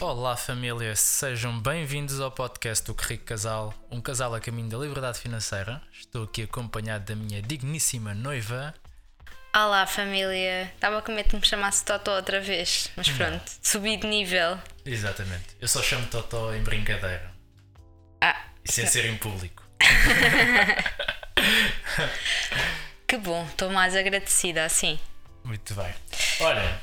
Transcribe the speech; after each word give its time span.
Olá 0.00 0.36
família, 0.36 0.94
sejam 0.94 1.58
bem-vindos 1.58 2.20
ao 2.20 2.30
podcast 2.30 2.84
do 2.84 2.92
Rico 2.92 3.24
Casal, 3.24 3.72
um 3.90 3.98
casal 4.00 4.34
a 4.34 4.40
caminho 4.40 4.68
da 4.68 4.76
liberdade 4.76 5.18
financeira. 5.18 5.80
Estou 5.92 6.24
aqui 6.24 6.42
acompanhado 6.42 7.04
da 7.06 7.16
minha 7.16 7.40
digníssima 7.40 8.12
noiva. 8.14 8.74
Olá 9.54 9.86
família, 9.86 10.64
estava 10.74 11.00
com 11.00 11.12
medo 11.12 11.30
que 11.30 11.36
me 11.36 11.46
chamasse 11.46 11.82
Totó 11.84 12.16
outra 12.16 12.40
vez, 12.42 12.90
mas 12.94 13.08
pronto, 13.08 13.50
subi 13.62 13.96
de 13.96 14.06
nível. 14.06 14.58
Exatamente, 14.84 15.56
eu 15.60 15.66
só 15.66 15.82
chamo 15.82 16.06
Totó 16.08 16.52
em 16.54 16.62
brincadeira 16.62 17.32
Ah, 18.20 18.36
e 18.62 18.70
sem 18.70 18.86
ser 18.86 19.06
em 19.06 19.16
público. 19.16 19.62
que 23.08 23.16
bom, 23.16 23.46
estou 23.46 23.70
mais 23.70 23.96
agradecida 23.96 24.62
assim. 24.64 25.00
Muito 25.42 25.74
bem. 25.74 25.92
Olha, 26.40 26.80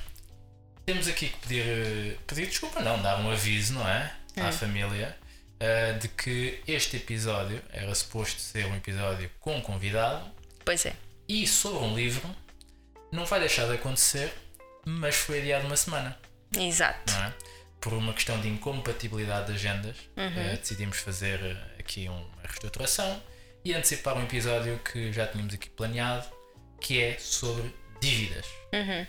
temos 0.85 1.07
aqui 1.07 1.29
que 1.29 1.37
pedir, 1.37 1.63
eh, 1.65 2.17
pedir 2.27 2.47
desculpa, 2.47 2.81
não, 2.81 3.01
dar 3.01 3.19
um 3.19 3.31
aviso, 3.31 3.73
não 3.73 3.87
é? 3.87 4.13
À 4.35 4.51
família 4.51 5.15
eh, 5.59 5.93
de 5.93 6.07
que 6.07 6.61
este 6.67 6.97
episódio 6.97 7.61
era 7.69 7.93
suposto 7.95 8.41
ser 8.41 8.65
um 8.65 8.75
episódio 8.75 9.29
com 9.39 9.55
um 9.57 9.61
convidado 9.61 10.29
Pois 10.65 10.85
é, 10.85 10.93
e 11.27 11.47
sobre 11.47 11.83
um 11.85 11.95
livro. 11.95 12.27
Não 13.11 13.25
vai 13.25 13.39
deixar 13.39 13.67
de 13.67 13.73
acontecer, 13.73 14.33
mas 14.85 15.15
foi 15.15 15.39
adiado 15.39 15.67
uma 15.67 15.77
semana. 15.77 16.17
exato. 16.57 17.13
é? 17.13 17.33
Por 17.79 17.93
uma 17.93 18.13
questão 18.13 18.39
de 18.41 18.47
incompatibilidade 18.47 19.47
de 19.47 19.53
agendas, 19.53 19.97
eh, 20.17 20.55
decidimos 20.57 20.97
fazer 20.97 21.39
aqui 21.79 22.07
uma 22.09 22.41
reestruturação 22.43 23.21
e 23.63 23.73
antecipar 23.73 24.17
um 24.17 24.23
episódio 24.23 24.79
que 24.79 25.13
já 25.13 25.27
tínhamos 25.27 25.53
aqui 25.53 25.69
planeado, 25.69 26.25
que 26.81 27.01
é 27.01 27.17
sobre 27.19 27.73
dívidas. 28.01 28.45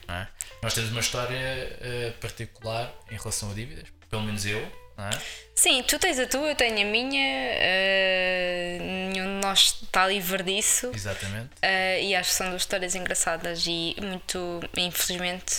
não 0.06 0.14
é? 0.14 0.28
Nós 0.64 0.72
temos 0.72 0.92
uma 0.92 1.00
história 1.00 1.36
eh, 1.36 2.14
particular 2.22 2.90
em 3.10 3.18
relação 3.18 3.50
a 3.50 3.54
dívidas, 3.54 3.86
pelo 4.08 4.22
menos 4.22 4.46
eu, 4.46 4.66
não 4.96 5.04
é? 5.04 5.10
Sim, 5.54 5.82
tu 5.82 5.98
tens 5.98 6.18
a 6.18 6.26
tua, 6.26 6.48
eu 6.48 6.54
tenho 6.54 6.88
a 6.88 6.90
minha, 6.90 7.22
eh, 7.22 8.78
nenhum 8.80 9.26
de 9.40 9.46
nós 9.46 9.78
está 9.82 10.06
livre 10.06 10.42
disso. 10.42 10.90
Exatamente. 10.94 11.50
eh, 11.60 12.04
e 12.04 12.14
acho 12.14 12.30
que 12.30 12.36
são 12.36 12.48
duas 12.48 12.62
histórias 12.62 12.94
engraçadas 12.94 13.66
e 13.66 13.94
muito, 14.00 14.60
infelizmente, 14.74 15.54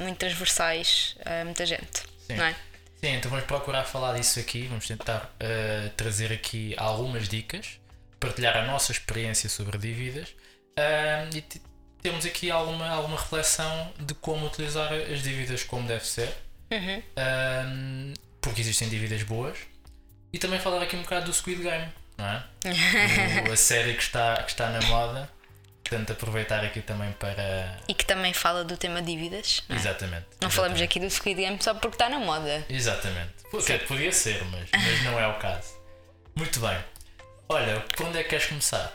muito 0.00 0.18
transversais 0.18 1.16
a 1.24 1.42
muita 1.42 1.64
gente, 1.64 2.02
Sim. 2.26 2.36
não 2.36 2.44
é? 2.44 2.54
Sim, 3.00 3.14
então 3.14 3.30
vamos 3.30 3.46
procurar 3.46 3.84
falar 3.84 4.18
disso 4.18 4.38
aqui, 4.38 4.66
vamos 4.66 4.86
tentar 4.86 5.34
eh, 5.40 5.88
trazer 5.96 6.30
aqui 6.30 6.74
algumas 6.76 7.26
dicas, 7.26 7.80
partilhar 8.20 8.54
a 8.54 8.66
nossa 8.66 8.92
experiência 8.92 9.48
sobre 9.48 9.78
dívidas 9.78 10.34
ah, 10.76 11.26
e 11.34 11.40
temos 12.08 12.24
aqui 12.24 12.50
alguma, 12.50 12.88
alguma 12.88 13.16
reflexão 13.18 13.92
de 13.98 14.14
como 14.14 14.46
utilizar 14.46 14.92
as 14.92 15.22
dívidas 15.22 15.62
como 15.64 15.86
deve 15.88 16.04
ser, 16.06 16.32
Ah, 17.16 17.64
porque 18.40 18.60
existem 18.60 18.88
dívidas 18.88 19.22
boas, 19.24 19.56
e 20.32 20.38
também 20.38 20.60
falar 20.60 20.82
aqui 20.82 20.94
um 20.96 21.02
bocado 21.02 21.26
do 21.26 21.32
Squid 21.32 21.62
Game, 21.62 21.88
não 22.16 22.24
é? 22.26 22.44
O- 23.48 23.52
a 23.52 23.56
série 23.56 23.94
que 23.94 24.02
está, 24.02 24.36
que 24.42 24.50
está 24.50 24.68
na 24.70 24.80
moda, 24.82 25.28
portanto 25.82 26.12
aproveitar 26.12 26.64
aqui 26.64 26.80
também 26.80 27.10
para. 27.12 27.78
E 27.88 27.94
que 27.94 28.04
também 28.04 28.32
fala 28.32 28.64
do 28.64 28.76
tema 28.76 29.02
dívidas. 29.02 29.62
Não, 29.68 29.76
é? 29.76 29.78
Exatamente. 29.80 30.26
não 30.40 30.50
falamos 30.50 30.78
exatamente. 30.80 30.84
aqui 30.84 31.00
do 31.00 31.10
Squid 31.10 31.40
Game 31.40 31.58
só 31.60 31.74
porque 31.74 31.94
está 31.96 32.08
na 32.08 32.18
moda. 32.20 32.64
Exatamente. 32.68 33.32
Porque 33.50 33.78
podia 33.78 34.12
ser, 34.12 34.44
mas, 34.46 34.68
mas 34.72 35.02
não 35.04 35.18
é 35.18 35.26
o 35.26 35.34
caso. 35.38 35.74
Muito 36.34 36.60
bem. 36.60 36.78
Olha, 37.48 37.80
por 37.80 38.06
onde 38.06 38.18
é 38.18 38.22
que 38.24 38.30
queres 38.30 38.46
começar? 38.46 38.92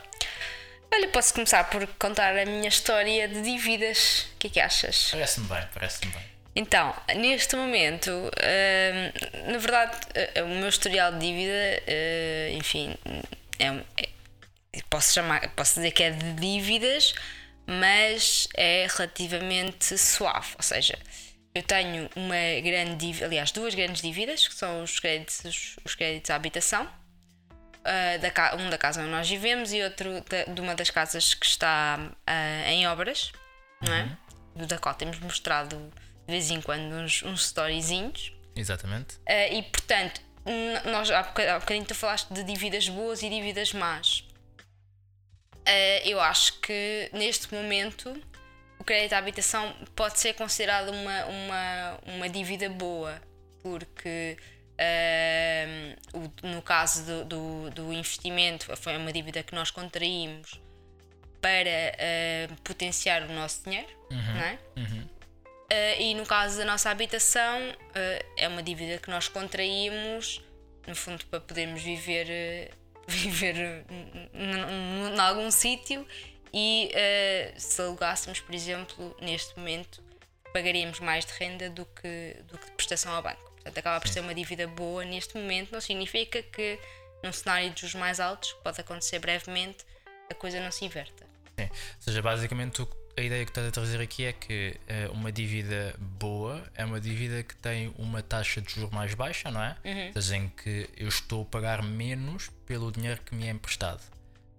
Olha, 0.92 1.08
posso 1.08 1.32
começar 1.34 1.64
por 1.70 1.86
contar 1.98 2.36
a 2.36 2.44
minha 2.44 2.68
história 2.68 3.26
de 3.26 3.40
dívidas. 3.42 4.26
O 4.34 4.38
que 4.38 4.46
é 4.48 4.50
que 4.50 4.60
achas? 4.60 5.08
Parece-me 5.10 5.46
bem, 5.48 5.62
parece-me 5.72 6.12
bem. 6.12 6.22
Então, 6.54 6.94
neste 7.16 7.56
momento, 7.56 8.10
hum, 8.10 9.50
na 9.52 9.58
verdade, 9.58 9.96
eh, 10.14 10.42
o 10.42 10.48
meu 10.48 10.68
historial 10.68 11.10
de 11.12 11.18
dívida, 11.20 11.82
eh, 11.86 12.50
enfim, 12.54 12.94
é, 13.58 13.68
é- 14.02 14.82
posso, 14.90 15.14
chamar, 15.14 15.48
posso 15.54 15.76
dizer 15.76 15.92
que 15.92 16.02
é 16.02 16.10
de 16.10 16.32
dívidas, 16.34 17.14
mas 17.66 18.46
é 18.54 18.86
relativamente 18.90 19.96
suave. 19.96 20.48
Ou 20.58 20.62
seja, 20.62 20.98
eu 21.54 21.62
tenho 21.62 22.10
uma 22.14 22.60
grande 22.62 22.96
dívida, 22.96 23.24
aliás, 23.24 23.50
duas 23.50 23.74
grandes 23.74 24.02
dívidas, 24.02 24.46
que 24.46 24.54
são 24.54 24.82
os 24.82 25.00
créditos, 25.00 25.76
os 25.82 25.94
créditos 25.94 26.30
à 26.30 26.34
habitação. 26.34 26.86
Uh, 27.82 28.18
da 28.20 28.56
um 28.56 28.70
da 28.70 28.78
casa 28.78 29.00
onde 29.00 29.10
nós 29.10 29.28
vivemos 29.28 29.72
e 29.72 29.82
outro 29.82 30.20
da- 30.30 30.44
de 30.44 30.60
uma 30.60 30.72
das 30.74 30.88
casas 30.88 31.34
que 31.34 31.44
está 31.44 31.98
uh, 32.00 32.68
em 32.68 32.86
obras, 32.86 33.32
não 33.80 33.92
é? 33.92 34.16
Do 34.54 34.66
da 34.68 34.78
qual 34.78 34.94
temos 34.94 35.18
mostrado 35.18 35.76
de 36.24 36.32
vez 36.32 36.48
em 36.52 36.60
quando 36.60 36.92
uns, 36.94 37.24
uns 37.24 37.46
storyzinhos. 37.46 38.32
Exatamente. 38.54 39.16
Uh, 39.28 39.54
e 39.54 39.62
portanto, 39.64 40.20
nós 40.84 41.10
há 41.10 41.24
boca- 41.24 41.56
há 41.56 41.58
bocadinho 41.58 41.84
tu 41.84 41.94
falaste 41.94 42.32
de 42.32 42.44
dívidas 42.44 42.88
boas 42.88 43.20
e 43.22 43.28
dívidas 43.28 43.72
más. 43.72 44.24
Eu 46.04 46.20
acho 46.20 46.60
que 46.60 47.08
neste 47.12 47.52
momento 47.54 48.20
o 48.78 48.84
crédito 48.84 49.12
à 49.12 49.18
habitação 49.18 49.74
pode 49.94 50.18
ser 50.18 50.34
considerado 50.34 50.90
uma, 50.90 51.24
uma, 51.26 51.98
uma 52.06 52.28
dívida 52.28 52.68
boa, 52.68 53.20
porque 53.62 54.36
uh, 54.82 56.46
no 56.46 56.62
caso 56.62 57.04
do, 57.04 57.24
do, 57.24 57.70
do 57.70 57.92
investimento 57.92 58.76
foi 58.76 58.96
uma 58.96 59.12
dívida 59.12 59.42
que 59.42 59.54
nós 59.54 59.70
contraímos 59.70 60.60
para 61.42 62.50
uh, 62.50 62.56
potenciar 62.62 63.22
o 63.22 63.32
nosso 63.32 63.64
dinheiro, 63.64 63.88
não 64.08 64.40
é? 64.40 64.58
Uh, 65.72 66.00
e 66.00 66.14
no 66.14 66.24
caso 66.24 66.58
da 66.58 66.64
nossa 66.64 66.88
habitação, 66.88 67.58
uh, 67.70 68.24
é 68.36 68.46
uma 68.46 68.62
dívida 68.62 68.98
que 68.98 69.10
nós 69.10 69.26
contraímos, 69.26 70.40
no 70.86 70.94
fundo, 70.94 71.26
para 71.26 71.40
podermos 71.40 71.82
viver, 71.82 72.70
viver 73.08 73.84
em 74.32 75.18
algum 75.18 75.50
sítio. 75.50 76.06
E 76.54 76.92
se 77.56 77.80
alugássemos, 77.80 78.38
por 78.38 78.54
exemplo, 78.54 79.16
neste 79.22 79.58
momento, 79.58 80.04
pagaríamos 80.52 81.00
mais 81.00 81.24
de 81.24 81.32
renda 81.32 81.70
do 81.70 81.86
que, 81.86 82.36
do 82.46 82.58
que 82.58 82.66
de 82.66 82.72
prestação 82.72 83.10
ao 83.14 83.22
banco. 83.22 83.51
Portanto, 83.62 83.78
acaba 83.78 84.00
por 84.00 84.08
ser 84.08 84.20
uma 84.20 84.34
dívida 84.34 84.66
boa 84.66 85.04
neste 85.04 85.36
momento. 85.36 85.70
Não 85.72 85.80
significa 85.80 86.42
que, 86.42 86.78
num 87.22 87.32
cenário 87.32 87.70
de 87.70 87.80
juros 87.80 87.94
mais 87.94 88.18
altos, 88.18 88.52
que 88.52 88.62
pode 88.62 88.80
acontecer 88.80 89.18
brevemente, 89.18 89.84
a 90.30 90.34
coisa 90.34 90.60
não 90.60 90.72
se 90.72 90.84
inverta. 90.84 91.24
Sim. 91.58 91.68
Ou 91.70 92.00
seja, 92.00 92.22
basicamente 92.22 92.86
a 93.16 93.20
ideia 93.20 93.44
que 93.44 93.50
estás 93.50 93.68
a 93.68 93.70
trazer 93.70 94.00
aqui 94.00 94.24
é 94.24 94.32
que 94.32 94.76
eh, 94.88 95.08
uma 95.12 95.30
dívida 95.30 95.94
boa 95.98 96.62
é 96.74 96.84
uma 96.84 97.00
dívida 97.00 97.42
que 97.42 97.54
tem 97.56 97.92
uma 97.98 98.22
taxa 98.22 98.60
de 98.60 98.72
juros 98.72 98.90
mais 98.90 99.14
baixa, 99.14 99.50
não 99.50 99.62
é? 99.62 99.76
Ou 100.14 100.22
seja, 100.22 100.36
em 100.36 100.48
que 100.48 100.88
eu 100.96 101.08
estou 101.08 101.42
a 101.42 101.44
pagar 101.44 101.82
menos 101.82 102.50
pelo 102.66 102.90
dinheiro 102.90 103.20
que 103.22 103.34
me 103.34 103.46
é 103.46 103.50
emprestado, 103.50 104.02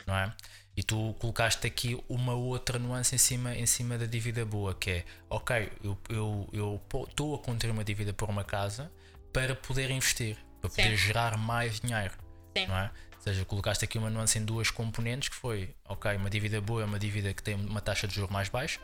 não 0.05 0.15
é? 0.15 0.31
E 0.75 0.81
tu 0.81 1.15
colocaste 1.19 1.67
aqui 1.67 2.01
uma 2.09 2.33
outra 2.33 2.79
nuance 2.79 3.13
em 3.13 3.17
cima, 3.17 3.55
em 3.55 3.65
cima 3.65 3.97
da 3.97 4.05
dívida 4.05 4.43
boa, 4.43 4.73
que 4.73 4.89
é, 4.89 5.05
ok, 5.29 5.71
eu 5.83 5.97
eu 6.09 6.49
eu 6.51 6.81
estou 7.09 7.35
a 7.35 7.39
contrair 7.39 7.71
uma 7.71 7.83
dívida 7.83 8.11
por 8.11 8.29
uma 8.29 8.43
casa 8.43 8.91
para 9.31 9.55
poder 9.55 9.91
investir, 9.91 10.37
para 10.59 10.69
poder 10.69 10.89
Sim. 10.89 10.95
gerar 10.97 11.37
mais 11.37 11.79
dinheiro, 11.79 12.13
Sim. 12.57 12.67
não 12.67 12.75
é? 12.77 12.91
Ou 13.17 13.21
seja, 13.21 13.45
colocaste 13.45 13.85
aqui 13.85 13.97
uma 13.97 14.09
nuance 14.09 14.37
em 14.37 14.43
duas 14.43 14.69
componentes 14.69 15.29
que 15.29 15.35
foi, 15.35 15.73
ok, 15.87 16.15
uma 16.15 16.29
dívida 16.29 16.59
boa 16.59 16.81
é 16.81 16.85
uma 16.85 16.99
dívida 16.99 17.33
que 17.33 17.41
tem 17.41 17.55
uma 17.55 17.79
taxa 17.79 18.07
de 18.07 18.15
juros 18.15 18.31
mais 18.31 18.49
baixa, 18.49 18.79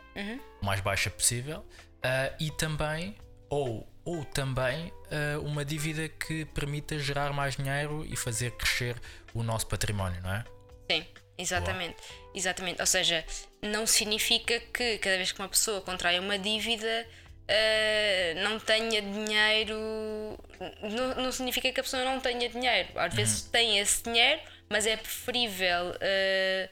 o 0.61 0.65
mais 0.65 0.79
baixa 0.81 1.09
possível, 1.09 1.65
ah, 2.01 2.31
e 2.39 2.49
também, 2.51 3.17
ou, 3.49 3.91
ou 4.05 4.23
também, 4.23 4.93
ah, 5.11 5.39
uma 5.39 5.65
dívida 5.65 6.07
que 6.07 6.45
permita 6.45 6.97
gerar 6.99 7.33
mais 7.33 7.57
dinheiro 7.57 8.05
e 8.07 8.15
fazer 8.15 8.51
crescer 8.51 8.95
o 9.33 9.43
nosso 9.43 9.67
património, 9.67 10.21
não 10.21 10.33
é? 10.33 10.45
Sim, 10.89 11.05
exatamente. 11.39 11.97
Exatamente. 12.35 12.79
Ou 12.81 12.85
seja, 12.85 13.25
não 13.61 13.87
significa 13.87 14.59
que 14.59 14.97
cada 14.99 15.17
vez 15.17 15.31
que 15.31 15.39
uma 15.39 15.49
pessoa 15.49 15.81
contrai 15.81 16.19
uma 16.19 16.37
dívida 16.37 17.07
eh, 17.47 18.33
não 18.43 18.59
tenha 18.59 19.01
dinheiro. 19.01 19.75
Não, 20.81 21.15
não 21.23 21.31
significa 21.31 21.71
que 21.71 21.79
a 21.79 21.83
pessoa 21.83 22.03
não 22.05 22.19
tenha 22.19 22.47
dinheiro. 22.49 22.89
Às 22.95 23.13
vezes 23.13 23.41
tem 23.43 23.79
esse 23.79 24.03
dinheiro, 24.03 24.39
mas 24.69 24.85
é 24.85 24.95
preferível. 24.97 25.95
eh, 25.99 26.69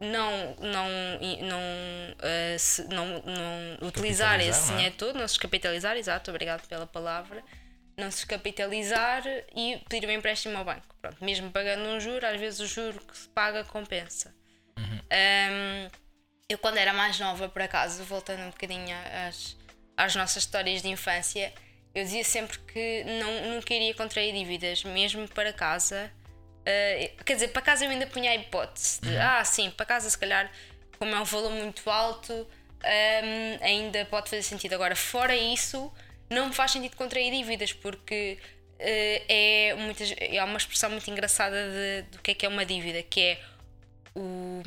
não, 0.00 0.54
não, 0.60 0.88
não, 1.42 1.60
eh, 2.22 2.56
se- 2.58 2.84
não, 2.88 3.06
não 3.22 3.86
utilizar 3.88 4.40
esse 4.40 4.70
é? 4.72 4.74
dinheiro 4.76 4.94
todo, 4.96 5.18
não 5.18 5.28
se 5.28 5.38
capitalizar, 5.38 5.94
exato, 5.96 6.30
obrigado 6.30 6.66
pela 6.66 6.86
palavra, 6.86 7.42
não 8.00 8.10
se 8.10 8.26
capitalizar 8.26 9.22
e 9.54 9.80
pedir 9.88 10.08
um 10.08 10.12
empréstimo 10.12 10.56
ao 10.56 10.64
banco. 10.64 10.94
Pronto, 11.00 11.24
mesmo 11.24 11.50
pagando 11.50 11.84
um 11.88 12.00
juro, 12.00 12.26
às 12.26 12.40
vezes 12.40 12.60
o 12.60 12.66
juro 12.66 13.00
que 13.00 13.16
se 13.16 13.28
paga 13.28 13.64
compensa. 13.64 14.34
Um, 14.78 15.88
eu, 16.48 16.58
quando 16.58 16.78
era 16.78 16.92
mais 16.92 17.18
nova, 17.18 17.48
por 17.48 17.62
acaso, 17.62 18.02
voltando 18.04 18.42
um 18.42 18.50
bocadinho 18.50 18.96
às, 19.28 19.56
às 19.96 20.16
nossas 20.16 20.44
histórias 20.44 20.82
de 20.82 20.88
infância, 20.88 21.52
eu 21.94 22.04
dizia 22.04 22.24
sempre 22.24 22.58
que 22.60 23.04
não, 23.04 23.54
nunca 23.54 23.74
iria 23.74 23.94
contrair 23.94 24.32
dívidas, 24.32 24.84
mesmo 24.84 25.28
para 25.28 25.52
casa. 25.52 26.10
Uh, 26.60 27.24
quer 27.24 27.34
dizer, 27.34 27.48
para 27.48 27.62
casa 27.62 27.84
eu 27.84 27.90
ainda 27.90 28.06
punha 28.06 28.30
a 28.30 28.34
hipótese 28.34 29.00
de, 29.00 29.16
ah, 29.16 29.44
sim, 29.44 29.70
para 29.70 29.86
casa 29.86 30.08
se 30.08 30.18
calhar, 30.18 30.50
como 30.98 31.14
é 31.14 31.20
um 31.20 31.24
valor 31.24 31.50
muito 31.50 31.88
alto, 31.88 32.32
um, 32.32 33.64
ainda 33.64 34.04
pode 34.06 34.30
fazer 34.30 34.42
sentido. 34.42 34.74
Agora, 34.74 34.94
fora 34.94 35.34
isso, 35.36 35.92
não 36.30 36.48
me 36.48 36.54
faz 36.54 36.70
sentido 36.70 36.96
contrair 36.96 37.30
dívidas 37.32 37.72
porque 37.72 38.38
uh, 38.78 39.24
é, 39.28 39.74
muitas, 39.76 40.14
é 40.18 40.42
uma 40.42 40.56
expressão 40.56 40.90
muito 40.90 41.10
engraçada 41.10 41.56
de, 41.56 42.02
do 42.12 42.22
que 42.22 42.30
é 42.30 42.34
que 42.34 42.46
é 42.46 42.48
uma 42.48 42.64
dívida, 42.64 43.02
que 43.02 43.20
é 43.20 43.40
o, 44.14 44.62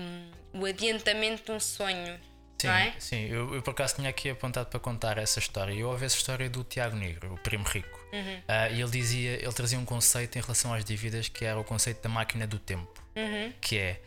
o 0.54 0.65
adiantamento 0.65 1.45
de 1.45 1.51
um 1.51 1.60
sonho. 1.60 2.19
Sim, 2.62 2.68
é? 2.69 2.94
sim. 2.98 3.25
Eu, 3.27 3.56
eu, 3.56 3.62
por 3.62 3.71
acaso 3.71 3.95
tinha 3.95 4.10
aqui 4.10 4.30
apontado 4.30 4.69
para 4.69 4.80
contar 4.80 5.18
essa 5.18 5.39
história. 5.39 5.74
Eu 5.74 5.89
ouvi 5.89 6.06
essa 6.06 6.15
história 6.15 6.50
do 6.50 6.63
Tiago 6.63 6.95
Negro, 6.95 7.33
o 7.33 7.38
primo 7.38 7.65
rico. 7.65 8.00
Uhum. 8.13 8.38
Uh, 8.38 8.74
e 8.74 8.81
ele 8.81 8.92
dizia, 8.92 9.31
ele 9.31 9.54
trazia 9.54 9.77
um 9.77 9.83
conceito 9.83 10.38
em 10.38 10.42
relação 10.42 10.74
às 10.74 10.86
dívidas 10.86 11.27
que 11.27 11.44
era 11.44 11.60
o 11.60 11.63
conceito 11.63 12.01
da 12.01 12.10
máquina 12.10 12.48
do 12.48 12.60
tempo. 12.60 13.04
Uhum. 13.15 13.54
Que 13.60 13.77
é 13.80 14.01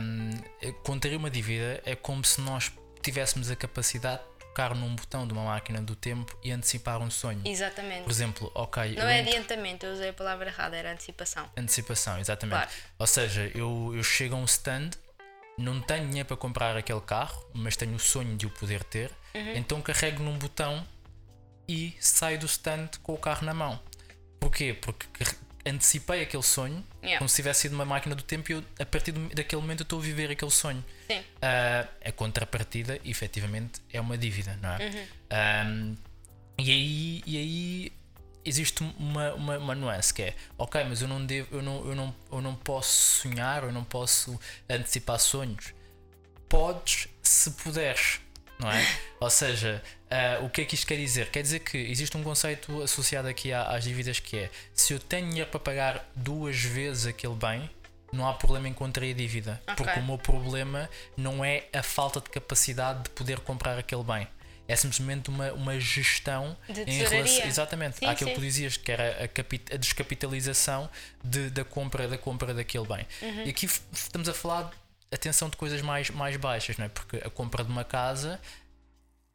um, 0.00 0.30
contrair 0.82 1.16
uma 1.16 1.30
dívida 1.30 1.82
é 1.84 1.94
como 1.94 2.24
se 2.24 2.40
nós 2.40 2.72
tivéssemos 3.02 3.50
a 3.50 3.56
capacidade 3.56 4.22
de 4.22 4.35
tocar 4.56 4.74
num 4.74 4.96
botão 4.96 5.26
de 5.26 5.34
uma 5.34 5.44
máquina 5.44 5.82
do 5.82 5.94
tempo 5.94 6.34
e 6.42 6.50
antecipar 6.50 6.98
um 7.02 7.10
sonho. 7.10 7.42
Exatamente. 7.44 8.04
Por 8.04 8.10
exemplo, 8.10 8.50
ok. 8.54 8.94
Não 8.94 9.06
é 9.06 9.20
adiantamento, 9.20 9.84
eu 9.84 9.92
usei 9.92 10.08
a 10.08 10.12
palavra 10.14 10.48
errada, 10.48 10.74
era 10.74 10.92
antecipação. 10.92 11.46
Antecipação, 11.54 12.18
exatamente. 12.18 12.56
Claro. 12.56 12.70
Ou 12.98 13.06
seja, 13.06 13.50
eu, 13.54 13.92
eu 13.94 14.02
chego 14.02 14.34
a 14.34 14.38
um 14.38 14.46
stand 14.46 14.90
não 15.58 15.80
tenho 15.80 16.06
dinheiro 16.06 16.26
para 16.26 16.36
comprar 16.36 16.76
aquele 16.76 17.00
carro, 17.00 17.42
mas 17.54 17.76
tenho 17.76 17.94
o 17.94 17.98
sonho 17.98 18.36
de 18.36 18.44
o 18.44 18.50
poder 18.50 18.84
ter, 18.84 19.10
uhum. 19.34 19.54
então 19.54 19.80
carrego 19.80 20.22
num 20.22 20.36
botão 20.36 20.86
e 21.66 21.96
saio 21.98 22.38
do 22.38 22.44
stand 22.44 22.90
com 23.02 23.14
o 23.14 23.18
carro 23.18 23.46
na 23.46 23.54
mão. 23.54 23.80
Porquê? 24.38 24.74
Porque 24.74 25.06
antecipei 25.66 26.22
aquele 26.22 26.42
sonho, 26.42 26.84
yeah. 27.02 27.18
como 27.18 27.28
se 27.28 27.36
tivesse 27.36 27.62
sido 27.62 27.74
uma 27.74 27.84
máquina 27.84 28.14
do 28.14 28.22
tempo, 28.22 28.50
e 28.50 28.54
eu, 28.54 28.64
a 28.78 28.86
partir 28.86 29.12
daquele 29.12 29.60
momento 29.60 29.80
eu 29.80 29.84
estou 29.84 29.98
a 29.98 30.02
viver 30.02 30.30
aquele 30.30 30.50
sonho. 30.50 30.84
Sim. 31.08 31.18
Uh, 31.18 31.88
a 32.04 32.12
contrapartida, 32.12 33.00
efetivamente, 33.04 33.80
é 33.92 34.00
uma 34.00 34.16
dívida, 34.16 34.56
não 34.62 34.70
é? 34.70 34.78
Uhum. 34.86 35.06
Um, 35.66 35.96
e 36.58 36.70
aí, 36.70 37.22
e 37.26 37.36
aí 37.36 37.92
existe 38.44 38.82
uma, 38.98 39.34
uma, 39.34 39.58
uma, 39.58 39.74
nuance 39.74 40.14
que 40.14 40.22
é 40.22 40.34
ok, 40.56 40.84
mas 40.84 41.02
eu 41.02 41.08
não 41.08 41.24
devo, 41.26 41.48
eu 41.56 41.62
não, 41.62 41.86
eu 41.86 41.94
não, 41.94 42.14
eu 42.32 42.40
não 42.40 42.54
posso 42.54 43.22
sonhar, 43.22 43.64
eu 43.64 43.72
não 43.72 43.84
posso 43.84 44.38
antecipar 44.70 45.18
sonhos. 45.18 45.74
Podes 46.48 47.08
se 47.22 47.50
puderes, 47.50 48.20
não 48.58 48.70
é? 48.70 48.80
Ou 49.18 49.30
seja, 49.30 49.82
uh, 50.10 50.44
o 50.44 50.50
que 50.50 50.60
é 50.62 50.64
que 50.64 50.74
isto 50.74 50.86
quer 50.86 50.96
dizer? 50.96 51.30
Quer 51.30 51.42
dizer 51.42 51.60
que 51.60 51.78
existe 51.78 52.16
um 52.16 52.22
conceito 52.22 52.82
associado 52.82 53.28
aqui 53.28 53.52
às 53.52 53.84
dívidas 53.84 54.20
que 54.20 54.38
é 54.38 54.50
se 54.74 54.92
eu 54.92 54.98
tenho 54.98 55.28
dinheiro 55.28 55.50
para 55.50 55.60
pagar 55.60 56.10
duas 56.14 56.60
vezes 56.60 57.06
aquele 57.06 57.34
bem, 57.34 57.70
não 58.12 58.28
há 58.28 58.34
problema 58.34 58.68
em 58.68 58.72
contrair 58.72 59.14
a 59.14 59.16
dívida. 59.16 59.62
Okay. 59.62 59.74
Porque 59.76 60.00
o 60.00 60.02
meu 60.02 60.18
problema 60.18 60.88
não 61.16 61.44
é 61.44 61.64
a 61.72 61.82
falta 61.82 62.20
de 62.20 62.30
capacidade 62.30 63.04
de 63.04 63.10
poder 63.10 63.40
comprar 63.40 63.78
aquele 63.78 64.04
bem 64.04 64.28
é 64.68 64.74
simplesmente 64.74 65.30
uma, 65.30 65.52
uma 65.52 65.78
gestão 65.78 66.56
de 66.68 66.82
em 66.82 66.98
relação. 66.98 67.46
Exatamente, 67.46 67.98
sim, 67.98 68.06
aquilo 68.06 68.30
sim. 68.30 68.34
que 68.34 68.40
tu 68.40 68.44
dizias, 68.44 68.76
que 68.76 68.90
era 68.90 69.24
a, 69.24 69.28
capit, 69.28 69.72
a 69.72 69.76
descapitalização 69.76 70.90
de, 71.22 71.50
da, 71.50 71.64
compra, 71.64 72.08
da 72.08 72.18
compra 72.18 72.52
daquele 72.52 72.86
bem. 72.86 73.06
Uhum. 73.22 73.44
E 73.44 73.50
aqui 73.50 73.66
estamos 73.92 74.28
a 74.28 74.34
falar, 74.34 74.70
atenção, 75.12 75.48
de 75.48 75.56
coisas 75.56 75.80
mais, 75.82 76.10
mais 76.10 76.36
baixas, 76.36 76.76
não 76.78 76.86
é? 76.86 76.88
porque 76.88 77.16
a 77.18 77.30
compra 77.30 77.62
de 77.62 77.70
uma 77.70 77.84
casa 77.84 78.40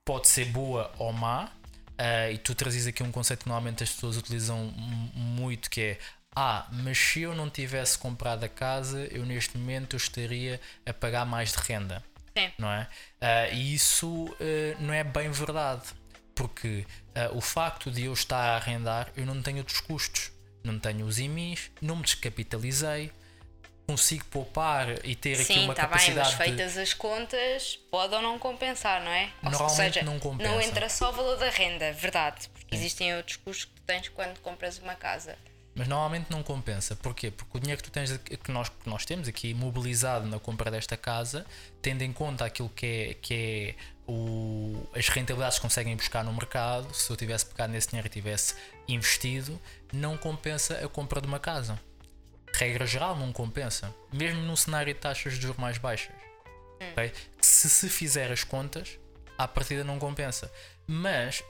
pode 0.05 0.27
ser 0.27 0.45
boa 0.45 0.91
ou 0.97 1.11
má. 1.11 1.45
Uh, 1.91 2.31
e 2.33 2.37
tu 2.37 2.55
trazes 2.55 2.87
aqui 2.87 3.03
um 3.03 3.11
conceito 3.11 3.41
que 3.43 3.47
normalmente 3.47 3.83
as 3.83 3.91
pessoas 3.91 4.17
utilizam 4.17 4.73
muito 5.13 5.69
que 5.69 5.81
é 5.81 5.99
ah, 6.35 6.65
mas 6.71 6.97
se 6.97 7.21
eu 7.21 7.35
não 7.35 7.49
tivesse 7.49 7.97
comprado 7.97 8.43
a 8.45 8.49
casa, 8.49 9.05
eu 9.11 9.25
neste 9.25 9.57
momento 9.57 9.95
eu 9.95 9.97
estaria 9.97 10.61
a 10.85 10.93
pagar 10.93 11.25
mais 11.25 11.51
de 11.51 11.57
renda. 11.57 12.01
Sim. 12.35 12.49
Não 12.57 12.71
é? 12.71 12.87
Uh, 13.21 13.53
e 13.53 13.75
isso 13.75 14.25
uh, 14.25 14.35
não 14.79 14.93
é 14.93 15.03
bem 15.03 15.29
verdade, 15.29 15.89
porque 16.33 16.87
o 17.33 17.41
facto 17.41 17.91
de 17.91 18.05
eu 18.05 18.13
estar 18.13 18.37
a 18.37 18.55
arrendar, 18.55 19.11
eu 19.17 19.25
não 19.25 19.41
tenho 19.41 19.57
outros 19.57 19.81
custos. 19.81 20.31
Não 20.63 20.79
tenho 20.79 21.05
os 21.05 21.19
IMIs, 21.19 21.71
não 21.81 21.97
me 21.97 22.03
descapitalizei, 22.03 23.11
consigo 23.91 24.25
poupar 24.25 25.05
e 25.05 25.15
ter 25.15 25.35
Sim, 25.37 25.53
aqui 25.53 25.59
uma 25.63 25.75
tá 25.75 25.83
capacidade. 25.83 26.29
Sim, 26.29 26.35
mas 26.37 26.47
feitas 26.47 26.73
de... 26.73 26.79
as 26.79 26.93
contas, 26.93 27.79
pode 27.89 28.15
ou 28.15 28.21
não 28.21 28.39
compensar, 28.39 29.01
não 29.03 29.11
é? 29.11 29.29
Ou 29.43 29.51
Normalmente 29.51 29.93
seja, 29.93 30.03
não 30.03 30.19
compensa. 30.19 30.49
Não 30.49 30.61
entra 30.61 30.89
só 30.89 31.09
o 31.09 31.13
valor 31.13 31.37
da 31.37 31.49
renda, 31.49 31.91
verdade, 31.93 32.49
porque 32.49 32.75
Sim. 32.75 32.81
existem 32.81 33.15
outros 33.15 33.37
custos 33.37 33.65
que 33.65 33.71
tu 33.71 33.81
tens 33.85 34.09
quando 34.09 34.39
compras 34.39 34.79
uma 34.79 34.95
casa. 34.95 35.37
Mas 35.73 35.87
normalmente 35.87 36.29
não 36.29 36.43
compensa. 36.43 36.95
Porquê? 36.97 37.31
Porque 37.31 37.57
o 37.57 37.59
dinheiro 37.59 37.81
que 37.81 37.89
tu 37.89 37.93
tens 37.93 38.17
que 38.17 38.51
nós, 38.51 38.67
que 38.67 38.89
nós 38.89 39.05
temos 39.05 39.27
aqui 39.27 39.53
mobilizado 39.53 40.25
na 40.27 40.37
compra 40.37 40.69
desta 40.69 40.97
casa, 40.97 41.45
tendo 41.81 42.01
em 42.01 42.11
conta 42.11 42.43
aquilo 42.43 42.69
que 42.69 42.85
é, 42.85 43.13
que 43.13 43.33
é 43.33 43.75
o, 44.05 44.85
as 44.93 45.07
rentabilidades 45.07 45.57
que 45.57 45.61
conseguem 45.61 45.95
buscar 45.95 46.23
no 46.23 46.33
mercado, 46.33 46.93
se 46.93 47.09
eu 47.09 47.15
tivesse 47.15 47.45
pegado 47.45 47.71
nesse 47.71 47.87
dinheiro 47.87 48.07
e 48.07 48.09
tivesse 48.09 48.55
investido, 48.87 49.59
não 49.93 50.17
compensa 50.17 50.83
a 50.83 50.89
compra 50.89 51.21
de 51.21 51.27
uma 51.27 51.39
casa. 51.39 51.79
Regra 52.61 52.85
geral, 52.85 53.15
não 53.15 53.33
compensa. 53.33 53.93
Mesmo 54.13 54.41
num 54.41 54.55
cenário 54.55 54.93
de 54.93 54.99
taxas 54.99 55.33
de 55.33 55.41
juros 55.41 55.57
mais 55.57 55.77
baixas. 55.77 56.13
Hum. 56.79 56.91
Okay? 56.91 57.11
Se 57.41 57.69
se 57.69 57.89
fizer 57.89 58.31
as 58.31 58.43
contas, 58.43 58.99
à 59.37 59.47
partida 59.47 59.83
não 59.83 59.97
compensa. 59.97 60.51
Mas 60.85 61.43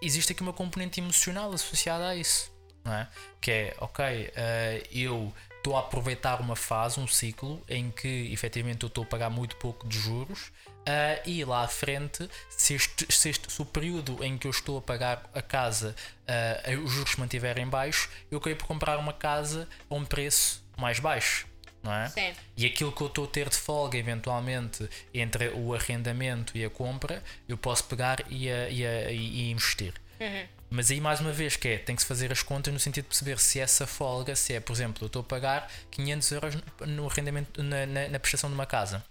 existe 0.00 0.32
aqui 0.32 0.42
uma 0.42 0.52
componente 0.52 1.00
emocional 1.00 1.52
associada 1.52 2.08
a 2.08 2.16
isso 2.16 2.54
não 2.84 2.92
é? 2.92 3.08
Que 3.40 3.50
é, 3.50 3.76
ok, 3.80 4.04
uh, 4.04 4.88
eu 4.92 5.32
estou 5.56 5.76
a 5.76 5.80
aproveitar 5.80 6.40
uma 6.40 6.54
fase, 6.54 7.00
um 7.00 7.06
ciclo, 7.06 7.62
em 7.68 7.90
que 7.90 8.30
efetivamente 8.30 8.82
eu 8.82 8.88
estou 8.88 9.04
a 9.04 9.06
pagar 9.06 9.30
muito 9.30 9.56
pouco 9.56 9.88
de 9.88 9.98
juros. 9.98 10.52
Uh, 10.84 11.28
e 11.28 11.44
lá 11.44 11.64
à 11.64 11.68
frente, 11.68 12.28
se 12.50 12.74
este, 12.74 13.06
se 13.10 13.30
este 13.30 13.50
se 13.50 13.62
o 13.62 13.64
período 13.64 14.22
em 14.22 14.36
que 14.36 14.46
eu 14.46 14.50
estou 14.50 14.76
a 14.76 14.82
pagar 14.82 15.22
a 15.34 15.40
casa 15.40 15.96
uh, 16.28 16.78
os 16.84 16.92
juros 16.92 17.16
mantiverem 17.16 17.66
baixos, 17.66 18.10
eu 18.30 18.38
queria 18.38 18.56
por 18.56 18.66
comprar 18.66 18.98
uma 18.98 19.14
casa 19.14 19.66
a 19.88 19.94
um 19.94 20.04
preço 20.04 20.62
mais 20.76 21.00
baixo. 21.00 21.46
Não 21.82 21.92
é? 21.92 22.08
Sim. 22.08 22.32
E 22.56 22.64
aquilo 22.64 22.92
que 22.92 23.02
eu 23.02 23.08
estou 23.08 23.24
a 23.24 23.28
ter 23.28 23.48
de 23.48 23.56
folga, 23.56 23.98
eventualmente, 23.98 24.88
entre 25.12 25.50
o 25.50 25.74
arrendamento 25.74 26.56
e 26.56 26.64
a 26.64 26.70
compra, 26.70 27.22
eu 27.46 27.58
posso 27.58 27.84
pegar 27.84 28.24
e, 28.30 28.50
a, 28.50 28.68
e, 28.70 28.86
a, 28.86 29.10
e 29.12 29.50
investir. 29.50 29.92
Uhum. 30.18 30.46
Mas 30.70 30.90
aí 30.90 31.00
mais 31.00 31.20
uma 31.20 31.30
vez 31.30 31.56
que 31.56 31.68
é, 31.68 31.78
tem 31.78 31.94
que 31.94 32.02
se 32.02 32.08
fazer 32.08 32.32
as 32.32 32.42
contas 32.42 32.72
no 32.72 32.80
sentido 32.80 33.04
de 33.04 33.08
perceber 33.08 33.38
se 33.38 33.60
essa 33.60 33.86
folga, 33.86 34.34
se 34.34 34.54
é, 34.54 34.60
por 34.60 34.72
exemplo, 34.72 35.04
eu 35.04 35.06
estou 35.06 35.20
a 35.20 35.24
pagar 35.24 35.70
500 35.90 36.32
euros 36.32 36.54
no 36.86 37.08
arrendamento, 37.08 37.62
na, 37.62 37.86
na, 37.86 38.08
na 38.08 38.18
prestação 38.18 38.48
de 38.48 38.54
uma 38.54 38.66
casa. 38.66 39.04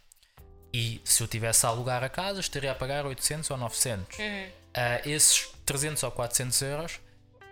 E 0.73 0.99
se 1.03 1.21
eu 1.21 1.27
tivesse 1.27 1.65
a 1.65 1.69
alugar 1.69 2.03
a 2.03 2.09
casa, 2.09 2.39
estaria 2.39 2.71
a 2.71 2.75
pagar 2.75 3.05
800 3.05 3.49
ou 3.51 3.57
900. 3.57 4.17
Uhum. 4.17 4.25
Uh, 4.25 5.09
esses 5.09 5.49
300 5.65 6.01
ou 6.03 6.11
400 6.11 6.61
euros 6.63 6.99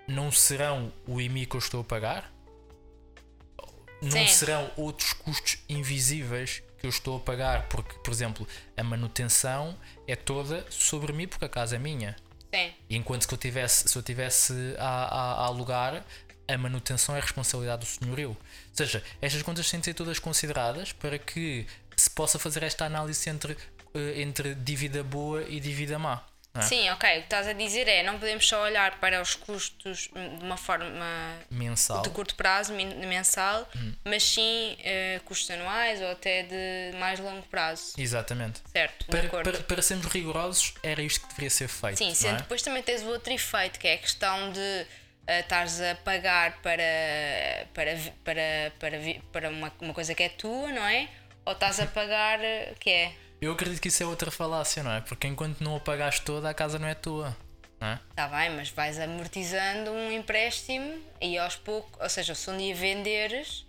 não 0.07 0.31
serão 0.31 0.91
o 1.07 1.21
IMI 1.21 1.45
que 1.45 1.55
eu 1.55 1.59
estou 1.59 1.81
a 1.81 1.83
pagar, 1.83 2.31
não 4.01 4.11
Sim. 4.11 4.27
serão 4.27 4.71
outros 4.75 5.13
custos 5.13 5.59
invisíveis 5.69 6.63
que 6.79 6.87
eu 6.87 6.89
estou 6.89 7.17
a 7.17 7.19
pagar, 7.19 7.67
porque, 7.69 7.93
por 7.99 8.11
exemplo, 8.11 8.47
a 8.75 8.83
manutenção 8.83 9.77
é 10.07 10.15
toda 10.15 10.65
sobre 10.71 11.13
mim, 11.13 11.27
porque 11.27 11.45
a 11.45 11.49
casa 11.49 11.75
é 11.75 11.79
minha. 11.79 12.15
Sim. 12.53 12.73
Enquanto 12.89 13.27
que 13.27 13.33
eu 13.33 13.37
tivesse, 13.37 13.87
se 13.87 13.95
eu 13.95 14.01
tivesse 14.01 14.53
a, 14.79 14.87
a, 14.87 15.31
a 15.33 15.45
alugar, 15.45 16.03
a 16.47 16.57
manutenção 16.57 17.15
é 17.15 17.19
a 17.19 17.21
responsabilidade 17.21 17.81
do 17.81 17.85
senhorio. 17.85 18.29
Ou 18.29 18.37
seja, 18.73 19.03
estas 19.21 19.41
contas 19.43 19.69
têm 19.69 19.79
de 19.79 19.85
ser 19.85 19.93
todas 19.93 20.17
consideradas 20.17 20.91
para 20.91 21.19
que 21.19 21.67
possa 22.11 22.37
fazer 22.39 22.63
esta 22.63 22.85
análise 22.85 23.29
entre, 23.29 23.57
eh, 23.93 24.21
entre 24.21 24.55
dívida 24.55 25.03
boa 25.03 25.43
e 25.43 25.59
dívida 25.59 25.97
má. 25.97 26.25
É? 26.53 26.61
Sim, 26.63 26.89
ok. 26.89 27.09
O 27.09 27.13
que 27.13 27.19
estás 27.19 27.47
a 27.47 27.53
dizer 27.53 27.87
é 27.87 28.03
não 28.03 28.19
podemos 28.19 28.45
só 28.45 28.61
olhar 28.63 28.99
para 28.99 29.21
os 29.21 29.35
custos 29.35 30.09
de 30.13 30.43
uma 30.43 30.57
forma 30.57 31.37
mensal. 31.49 32.01
de 32.01 32.09
curto 32.09 32.35
prazo, 32.35 32.73
mensal, 32.73 33.69
hum. 33.73 33.93
mas 34.03 34.23
sim 34.23 34.75
uh, 34.79 35.23
custos 35.23 35.49
anuais 35.49 36.01
ou 36.01 36.11
até 36.11 36.43
de 36.43 36.97
mais 36.97 37.19
longo 37.21 37.41
prazo. 37.43 37.93
Exatamente. 37.97 38.61
Certo, 38.69 39.05
para, 39.05 39.29
para, 39.29 39.63
para, 39.63 39.81
sermos 39.81 40.07
rigorosos, 40.07 40.73
era 40.83 41.01
isto 41.01 41.21
que 41.21 41.27
deveria 41.29 41.49
ser 41.49 41.69
feito. 41.69 41.97
Sim, 41.97 42.13
sendo 42.13 42.35
é? 42.35 42.37
depois 42.39 42.61
também 42.61 42.83
tens 42.83 43.01
o 43.01 43.07
outro 43.07 43.31
efeito, 43.31 43.79
que 43.79 43.87
é 43.87 43.93
a 43.93 43.97
questão 43.97 44.51
de 44.51 44.59
uh, 44.59 45.39
estares 45.39 45.79
a 45.79 45.95
pagar 45.95 46.61
para, 46.61 46.83
para, 47.73 47.95
para, 48.25 48.73
para, 48.77 48.97
para 49.31 49.49
uma, 49.49 49.71
uma 49.79 49.93
coisa 49.93 50.13
que 50.13 50.23
é 50.23 50.29
tua, 50.29 50.69
não 50.69 50.85
é? 50.85 51.07
Ou 51.45 51.53
estás 51.53 51.79
a 51.79 51.87
pagar 51.87 52.39
que 52.79 52.89
é 52.89 53.13
eu 53.41 53.53
acredito 53.53 53.81
que 53.81 53.87
isso 53.87 54.03
é 54.03 54.05
outra 54.05 54.29
falácia, 54.29 54.83
não 54.83 54.91
é? 54.91 55.01
Porque 55.01 55.25
enquanto 55.25 55.61
não 55.61 55.75
a 55.75 55.79
pagaste 55.79 56.21
toda, 56.21 56.47
a 56.47 56.53
casa 56.53 56.77
não 56.77 56.87
é 56.87 56.93
tua. 56.93 57.35
Está 58.11 58.27
bem, 58.27 58.51
mas 58.51 58.69
vais 58.69 58.99
amortizando 58.99 59.89
um 59.89 60.11
empréstimo 60.11 61.01
e 61.19 61.35
aos 61.39 61.55
poucos, 61.55 61.99
ou 61.99 62.07
seja, 62.07 62.35
se 62.35 62.47
um 62.51 62.55
dia 62.55 62.75
venderes, 62.75 63.65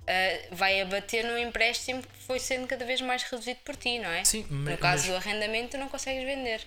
uh, 0.00 0.56
vai 0.56 0.80
abater 0.80 1.22
no 1.26 1.36
empréstimo 1.36 2.02
que 2.02 2.24
foi 2.26 2.38
sendo 2.38 2.66
cada 2.66 2.86
vez 2.86 3.02
mais 3.02 3.22
reduzido 3.24 3.60
por 3.62 3.76
ti, 3.76 3.98
não 3.98 4.08
é? 4.08 4.24
Sim, 4.24 4.46
mas, 4.48 4.72
No 4.72 4.78
caso 4.78 5.02
mas... 5.02 5.12
do 5.12 5.16
arrendamento, 5.16 5.76
não 5.76 5.90
consegues 5.90 6.24
vender. 6.24 6.66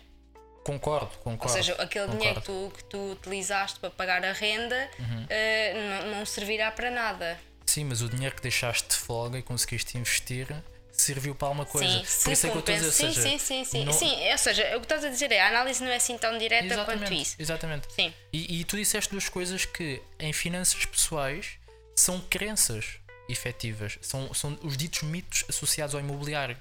Concordo, 0.63 1.09
concordo. 1.23 1.43
Ou 1.45 1.49
seja, 1.49 1.73
aquele 1.81 2.05
concordo. 2.05 2.17
dinheiro 2.19 2.41
que 2.41 2.45
tu, 2.45 2.73
que 2.77 2.83
tu 2.85 3.11
utilizaste 3.13 3.79
para 3.79 3.89
pagar 3.89 4.23
a 4.23 4.31
renda 4.31 4.89
uhum. 4.99 5.23
uh, 5.23 6.05
não, 6.05 6.17
não 6.19 6.25
servirá 6.27 6.69
para 6.71 6.91
nada. 6.91 7.39
Sim, 7.73 7.85
mas 7.85 8.03
o 8.03 8.07
dinheiro 8.09 8.35
que 8.35 8.41
deixaste 8.43 8.87
de 8.87 8.95
folga 8.95 9.39
e 9.39 9.41
conseguiste 9.41 9.97
investir 9.97 10.47
serviu 10.91 11.33
para 11.33 11.47
alguma 11.47 11.65
coisa. 11.65 12.05
Sim, 12.05 12.23
Por 12.25 12.33
isso 12.33 12.45
é 12.45 12.49
que 12.51 12.55
eu 12.55 12.59
estou 12.59 12.75
a 12.75 12.77
dizer, 12.77 12.85
ou 12.87 12.93
sim, 12.93 13.13
seja, 13.13 13.29
sim, 13.29 13.37
sim, 13.39 13.65
sim. 13.65 13.83
não- 13.83 13.91
Sim, 13.93 14.31
ou 14.31 14.37
seja, 14.37 14.77
o 14.77 14.79
que 14.79 14.85
estás 14.85 15.03
a 15.03 15.09
dizer 15.09 15.31
é 15.31 15.41
a 15.41 15.47
análise 15.47 15.83
não 15.83 15.89
é 15.89 15.95
assim 15.95 16.15
tão 16.15 16.37
direta 16.37 16.67
quanto 16.67 16.91
Exatamente, 16.91 17.21
isso. 17.23 17.35
Exatamente. 17.39 17.87
Sim. 17.91 18.13
E, 18.31 18.59
e 18.59 18.63
tu 18.63 18.77
disseste 18.77 19.09
duas 19.09 19.27
coisas 19.27 19.65
que 19.65 19.99
em 20.19 20.31
finanças 20.31 20.85
pessoais 20.85 21.53
são 21.95 22.21
crenças 22.29 22.99
efetivas, 23.27 23.97
são, 24.03 24.31
são 24.35 24.55
os 24.61 24.77
ditos 24.77 25.01
mitos 25.01 25.43
associados 25.49 25.95
ao 25.95 25.99
imobiliário. 26.01 26.55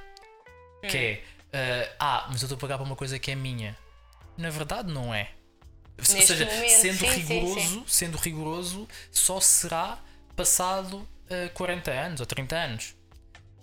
Que 0.88 0.96
é, 0.96 1.24
eh, 1.52 1.92
ah, 2.00 2.26
mas 2.32 2.40
eu 2.40 2.46
estou 2.46 2.56
a 2.56 2.58
pagar 2.58 2.78
para 2.78 2.86
uma 2.86 2.96
coisa 2.96 3.18
que 3.18 3.30
é 3.30 3.34
minha. 3.34 3.76
Na 4.38 4.48
verdade, 4.48 4.90
não 4.90 5.14
é. 5.14 5.30
Ou 5.98 6.14
Neste 6.14 6.26
seja, 6.26 6.46
momento, 6.46 6.70
sendo 6.70 6.98
sim, 7.00 7.06
sim, 7.06 7.20
rigoroso, 7.20 7.84
sendo 7.86 8.16
rigoroso, 8.16 8.88
só 9.12 9.38
será 9.40 9.98
passado 10.36 11.06
eh, 11.28 11.48
40 11.48 11.90
anos 11.90 12.20
ou 12.20 12.26
30 12.26 12.56
anos. 12.56 12.94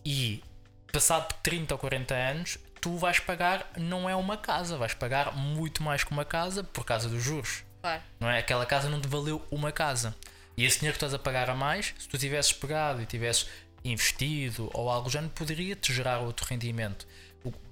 E 0.06 0.44
passado 0.92 1.34
30 1.44 1.74
ou 1.76 1.78
40 1.80 2.14
anos, 2.16 2.58
tu 2.82 2.98
vais 2.98 3.20
pagar, 3.20 3.70
não 3.78 4.10
é 4.10 4.16
uma 4.16 4.38
casa, 4.38 4.78
vais 4.78 4.94
pagar 4.94 5.36
muito 5.36 5.84
mais 5.84 6.04
que 6.04 6.12
uma 6.12 6.26
casa 6.26 6.64
por 6.64 6.84
causa 6.86 7.08
dos 7.10 7.22
juros. 7.24 7.64
Claro. 7.82 8.02
Não 8.20 8.30
é? 8.30 8.40
Aquela 8.40 8.66
casa 8.66 8.90
não 8.90 9.00
te 9.00 9.08
valeu 9.08 9.46
uma 9.52 9.72
casa. 9.72 10.16
E 10.58 10.66
esse 10.66 10.80
dinheiro 10.80 10.98
que 10.98 11.04
estás 11.06 11.14
a 11.14 11.20
pagar 11.20 11.50
a 11.50 11.56
mais, 11.56 11.94
se 11.98 12.08
tu 12.08 12.18
tivesses 12.18 12.52
pegado 12.52 13.02
e 13.02 13.06
tivesses 13.06 13.48
investido 13.84 14.70
ou 14.74 14.90
algo 14.90 15.06
do 15.10 15.12
género, 15.12 15.32
poderia 15.34 15.76
te 15.76 15.94
gerar 15.94 16.20
outro 16.20 16.46
rendimento. 16.46 17.08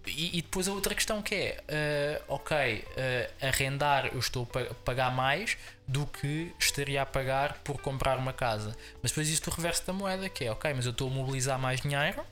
E, 0.05 0.37
e 0.37 0.41
depois 0.41 0.67
a 0.69 0.71
outra 0.71 0.95
questão 0.95 1.21
que 1.21 1.35
é, 1.35 1.63
eh, 1.67 2.21
ok, 2.29 2.85
eh, 2.95 3.29
arrendar 3.41 4.05
eu 4.07 4.19
estou 4.19 4.43
a 4.43 4.45
pa- 4.45 4.73
pagar 4.85 5.11
mais 5.13 5.57
do 5.87 6.05
que 6.05 6.53
estaria 6.59 7.01
a 7.01 7.05
pagar 7.05 7.53
por 7.63 7.79
comprar 7.81 8.17
uma 8.17 8.33
casa. 8.33 8.75
Mas 9.01 9.11
depois 9.11 9.27
existe 9.27 9.47
o 9.47 9.51
reverso 9.51 9.85
da 9.87 9.93
moeda, 9.93 10.27
que 10.27 10.43
é, 10.45 10.51
ok, 10.51 10.73
mas 10.73 10.85
eu 10.85 10.91
estou 10.91 11.07
a 11.09 11.11
mobilizar 11.11 11.57
mais 11.57 11.79
dinheiro 11.81 12.23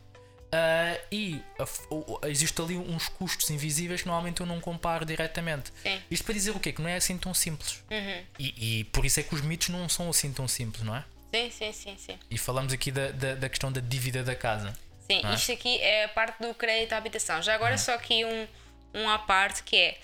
ah, 0.51 0.97
e 1.11 1.41
a 1.59 1.65
o- 1.93 2.19
existe 2.27 2.61
ali 2.61 2.75
uns 2.77 3.07
custos 3.09 3.49
invisíveis 3.49 4.01
que 4.01 4.07
normalmente 4.07 4.41
eu 4.41 4.45
não 4.45 4.59
comparo 4.59 5.05
diretamente. 5.05 5.71
Sim. 5.81 6.01
Isto 6.11 6.23
para 6.25 6.33
dizer 6.33 6.51
o 6.51 6.59
quê? 6.59 6.71
Que 6.71 6.81
não 6.81 6.89
é 6.89 6.95
assim 6.97 7.17
tão 7.17 7.33
simples. 7.33 7.83
Uhum. 7.89 8.23
E, 8.39 8.79
e 8.79 8.83
por 8.85 9.05
isso 9.05 9.19
é 9.19 9.23
que 9.23 9.33
os 9.33 9.41
mitos 9.41 9.69
não 9.69 9.87
são 9.89 10.09
assim 10.09 10.31
tão 10.33 10.47
simples, 10.47 10.83
não 10.83 10.95
é? 10.95 11.03
Sim, 11.33 11.51
sim, 11.51 11.71
sim, 11.73 11.97
sim. 11.97 12.19
E 12.29 12.37
falamos 12.37 12.71
aqui 12.71 12.91
da, 12.91 13.11
da, 13.11 13.35
da 13.35 13.49
questão 13.49 13.71
da 13.71 13.81
dívida 13.81 14.23
da 14.23 14.35
casa. 14.35 14.77
Sim, 15.09 15.21
é? 15.23 15.33
isto 15.33 15.51
aqui 15.51 15.77
é 15.81 16.05
a 16.05 16.09
parte 16.09 16.41
do 16.41 16.53
crédito 16.53 16.93
à 16.93 16.97
habitação. 16.97 17.41
Já 17.41 17.55
agora 17.55 17.77
só 17.77 17.93
aqui 17.93 18.23
um, 18.25 18.47
um 18.93 19.09
à 19.09 19.19
parte 19.19 19.63
que 19.63 19.75
é. 19.75 19.97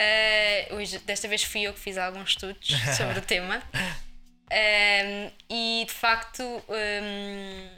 Eh, 0.00 0.68
hoje, 0.70 0.98
desta 1.00 1.26
vez 1.26 1.42
fui 1.42 1.62
eu 1.62 1.74
que 1.74 1.80
fiz 1.80 1.98
alguns 1.98 2.30
estudos 2.30 2.68
sobre 2.96 3.18
o 3.18 3.22
tema. 3.22 3.60
Ehm, 4.48 5.30
e 5.50 5.84
de 5.86 5.92
facto 5.92 6.42
hum, 6.42 7.68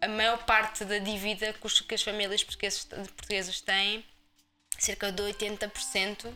a 0.00 0.08
maior 0.08 0.38
parte 0.44 0.84
da 0.84 0.98
dívida 0.98 1.52
que, 1.52 1.94
as 1.94 2.02
famílias 2.02 2.42
portuguesas, 2.42 3.60
têm, 3.60 4.04
cerca 4.76 5.12
de 5.12 5.22
80%, 5.22 6.26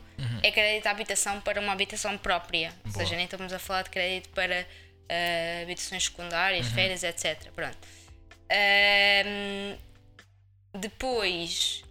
é 0.43 0.53
crédito 0.53 0.87
à 0.87 0.91
habitação 0.91 1.41
para 1.41 1.61
uma 1.61 1.73
habitação 1.73 2.17
própria. 2.17 2.73
Ou 2.85 2.93
Boa. 2.93 3.05
seja, 3.05 3.17
nem 3.17 3.25
estamos 3.25 3.53
a 3.53 3.59
falar 3.59 3.83
de 3.83 3.91
crédito 3.91 4.29
para 4.29 4.65
eh, 5.09 5.63
habitações 5.65 6.05
secundárias, 6.05 6.69
férias, 6.69 7.03
etc. 7.03 7.51
Pronto. 7.53 7.77
Ahm, 8.49 9.77
depois 10.79 11.83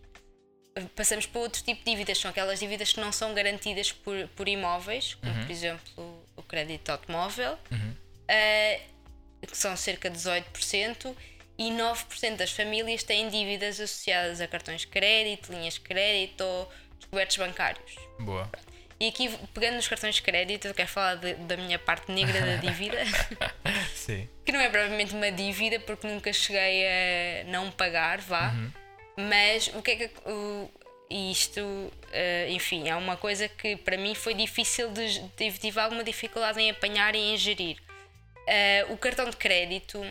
passamos 0.95 1.25
para 1.25 1.41
outro 1.41 1.63
tipo 1.63 1.83
de 1.83 1.91
dívidas, 1.91 2.17
são 2.17 2.29
aquelas 2.31 2.59
dívidas 2.59 2.91
que 2.93 2.99
não 2.99 3.11
são 3.11 3.33
garantidas 3.33 3.91
por, 3.91 4.27
por 4.35 4.47
imóveis, 4.47 5.13
como 5.15 5.33
por 5.33 5.51
exemplo 5.51 6.23
o 6.35 6.43
crédito 6.43 6.89
automóvel, 6.89 7.57
ah, 8.27 8.79
que 9.47 9.57
são 9.57 9.75
cerca 9.77 10.09
de 10.09 10.17
18%, 10.17 11.15
e 11.57 11.69
9% 11.71 12.35
das 12.35 12.51
famílias 12.51 13.03
têm 13.03 13.29
dívidas 13.29 13.79
associadas 13.79 14.41
a 14.41 14.47
cartões 14.47 14.81
de 14.81 14.87
crédito, 14.87 15.53
linhas 15.53 15.75
de 15.75 15.79
crédito 15.81 16.41
ou 16.41 16.69
descobertos 16.99 17.37
bancários. 17.37 17.95
Boa. 18.19 18.49
E 18.99 19.07
aqui, 19.07 19.29
pegando 19.53 19.75
nos 19.75 19.87
cartões 19.87 20.15
de 20.15 20.21
crédito, 20.21 20.67
eu 20.67 20.73
quero 20.73 20.89
falar 20.89 21.15
de- 21.15 21.33
da 21.35 21.55
minha 21.57 21.77
parte 21.79 22.11
negra 22.11 22.39
da 22.41 22.55
dívida. 22.57 22.97
Sim. 23.95 24.27
que 24.45 24.51
não 24.51 24.59
é 24.59 24.69
provavelmente 24.69 25.13
uma 25.13 25.31
dívida 25.31 25.79
porque 25.79 26.07
nunca 26.07 26.31
cheguei 26.33 26.85
a 26.87 27.43
não 27.45 27.71
pagar, 27.71 28.19
vá. 28.19 28.53
Mas 29.17 29.67
o 29.73 29.81
que 29.81 29.91
é 29.91 29.95
que 29.95 30.11
o, 30.29 30.69
isto, 31.09 31.61
eh, 32.11 32.47
enfim, 32.49 32.89
é 32.89 32.95
uma 32.95 33.15
coisa 33.15 33.47
que 33.47 33.75
para 33.77 33.97
mim 33.97 34.13
foi 34.15 34.33
difícil 34.33 34.91
de, 34.91 35.19
de 35.19 35.51
tive 35.59 35.79
alguma 35.79 36.03
dificuldade 36.03 36.59
em 36.59 36.69
apanhar 36.71 37.15
e 37.15 37.19
em 37.33 37.37
gerir. 37.37 37.77
Eh, 38.47 38.85
o 38.89 38.97
cartão 38.97 39.29
de 39.29 39.37
crédito 39.37 40.01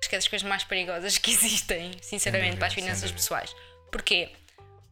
acho 0.00 0.08
que 0.08 0.14
é 0.16 0.18
das 0.18 0.28
coisas 0.28 0.46
mais 0.46 0.64
perigosas 0.64 1.16
que 1.18 1.30
existem, 1.32 1.92
sinceramente, 2.02 2.56
para 2.56 2.66
as 2.66 2.74
finanças 2.74 3.10
pessoais. 3.12 3.54
Porquê? 3.90 4.30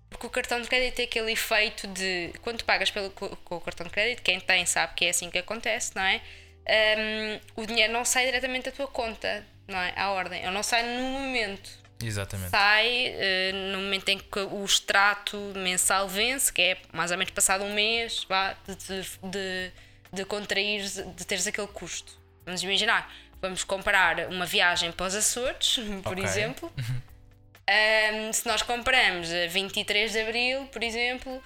Porque 0.08 0.26
o 0.26 0.30
cartão 0.30 0.60
de 0.60 0.68
crédito 0.68 0.96
tem 0.96 1.04
aquele 1.06 1.32
efeito 1.32 1.86
de 1.88 2.32
quando 2.42 2.62
pagas 2.64 2.90
pelo, 2.90 3.10
co- 3.10 3.34
com 3.44 3.56
o 3.56 3.60
cartão 3.60 3.86
de 3.86 3.92
crédito, 3.92 4.22
quem 4.22 4.38
tem 4.38 4.64
sabe 4.66 4.94
que 4.94 5.06
é 5.06 5.10
assim 5.10 5.30
que 5.30 5.38
acontece, 5.38 5.96
não 5.96 6.02
é? 6.02 6.20
Hum, 6.68 7.40
o 7.56 7.66
dinheiro 7.66 7.92
não 7.92 8.04
sai 8.04 8.26
diretamente 8.26 8.66
da 8.66 8.72
tua 8.72 8.86
conta, 8.86 9.44
não 9.66 9.78
é? 9.80 9.92
À 9.96 10.10
ordem. 10.12 10.42
Ele 10.42 10.50
não 10.52 10.62
sai 10.62 10.82
no 10.84 11.02
momento. 11.02 11.81
Exatamente. 12.06 12.50
Sai 12.50 12.86
eh, 13.06 13.52
no 13.72 13.78
momento 13.78 14.08
em 14.08 14.18
que 14.18 14.38
o 14.40 14.64
extrato 14.64 15.36
mensal 15.56 16.08
vence, 16.08 16.52
que 16.52 16.62
é 16.62 16.76
mais 16.92 17.10
ou 17.10 17.18
menos 17.18 17.32
passado 17.32 17.64
um 17.64 17.72
mês, 17.72 18.24
vá, 18.28 18.54
de, 18.66 18.74
de, 19.30 19.72
de, 20.12 20.24
contrair, 20.24 20.82
de 20.82 21.24
teres 21.26 21.46
aquele 21.46 21.68
custo. 21.68 22.18
Vamos 22.44 22.62
imaginar, 22.62 23.12
vamos 23.40 23.62
comprar 23.64 24.26
uma 24.28 24.46
viagem 24.46 24.90
para 24.92 25.06
os 25.06 25.14
Açores, 25.14 25.78
por 26.02 26.12
Ok. 26.12 26.24
exemplo. 26.24 26.72
Um, 27.68 28.32
se 28.32 28.46
nós 28.46 28.62
compramos 28.62 29.32
a 29.32 29.46
23 29.48 30.12
de 30.12 30.20
Abril, 30.20 30.66
por 30.66 30.82
exemplo, 30.82 31.42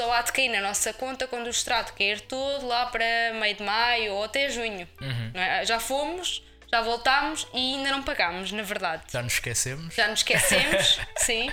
só 0.00 0.12
há 0.12 0.22
de 0.22 0.32
cair 0.32 0.48
na 0.48 0.60
nossa 0.60 0.92
conta 0.94 1.26
quando 1.26 1.46
o 1.46 1.50
extrato 1.50 1.92
cair 1.94 2.20
todo 2.22 2.66
lá 2.66 2.86
para 2.86 3.04
meio 3.38 3.54
de 3.54 3.62
maio 3.62 4.12
ou 4.14 4.24
até 4.24 4.48
junho. 4.48 4.88
não 5.34 5.40
é? 5.40 5.64
Já 5.66 5.78
fomos, 5.78 6.42
já 6.74 6.80
voltámos 6.80 7.46
e 7.54 7.76
ainda 7.76 7.92
não 7.92 8.02
pagámos, 8.02 8.50
na 8.50 8.62
verdade. 8.62 9.04
Já 9.12 9.22
nos 9.22 9.34
esquecemos. 9.34 9.94
Já 9.94 10.08
nos 10.08 10.20
esquecemos, 10.20 10.98
sim, 11.18 11.48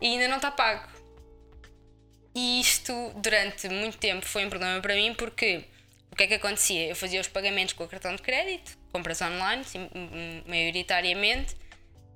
e 0.00 0.06
ainda 0.06 0.26
não 0.26 0.36
está 0.36 0.50
pago. 0.50 0.88
E 2.34 2.60
isto, 2.60 2.92
durante 3.14 3.68
muito 3.68 3.98
tempo, 3.98 4.26
foi 4.26 4.44
um 4.44 4.50
problema 4.50 4.80
para 4.80 4.94
mim 4.96 5.14
porque 5.14 5.64
o 6.10 6.16
que 6.16 6.24
é 6.24 6.26
que 6.26 6.34
acontecia? 6.34 6.88
Eu 6.88 6.96
fazia 6.96 7.20
os 7.20 7.28
pagamentos 7.28 7.74
com 7.74 7.84
o 7.84 7.88
cartão 7.88 8.16
de 8.16 8.20
crédito, 8.20 8.76
compras 8.90 9.22
online, 9.22 9.62
sim, 9.64 9.88
maioritariamente, 10.44 11.54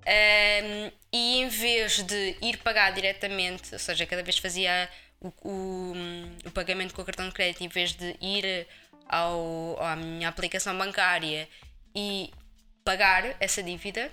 ahm, 0.04 0.90
e 1.12 1.42
em 1.42 1.48
vez 1.48 2.02
de 2.02 2.36
ir 2.42 2.56
pagar 2.56 2.92
diretamente, 2.92 3.72
ou 3.72 3.78
seja, 3.78 4.04
cada 4.04 4.24
vez 4.24 4.36
fazia 4.36 4.90
o, 5.20 5.28
o, 5.42 5.94
o 6.44 6.50
pagamento 6.50 6.92
com 6.92 7.02
o 7.02 7.04
cartão 7.04 7.28
de 7.28 7.34
crédito, 7.34 7.62
em 7.62 7.68
vez 7.68 7.92
de 7.92 8.16
ir 8.20 8.66
ao, 9.08 9.80
à 9.80 9.94
minha 9.94 10.28
aplicação 10.28 10.76
bancária 10.76 11.48
e 11.94 12.32
pagar 12.84 13.36
essa 13.40 13.62
dívida, 13.62 14.10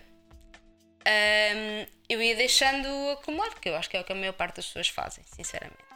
Ahm, 1.08 1.88
eu 2.10 2.22
ia 2.22 2.36
deixando 2.36 2.88
acumular, 3.12 3.50
porque 3.52 3.70
eu 3.70 3.78
acho 3.78 3.90
que 3.90 3.96
é 3.96 4.02
o 4.02 4.04
que 4.04 4.12
a 4.12 4.16
maior 4.16 4.34
parte 4.34 4.58
das 4.58 4.66
pessoas 4.66 4.90
fazem, 4.90 5.24
sinceramente. 5.26 5.88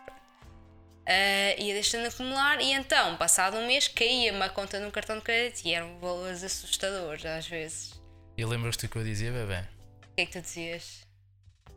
Ah, 1.05 1.55
ia 1.57 1.73
deixando 1.73 2.07
acumular 2.07 2.61
e 2.61 2.71
então, 2.71 3.17
passado 3.17 3.57
um 3.57 3.67
mês, 3.67 3.89
caía-me 3.89 4.41
a 4.41 4.49
conta 4.49 4.79
no 4.79 4.89
cartão 4.89 5.17
de 5.17 5.23
crédito 5.23 5.65
e 5.65 5.73
eram 5.73 5.99
valores 5.99 6.43
assustadores 6.43 7.25
às 7.25 7.45
vezes. 7.45 8.01
E 8.37 8.45
lembras-te 8.45 8.87
do 8.87 8.89
que 8.89 8.97
eu 8.97 9.03
dizia, 9.03 9.31
bebê? 9.31 9.59
O 10.11 10.15
que 10.15 10.21
é 10.21 10.25
que 10.25 10.31
tu 10.31 10.41
dizias? 10.41 11.01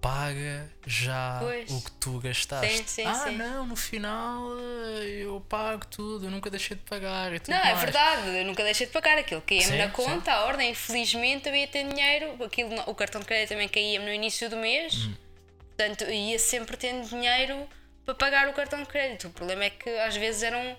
Paga 0.04 0.70
já 0.86 1.38
Pois. 1.40 1.70
o 1.70 1.80
que 1.82 1.90
tu 1.92 2.18
gastaste. 2.20 2.76
Sim, 2.76 2.84
sim, 2.86 3.04
ah, 3.06 3.14
sim. 3.14 3.36
não, 3.36 3.66
no 3.66 3.74
final 3.74 4.50
eu 5.00 5.40
pago 5.48 5.86
tudo, 5.86 6.26
eu 6.26 6.30
nunca 6.30 6.50
deixei 6.50 6.76
de 6.76 6.82
pagar. 6.82 7.30
Não, 7.48 7.56
é 7.56 7.64
mais. 7.72 7.80
verdade, 7.80 8.28
eu 8.36 8.44
nunca 8.44 8.62
deixei 8.62 8.86
de 8.86 8.92
pagar 8.92 9.16
aquilo. 9.16 9.40
Caía-me 9.40 9.78
na 9.78 9.88
conta, 9.88 10.30
a 10.30 10.44
ordem, 10.44 10.72
infelizmente 10.72 11.48
eu 11.48 11.54
ia 11.54 11.66
ter 11.66 11.88
dinheiro. 11.88 12.36
Aquilo, 12.44 12.78
o 12.86 12.94
cartão 12.94 13.18
de 13.22 13.26
crédito 13.26 13.48
também 13.48 13.66
caía-me 13.66 14.04
no 14.04 14.12
início 14.12 14.50
do 14.50 14.58
mês, 14.58 14.94
Hum. 15.06 15.14
portanto 15.74 16.04
ia 16.10 16.38
sempre 16.38 16.76
tendo 16.76 17.08
dinheiro 17.08 17.66
para 18.04 18.14
pagar 18.14 18.46
o 18.50 18.52
cartão 18.52 18.80
de 18.82 18.86
crédito. 18.88 19.28
O 19.28 19.30
problema 19.30 19.64
é 19.64 19.70
que 19.70 19.88
às 20.00 20.14
vezes 20.14 20.42
eram. 20.42 20.76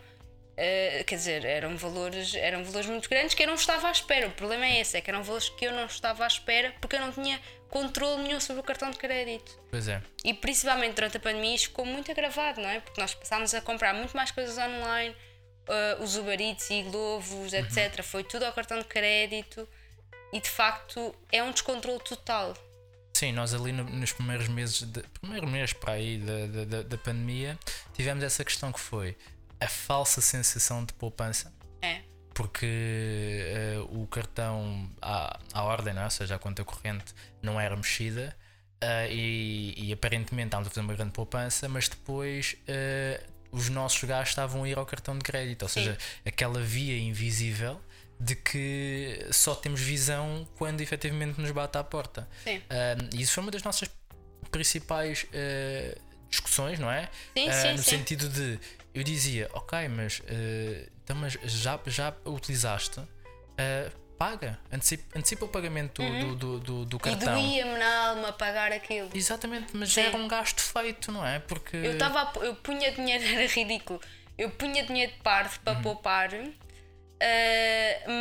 eh, 0.58 1.04
quer 1.06 1.16
dizer, 1.16 1.44
eram 1.44 1.76
valores, 1.76 2.34
eram 2.36 2.64
valores 2.64 2.88
muito 2.88 3.10
grandes 3.10 3.34
que 3.34 3.44
eu 3.44 3.48
não 3.48 3.56
estava 3.56 3.88
à 3.90 3.92
espera. 3.92 4.28
O 4.28 4.32
problema 4.32 4.66
é 4.66 4.80
esse, 4.80 4.96
é 4.96 5.02
que 5.02 5.10
eram 5.10 5.22
valores 5.24 5.50
que 5.50 5.66
eu 5.66 5.74
não 5.74 5.86
estava 5.86 6.24
à 6.24 6.28
espera 6.28 6.74
porque 6.80 6.96
eu 6.96 7.02
não 7.02 7.12
tinha 7.12 7.42
controle 7.70 8.24
nenhum 8.24 8.40
sobre 8.40 8.62
o 8.62 8.64
cartão 8.64 8.90
de 8.92 8.98
crédito. 8.98 9.60
Pois 9.70 9.88
é. 9.88 10.02
E 10.24 10.34
principalmente 10.34 10.96
durante 10.96 11.18
a 11.18 11.20
pandemia 11.20 11.56
isto 11.56 11.68
ficou 11.70 11.86
muito 11.86 12.10
agravado, 12.12 12.62
não 12.62 12.70
é? 12.70 12.80
Porque 12.80 13.00
nós 13.02 13.14
passámos 13.14 13.54
a 13.54 13.62
comprar 13.62 13.94
muito 13.94 14.16
mais 14.16 14.32
coisas 14.32 14.58
online, 14.58 15.16
uh, 15.68 16.04
os 16.04 16.16
Uber 16.16 16.40
Eats 16.40 16.70
e 16.70 16.84
Globos, 16.84 17.54
etc. 17.54 18.02
Foi 18.04 18.24
tudo 18.24 18.46
ao 18.46 18.54
cartão 18.54 18.78
de 18.80 18.86
crédito 18.86 19.68
e 20.34 20.40
de 20.40 20.50
facto 20.50 21.14
é 21.32 21.42
um 21.44 21.52
descontrole 21.52 22.00
total. 22.00 22.54
Sim, 23.14 23.32
nós 23.32 23.54
ali 23.54 23.72
no- 23.72 23.86
nos 23.86 24.12
primeiros 24.12 24.48
meses, 24.50 24.82
de, 24.82 25.02
primeiro 25.22 25.48
mês 25.48 25.72
para 25.72 25.94
aí 25.94 26.18
da, 26.18 26.66
da- 26.66 26.84
da 26.84 26.98
pandemia, 26.98 27.58
tivemos 27.94 28.22
essa 28.24 28.44
questão 28.44 28.72
que 28.74 28.80
foi 28.80 29.16
a 29.60 29.68
falsa 29.70 30.20
sensação 30.20 30.84
de 30.84 30.92
poupança. 30.94 31.54
Porque 32.36 33.80
uh, 33.80 34.02
o 34.02 34.06
cartão 34.08 34.92
à, 35.02 35.40
à 35.54 35.64
ordem, 35.64 35.94
não 35.94 36.02
é? 36.02 36.06
ou 36.06 36.12
seja, 36.12 36.36
a 36.36 36.40
conta 36.40 36.66
corrente 36.66 37.16
não 37.42 37.60
era 37.60 37.76
mexida 37.78 38.36
uh, 38.84 39.10
e, 39.10 39.74
e, 39.78 39.94
aparentemente 39.94 40.48
estávamos 40.48 40.68
a 40.68 40.70
fazer 40.70 40.82
uma 40.82 40.94
grande 40.94 41.14
poupança, 41.14 41.70
mas 41.70 41.88
depois 41.88 42.58
uh, 42.68 43.24
os 43.52 43.70
nossos 43.70 44.04
gastos 44.04 44.32
estavam 44.32 44.66
a 44.66 44.70
ir 44.70 44.78
ao 44.78 44.86
cartão 44.86 45.18
de 45.18 45.24
crédito, 45.24 45.64
ou 45.64 45.70
seja, 45.70 45.94
Sim. 45.94 46.30
aquela 46.30 46.62
via 46.62 47.00
invisível 47.00 47.80
de 48.20 48.36
que 48.36 49.28
só 49.32 49.56
temos 49.56 49.80
visão 49.80 50.46
quando 50.58 50.82
efetivamente 50.82 51.40
nos 51.40 51.52
bate 51.52 51.78
à 51.78 51.84
porta. 51.86 52.28
Sim. 52.44 52.62
e 53.14 53.22
isso 53.22 53.34
foi 53.34 53.44
uma 53.44 53.52
das 53.52 53.64
nossas 53.64 53.90
principais 54.52 55.26
discussões, 56.30 56.80
não 56.80 56.92
é? 56.92 57.10
Sim, 57.34 57.52
sim, 57.52 57.72
no 57.74 57.78
sim. 57.78 57.98
sentido 57.98 58.30
de 58.30 58.60
eu 58.96 59.04
dizia, 59.04 59.50
ok, 59.52 59.90
mas, 59.90 60.20
uh, 60.20 60.92
então, 61.06 61.16
mas 61.16 61.34
já, 61.44 61.80
já 61.86 62.14
utilizaste, 62.26 63.00
uh, 63.00 63.92
paga, 64.18 64.60
antecipa, 64.74 65.20
antecipa 65.20 65.46
o 65.46 65.48
pagamento 65.48 66.02
uhum. 66.02 66.20
do, 66.20 66.36
do, 66.36 66.60
do, 66.60 66.86
do, 66.86 67.00
cartão. 67.00 67.38
E 67.38 67.42
doía-me 67.42 67.78
na 67.78 68.08
alma 68.08 68.34
pagar 68.34 68.72
aquilo. 68.72 69.10
Exatamente, 69.14 69.68
mas 69.78 69.94
Sim. 69.94 70.02
era 70.02 70.18
um 70.18 70.28
gasto 70.28 70.60
feito, 70.60 71.12
não 71.12 71.24
é? 71.24 71.38
Porque 71.40 71.78
eu, 71.78 71.96
tava, 72.00 72.32
eu 72.44 72.56
punha 72.56 72.92
dinheiro, 72.92 73.24
era 73.32 73.46
ridículo, 73.46 74.02
eu 74.36 74.50
punha 74.50 74.84
dinheiro 74.84 75.12
de 75.12 75.20
parte 75.20 75.60
para 75.60 75.78
uhum. 75.78 75.84
poupar, 75.84 76.34
uh, 76.34 76.56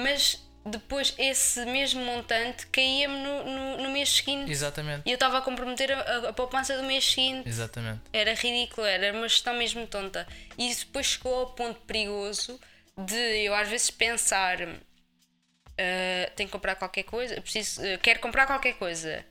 mas 0.03 0.45
depois 0.67 1.15
esse 1.17 1.65
mesmo 1.65 2.03
montante 2.05 2.67
caía-me 2.67 3.19
no, 3.19 3.45
no, 3.45 3.83
no, 3.83 3.91
mês 3.91 4.11
seguinte. 4.11 4.51
Exatamente. 4.51 5.03
E 5.07 5.11
eu 5.11 5.15
estava 5.15 5.39
a 5.39 5.41
comprometer 5.41 5.91
a, 5.93 6.29
a, 6.29 6.33
poupança 6.35 6.77
do 6.77 6.83
mês 6.83 7.05
seguinte. 7.05 7.49
Exatamente. 7.49 8.01
Era 8.13 8.35
ridículo, 8.35 8.87
era 8.87 9.17
uma 9.17 9.29
gestão 9.29 9.55
mesmo 9.55 9.87
tonta. 9.87 10.27
E 10.59 10.71
isso 10.71 10.87
depois 10.87 11.07
chegou 11.07 11.35
ao 11.35 11.47
ponto 11.55 11.81
perigoso 11.81 12.59
de 12.97 13.45
eu 13.45 13.55
às 13.55 13.69
vezes 13.69 13.91
pensar 13.91 14.63
uh, 14.63 16.31
tenho 16.37 16.49
que 16.49 16.53
comprar 16.53 16.77
qualquer 16.77 17.05
coisa, 17.05 17.41
preciso, 17.41 17.83
uh, 17.83 17.99
quero 18.01 18.21
comprar 18.21 18.47
qualquer 18.47 18.75
coisa. 18.75 19.25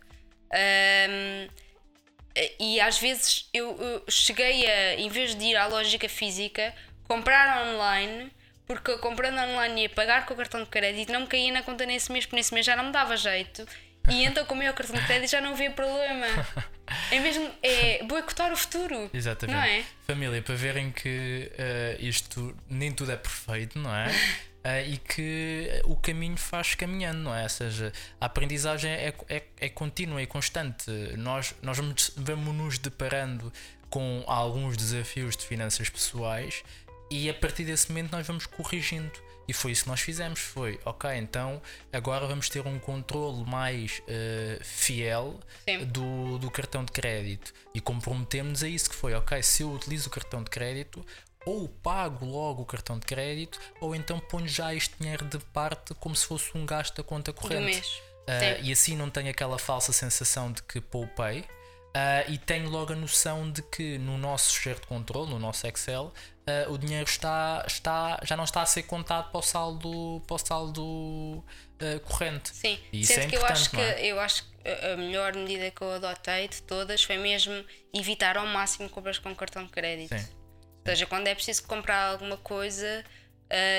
Um, 1.10 1.48
e 2.60 2.80
às 2.80 3.00
vezes 3.00 3.50
eu, 3.54 3.76
eu 3.80 4.04
cheguei 4.10 4.70
a, 4.70 4.96
em 4.96 5.10
vez 5.10 5.36
de 5.36 5.46
ir 5.46 5.56
à 5.56 5.68
lógica 5.68 6.10
física, 6.10 6.74
comprar 7.08 7.68
online 7.68 8.32
porque 8.66 8.98
comprando 8.98 9.38
online 9.40 9.84
ia 9.84 9.90
pagar 9.90 10.26
com 10.26 10.34
o 10.34 10.38
cartão 10.38 10.64
de 10.64 10.70
crédito 10.70 11.12
não 11.12 11.22
me 11.22 11.28
caía 11.28 11.52
na 11.52 11.62
conta 11.62 11.86
nesse 11.86 12.12
mês, 12.12 12.26
porque 12.26 12.36
nesse 12.36 12.54
mês 12.54 12.66
já 12.66 12.76
não 12.76 12.86
me 12.86 12.92
dava 12.92 13.18
jeito. 13.18 13.68
E 14.10 14.24
então, 14.26 14.46
com 14.46 14.54
o 14.54 14.58
meu 14.58 14.74
cartão 14.74 14.96
de 14.96 15.06
crédito, 15.06 15.30
já 15.30 15.42
não 15.42 15.52
havia 15.52 15.72
problema. 15.72 16.26
É 17.14 17.20
mesmo 17.20 17.48
é 17.62 18.04
boicotar 18.04 18.52
o 18.52 18.56
futuro. 18.56 19.10
Exatamente. 19.14 19.56
Não 19.56 19.64
é? 19.64 19.84
Família, 20.08 20.42
para 20.42 20.56
verem 20.56 20.92
que 20.92 21.52
uh, 21.54 22.04
isto 22.04 22.56
nem 22.68 22.92
tudo 22.92 23.12
é 23.12 23.16
perfeito, 23.16 23.78
não 23.78 23.94
é? 23.94 24.08
Uh, 24.08 24.90
e 24.94 24.98
que 24.98 25.70
o 25.86 25.96
caminho 25.96 26.38
faz 26.38 26.74
caminhando, 26.74 27.20
não 27.20 27.36
é? 27.36 27.44
Ou 27.44 27.50
seja, 27.50 27.94
a 28.20 28.26
aprendizagem 28.26 28.92
é, 28.92 29.14
é, 29.30 29.44
é 29.60 29.70
contínua 29.70 30.24
e 30.24 30.26
constante. 30.26 30.90
Nós, 31.16 31.54
nós 31.62 31.78
vamos, 31.78 32.12
vamos 32.18 32.56
nos 32.56 32.78
deparando 32.80 33.54
com 33.92 34.24
alguns 34.26 34.76
desafios 34.76 35.38
de 35.38 35.46
finanças 35.46 35.88
pessoais 35.88 36.64
e 37.12 37.30
a 37.30 37.34
partir 37.36 37.64
desse 37.64 37.90
momento 37.90 38.12
nós 38.12 38.26
vamos 38.26 38.48
corrigindo. 38.48 39.12
E 39.48 39.54
foi 39.54 39.72
isso 39.72 39.84
que 39.84 39.90
nós 39.90 40.02
fizemos. 40.02 40.40
Foi, 40.40 40.80
ok, 40.86 41.10
então 41.16 41.62
agora 41.92 42.26
vamos 42.28 42.50
ter 42.50 42.66
um 42.66 42.80
controle 42.80 43.44
mais 43.46 44.00
uh, 44.00 44.64
fiel 44.64 45.40
do, 45.88 46.38
do 46.38 46.50
cartão 46.50 46.84
de 46.84 46.92
crédito. 46.92 47.54
E 47.74 47.82
comprometemos 47.82 48.64
a 48.64 48.68
isso 48.68 48.90
que 48.90 48.96
foi, 48.96 49.14
ok, 49.14 49.42
se 49.44 49.64
eu 49.64 49.72
utilizo 49.72 50.08
o 50.08 50.12
cartão 50.12 50.44
de 50.44 50.50
crédito, 50.50 51.06
ou 51.46 51.68
pago 51.68 52.26
logo 52.26 52.62
o 52.62 52.66
cartão 52.66 52.98
de 52.98 53.06
crédito, 53.06 53.60
ou 53.82 53.94
então 53.94 54.20
ponho 54.20 54.48
já 54.48 54.74
este 54.74 54.96
dinheiro 55.00 55.26
de 55.26 55.40
parte 55.40 55.94
como 55.96 56.16
se 56.16 56.26
fosse 56.26 56.58
um 56.58 56.66
gasto 56.66 56.96
da 56.96 57.04
conta 57.04 57.34
corrente. 57.34 58.02
Uh, 58.24 58.64
e 58.64 58.72
assim 58.72 58.96
não 58.96 59.10
tenho 59.10 59.30
aquela 59.30 59.60
falsa 59.60 59.92
sensação 59.92 60.52
de 60.52 60.64
que 60.64 60.80
poupei. 60.80 61.42
Uh, 61.96 62.32
e 62.32 62.38
tenho 62.40 62.70
logo 62.70 62.92
a 62.92 62.96
noção 62.96 63.52
de 63.52 63.62
que 63.62 64.00
no 64.00 64.18
nosso 64.18 64.52
cheiro 64.54 64.80
de 64.80 64.88
controle, 64.88 65.30
no 65.30 65.38
nosso 65.38 65.68
Excel, 65.68 66.12
uh, 66.48 66.72
o 66.72 66.78
dinheiro 66.78 67.08
está, 67.08 67.64
está, 67.68 68.20
já 68.24 68.36
não 68.36 68.44
está 68.44 68.62
a 68.62 68.66
ser 68.66 68.84
contado 68.84 69.32
para 69.32 69.40
o 69.40 69.42
saldo, 69.42 70.22
para 70.28 70.36
o 70.36 70.38
saldo 70.38 70.84
uh, 70.84 72.00
corrente. 72.06 72.56
Sim, 72.56 72.80
e 72.92 73.02
isso 73.02 73.14
é 73.14 73.28
que 73.28 73.36
eu 73.36 73.46
acho 73.46 73.70
que 73.70 73.80
é? 73.80 74.06
eu 74.06 74.20
acho 74.20 74.44
que 74.44 74.54
a 74.94 74.96
melhor 74.96 75.36
medida 75.36 75.70
que 75.72 75.82
eu 75.82 75.92
adotei 75.92 76.48
de 76.48 76.62
todas 76.64 77.04
foi 77.04 77.18
mesmo 77.18 77.66
evitar 77.94 78.38
ao 78.38 78.46
máximo 78.48 78.90
compras 78.90 79.20
com 79.20 79.36
cartão 79.36 79.66
de 79.66 79.72
crédito. 79.72 80.18
Sim. 80.18 80.26
Ou 80.26 80.92
seja, 80.92 81.06
quando 81.06 81.28
é 81.28 81.36
preciso 81.36 81.64
comprar 81.64 82.12
alguma 82.12 82.38
coisa, 82.38 83.04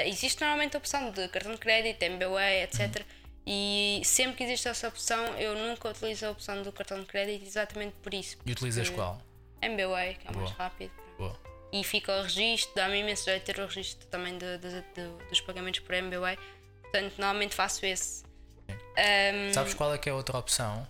existe 0.06 0.40
normalmente 0.40 0.76
a 0.76 0.78
opção 0.78 1.10
de 1.10 1.26
cartão 1.28 1.52
de 1.52 1.58
crédito, 1.58 2.02
MBWay, 2.02 2.64
etc. 2.64 2.96
Uhum 2.96 3.24
e 3.46 4.00
sempre 4.04 4.36
que 4.36 4.44
existe 4.44 4.68
essa 4.68 4.88
opção, 4.88 5.22
eu 5.36 5.54
nunca 5.54 5.90
utilizo 5.90 6.26
a 6.26 6.30
opção 6.30 6.62
do 6.62 6.72
cartão 6.72 7.00
de 7.00 7.06
crédito 7.06 7.44
exatamente 7.44 7.94
por 8.02 8.14
isso. 8.14 8.38
E 8.44 8.52
utilizas 8.52 8.88
qual? 8.88 9.20
MBWay, 9.60 10.14
que 10.14 10.28
é 10.28 10.32
Boa. 10.32 10.44
mais 10.44 10.56
rápido. 10.56 10.92
Boa. 11.18 11.38
E 11.74 11.82
fica 11.82 12.12
o 12.12 12.22
registro, 12.22 12.72
dá-me 12.76 13.00
imenso 13.00 13.24
jeito 13.24 13.42
ter 13.42 13.58
o 13.58 13.66
registro 13.66 14.06
também 14.06 14.38
de, 14.38 14.58
de, 14.58 14.80
de, 14.94 15.08
dos 15.28 15.40
pagamentos 15.40 15.80
por 15.80 15.92
MBWay. 15.92 16.38
Portanto, 16.82 17.14
normalmente 17.18 17.52
faço 17.52 17.84
esse. 17.84 18.22
Um, 18.70 19.52
Sabes 19.52 19.74
qual 19.74 19.92
é 19.92 19.98
que 19.98 20.08
é 20.08 20.12
a 20.12 20.14
outra 20.14 20.38
opção? 20.38 20.86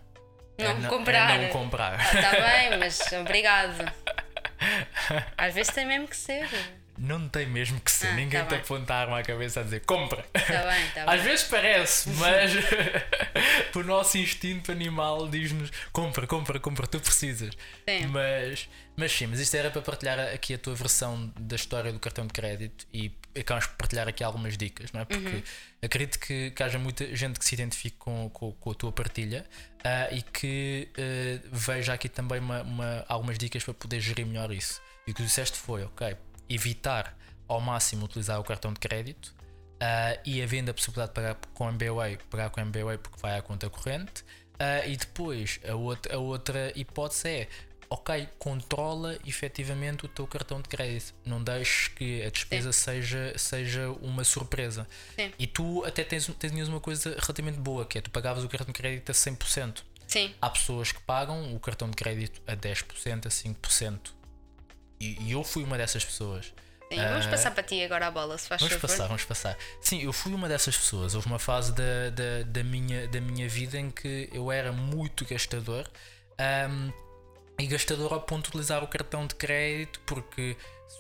Não, 0.59 0.87
é 0.87 0.89
comprar. 0.91 1.41
É 1.41 1.47
não 1.47 1.49
comprar. 1.49 1.99
Está 2.15 2.33
ah, 2.33 2.69
bem, 2.69 2.79
mas 2.79 3.01
obrigado. 3.13 3.91
Às 5.39 5.55
vezes 5.55 5.73
tem 5.73 5.87
mesmo 5.87 6.07
que 6.07 6.17
ser. 6.19 6.47
Não 6.97 7.29
tem 7.29 7.47
mesmo 7.47 7.81
que 7.81 7.91
ser. 7.91 8.09
Ah, 8.09 8.15
Ninguém 8.15 8.41
tá 8.43 8.47
te 8.47 8.55
aponta 8.55 8.95
a 8.95 9.01
arma 9.01 9.19
à 9.19 9.23
cabeça 9.23 9.61
a 9.61 9.63
dizer 9.63 9.81
compra. 9.81 10.23
Tá 10.33 10.63
bem, 10.63 10.91
tá 10.95 11.05
Às 11.13 11.23
vezes 11.23 11.45
parece, 11.47 12.09
mas 12.11 12.53
o 13.75 13.83
nosso 13.83 14.17
instinto 14.17 14.71
animal 14.71 15.29
diz-nos 15.29 15.71
compra, 15.93 16.27
compra, 16.27 16.61
compra, 16.61 16.87
tu 16.87 17.01
precisas. 17.01 17.55
Sim. 17.89 18.07
Mas, 18.07 18.69
mas 18.97 19.13
sim, 19.13 19.27
mas 19.27 19.41
isto 19.41 19.57
era 19.57 19.71
para 19.71 19.83
partilhar 19.83 20.21
aqui 20.21 20.55
a 20.55 20.59
tua 20.59 20.75
versão 20.75 21.33
da 21.39 21.57
história 21.57 21.93
do 21.93 21.99
cartão 21.99 22.27
de 22.27 22.33
crédito 22.33 22.87
e 22.93 23.13
acabamos 23.37 23.67
por 23.67 23.77
partilhar 23.77 24.07
aqui 24.07 24.23
algumas 24.23 24.57
dicas, 24.57 24.93
não 24.93 25.01
é? 25.01 25.05
Porque 25.05 25.29
uhum. 25.29 25.43
acredito 25.83 26.19
que, 26.21 26.53
que 26.53 26.63
haja 26.63 26.79
muita 26.79 27.15
gente 27.17 27.41
que 27.41 27.45
se 27.45 27.55
identifique 27.55 27.97
com, 27.99 28.31
com, 28.31 28.53
com 28.53 28.71
a 28.71 28.75
tua 28.75 28.93
partilha 28.93 29.45
uh, 29.81 30.15
e 30.15 30.23
que 30.23 30.89
uh, 30.97 31.49
veja 31.51 31.93
aqui 31.93 32.09
também 32.09 32.39
uma, 32.39 32.63
uma, 32.63 33.05
algumas 33.09 33.37
dicas 33.37 33.65
para 33.65 33.75
poder 33.75 34.01
gerir 34.01 34.25
melhor 34.25 34.53
isso. 34.53 34.81
E 35.07 35.11
o 35.11 35.15
que 35.15 35.23
tu 35.23 35.27
disseste 35.27 35.59
foi, 35.59 35.83
ok, 35.83 36.17
evitar 36.55 37.17
ao 37.47 37.61
máximo 37.61 38.05
utilizar 38.05 38.41
o 38.41 38.45
cartão 38.45 38.73
de 38.73 38.81
crédito 38.81 39.35
uh, 39.75 40.21
e 40.25 40.43
havendo 40.43 40.71
a 40.71 40.75
possibilidade 40.75 41.11
de 41.11 41.15
pagar 41.15 41.37
com 41.53 41.69
MBWay, 41.69 42.19
pagar 42.31 42.51
com 42.51 42.61
MBWay 42.61 42.99
porque 42.99 43.21
vai 43.21 43.39
à 43.39 43.43
conta 43.43 43.69
corrente. 43.69 44.23
Uh, 44.55 44.89
e 44.89 44.97
depois 44.97 45.59
a 45.69 45.75
outra, 45.75 46.15
a 46.15 46.19
outra 46.19 46.73
hipótese 46.77 47.29
é 47.29 47.49
ok, 47.91 48.29
controla 48.39 49.19
efetivamente 49.27 50.05
o 50.05 50.09
teu 50.09 50.27
cartão 50.27 50.61
de 50.61 50.69
crédito. 50.69 51.15
Não 51.25 51.43
deixes 51.43 51.89
que 51.89 52.23
a 52.23 52.31
despesa 52.31 52.73
seja, 52.73 53.35
seja 53.37 53.91
uma 54.01 54.25
surpresa. 54.25 54.87
Sim. 55.17 55.33
E 55.39 55.47
tu 55.47 55.85
até 55.85 56.03
tens, 56.03 56.27
tens 56.39 56.69
uma 56.69 56.81
coisa 56.81 57.11
relativamente 57.11 57.59
boa, 57.59 57.85
que 57.85 57.99
é 57.99 58.01
tu 58.01 58.11
pagavas 58.11 58.45
o 58.45 58.49
cartão 58.49 58.67
de 58.67 58.73
crédito 58.73 59.11
a 59.11 59.15
100%. 59.15 59.83
Sim. 60.07 60.35
Há 60.41 60.51
pessoas 60.51 60.93
que 60.93 61.01
pagam 61.03 61.55
o 61.55 61.61
cartão 61.61 61.89
de 61.89 61.97
crédito 61.97 62.41
a 62.47 62.57
10%, 62.57 63.27
a 63.27 63.29
5%. 63.29 63.99
E, 65.05 65.19
e 65.21 65.33
eu 65.33 65.45
fui 65.45 65.63
uma 65.63 65.77
dessas 65.77 66.05
pessoas. 66.05 66.53
Sim, 66.91 66.97
vamos 66.97 67.27
uh, 67.27 67.31
passar 67.31 67.51
para 67.51 67.63
ti 67.63 67.83
agora 67.83 68.07
a 68.07 68.11
bola, 68.11 68.39
se 68.39 68.49
faz 68.49 68.61
Vamos 68.61 68.75
favor. 68.75 68.89
passar, 68.89 69.07
vamos 69.07 69.25
passar. 69.25 69.59
Sim, 69.81 70.03
eu 70.03 70.13
fui 70.13 70.33
uma 70.33 70.49
dessas 70.49 70.77
pessoas. 70.77 71.15
Houve 71.15 71.27
uma 71.27 71.39
fase 71.39 71.73
da, 71.73 72.11
da, 72.11 72.43
da, 72.47 72.65
minha, 72.65 73.07
da 73.09 73.21
minha 73.21 73.49
vida 73.49 73.79
em 73.79 73.91
que 73.91 74.31
eu 74.33 74.51
era 74.51 74.73
muito 74.73 75.25
gastador 75.25 75.91
um, 76.71 76.93
e 77.59 77.67
gastador 77.67 78.13
ao 78.13 78.23
ponto 78.23 78.45
de 78.45 78.49
utilizar 78.51 78.83
o 78.83 78.89
cartão 78.89 79.27
de 79.27 79.35
crédito 79.35 80.01
porque 80.07 80.57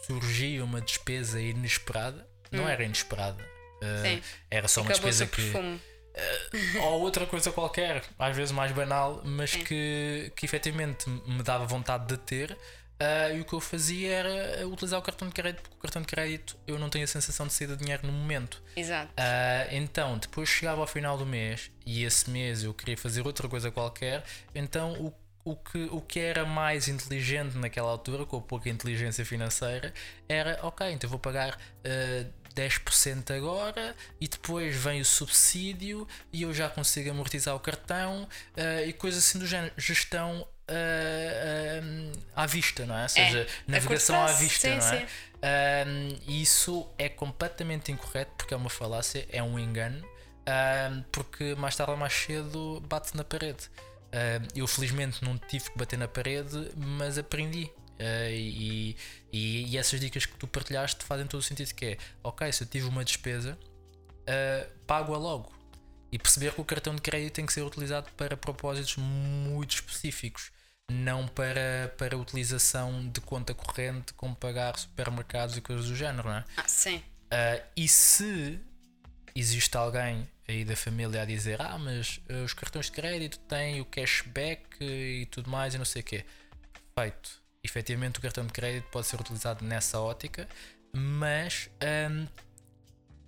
surgia 0.07 0.64
uma 0.64 0.81
despesa 0.81 1.40
inesperada. 1.40 2.27
Hum. 2.53 2.59
Não 2.59 2.69
era 2.69 2.85
inesperada, 2.85 3.43
uh, 3.43 4.23
era 4.51 4.69
só 4.69 4.83
uma 4.83 4.90
despesa 4.90 5.27
que. 5.27 5.43
Uh, 5.43 5.81
ou 6.83 7.01
outra 7.01 7.27
coisa 7.27 7.51
qualquer, 7.51 8.05
às 8.17 8.37
vezes 8.37 8.53
mais 8.53 8.71
banal, 8.71 9.21
mas 9.25 9.57
que, 9.57 10.33
que 10.37 10.47
efetivamente 10.47 11.11
me 11.11 11.43
dava 11.43 11.67
vontade 11.67 12.07
de 12.07 12.17
ter 12.19 12.57
Uh, 13.05 13.37
e 13.37 13.40
o 13.40 13.45
que 13.45 13.53
eu 13.53 13.61
fazia 13.61 14.11
era 14.11 14.67
utilizar 14.67 14.99
o 14.99 15.03
cartão 15.03 15.29
de 15.29 15.35
crédito, 15.35 15.62
porque 15.62 15.77
o 15.77 15.81
cartão 15.81 16.01
de 16.01 16.09
crédito 16.09 16.57
eu 16.67 16.79
não 16.79 16.88
tenho 16.88 17.05
a 17.05 17.09
sensação 17.09 17.47
de 17.47 17.53
sair 17.53 17.67
de 17.67 17.77
dinheiro 17.77 18.07
no 18.07 18.12
momento. 18.12 18.62
Exato. 18.75 19.12
Uh, 19.12 19.75
então, 19.75 20.17
depois 20.17 20.49
chegava 20.49 20.81
ao 20.81 20.87
final 20.87 21.19
do 21.19 21.27
mês 21.27 21.71
e 21.85 22.05
esse 22.05 22.31
mês 22.31 22.62
eu 22.62 22.73
queria 22.73 22.97
fazer 22.97 23.27
outra 23.27 23.49
coisa 23.49 23.71
qualquer, 23.71 24.25
então 24.55 24.93
o, 24.95 25.12
o, 25.45 25.57
que, 25.57 25.88
o 25.90 26.01
que 26.01 26.19
era 26.19 26.47
mais 26.47 26.88
inteligente 26.88 27.59
naquela 27.59 27.90
altura, 27.90 28.25
com 28.25 28.38
a 28.38 28.40
pouca 28.40 28.71
inteligência 28.71 29.25
financeira, 29.25 29.93
era 30.27 30.59
ok, 30.62 30.90
então 30.90 31.11
vou 31.11 31.19
pagar. 31.19 31.55
Uh, 31.85 32.27
ah, 32.27 32.45
10% 32.55 33.37
agora 33.37 33.97
e 34.21 34.29
depois 34.29 34.77
vem 34.77 35.01
o 35.01 35.05
subsídio 35.05 36.07
e 36.33 36.43
eu 36.43 36.55
já 36.55 36.69
consigo 36.69 37.11
amortizar 37.11 37.55
o 37.55 37.59
cartão 37.59 38.23
uh, 38.23 38.87
e 38.87 38.93
coisas 38.93 39.25
assim 39.25 39.38
do 39.38 39.47
género. 39.47 39.73
Gestão 39.77 40.47
uh, 40.70 42.12
à 42.35 42.46
vista, 42.46 42.87
não 42.87 42.96
é? 42.96 43.03
Ou 43.03 43.09
seja, 43.09 43.40
É, 43.40 43.46
navegação 43.66 44.22
à 44.22 44.33
vista, 44.33 44.68
sim, 44.68 44.77
não 44.77 44.98
é? 44.98 45.00
sim. 45.00 45.07
Um, 45.44 46.18
e 46.27 46.42
isso 46.42 46.88
é 46.96 47.09
completamente 47.09 47.92
incorreto 47.92 48.33
porque 48.38 48.55
é 48.55 48.57
uma 48.57 48.70
falácia, 48.70 49.27
é 49.31 49.42
um 49.42 49.59
engano, 49.59 50.03
um, 50.48 51.03
porque 51.12 51.55
mais 51.57 51.77
tarde 51.77 51.92
ou 51.92 51.98
mais 51.98 52.12
cedo 52.14 52.83
bate 52.88 53.14
na 53.16 53.24
parede. 53.24 53.68
Um, 54.12 54.48
eu 54.55 54.66
felizmente 54.66 55.22
não 55.24 55.37
tive 55.37 55.70
que 55.70 55.79
bater 55.79 55.98
na 55.98 56.09
parede, 56.09 56.70
mas 56.77 57.18
aprendi. 57.18 57.70
Uh, 57.94 58.31
e, 58.31 58.96
e, 59.33 59.66
e 59.72 59.79
essas 59.79 60.00
dicas 60.00 60.27
que 60.27 60.37
tu 60.37 60.48
partilhaste 60.48 61.05
fazem 61.05 61.27
todo 61.27 61.40
o 61.40 61.42
sentido 61.42 61.72
que 61.74 61.85
é 61.87 61.98
ok, 62.24 62.50
se 62.53 62.64
eu 62.64 62.66
tive 62.66 62.87
uma 62.87 63.05
despesa, 63.05 63.59
uh, 64.22 64.70
pago-a 64.87 65.18
logo. 65.18 65.53
E 66.11 66.18
perceber 66.18 66.53
que 66.53 66.61
o 66.61 66.64
cartão 66.64 66.94
de 66.94 67.03
crédito 67.03 67.35
tem 67.35 67.44
que 67.46 67.53
ser 67.53 67.62
utilizado 67.62 68.09
para 68.16 68.37
propósitos 68.37 68.96
muito 68.96 69.74
específicos, 69.74 70.53
não 70.90 71.27
para, 71.27 71.94
para 71.97 72.16
utilização 72.16 73.09
de 73.09 73.20
conta 73.20 73.55
corrente, 73.55 74.12
como 74.14 74.35
pagar 74.35 74.79
supermercados 74.79 75.57
e 75.57 75.61
coisas 75.61 75.87
do 75.87 75.97
género, 75.97 76.29
não 76.29 76.37
é? 76.37 76.44
Ah, 76.57 76.68
sim. 76.68 76.97
Uh, 76.97 77.62
e 77.77 77.88
se 77.88 78.61
existe 79.35 79.77
alguém 79.77 80.29
aí 80.47 80.64
da 80.64 80.77
família 80.77 81.23
a 81.23 81.25
dizer 81.25 81.61
ah, 81.61 81.79
mas 81.79 82.20
uh, 82.31 82.44
os 82.44 82.53
cartões 82.53 82.87
de 82.87 82.92
crédito 82.92 83.38
têm 83.40 83.81
o 83.81 83.85
cashback 83.85 84.62
e 84.81 85.27
tudo 85.31 85.51
mais 85.51 85.75
e 85.75 85.79
não 85.79 85.85
sei 85.85 86.03
o 86.03 86.05
quê. 86.05 86.25
Feito. 86.99 87.42
Efetivamente 87.62 88.18
o 88.18 88.23
cartão 88.23 88.47
de 88.47 88.53
crédito 88.53 88.88
pode 88.90 89.07
ser 89.07 89.18
utilizado 89.18 89.64
nessa 89.64 89.99
ótica, 89.99 90.47
mas 90.92 91.70
um, 92.11 92.27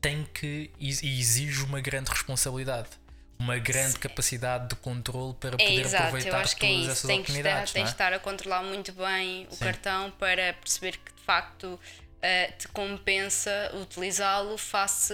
tem 0.01 0.25
que 0.27 0.71
e 0.79 0.91
exige 0.91 1.65
uma 1.65 1.81
grande 1.81 2.11
responsabilidade. 2.11 2.91
Uma 3.39 3.59
grande 3.59 3.99
capacidade 3.99 4.69
de 4.69 4.77
controle 4.77 5.35
para 5.35 5.57
É 5.57 5.59
poder 5.67 5.81
exato, 5.81 6.03
eu 6.05 6.07
aproveitar 6.09 6.41
acho 6.41 6.57
que 6.57 6.65
é 6.67 6.69
todas 6.69 6.83
isso. 6.83 6.91
essas 6.93 7.07
Tem 7.07 7.23
que, 7.23 7.31
estar, 7.31 7.41
oportunidades. 7.41 7.73
tens 7.73 7.81
não 7.81 7.85
de 7.85 7.91
é? 7.91 7.93
estar 7.93 8.13
a 8.15 8.19
controlar 8.19 8.63
muito 8.63 8.93
bem 8.93 9.47
o 9.51 9.55
Sim. 9.55 9.65
cartão 9.65 10.11
para 10.13 10.53
perceber 10.55 10.97
que 10.99 11.13
de 11.15 11.21
facto 11.23 11.79
eh, 12.23 12.51
te 12.59 12.67
compensa 12.69 13.51
utilizá-lo 13.75 14.57
face 14.57 15.13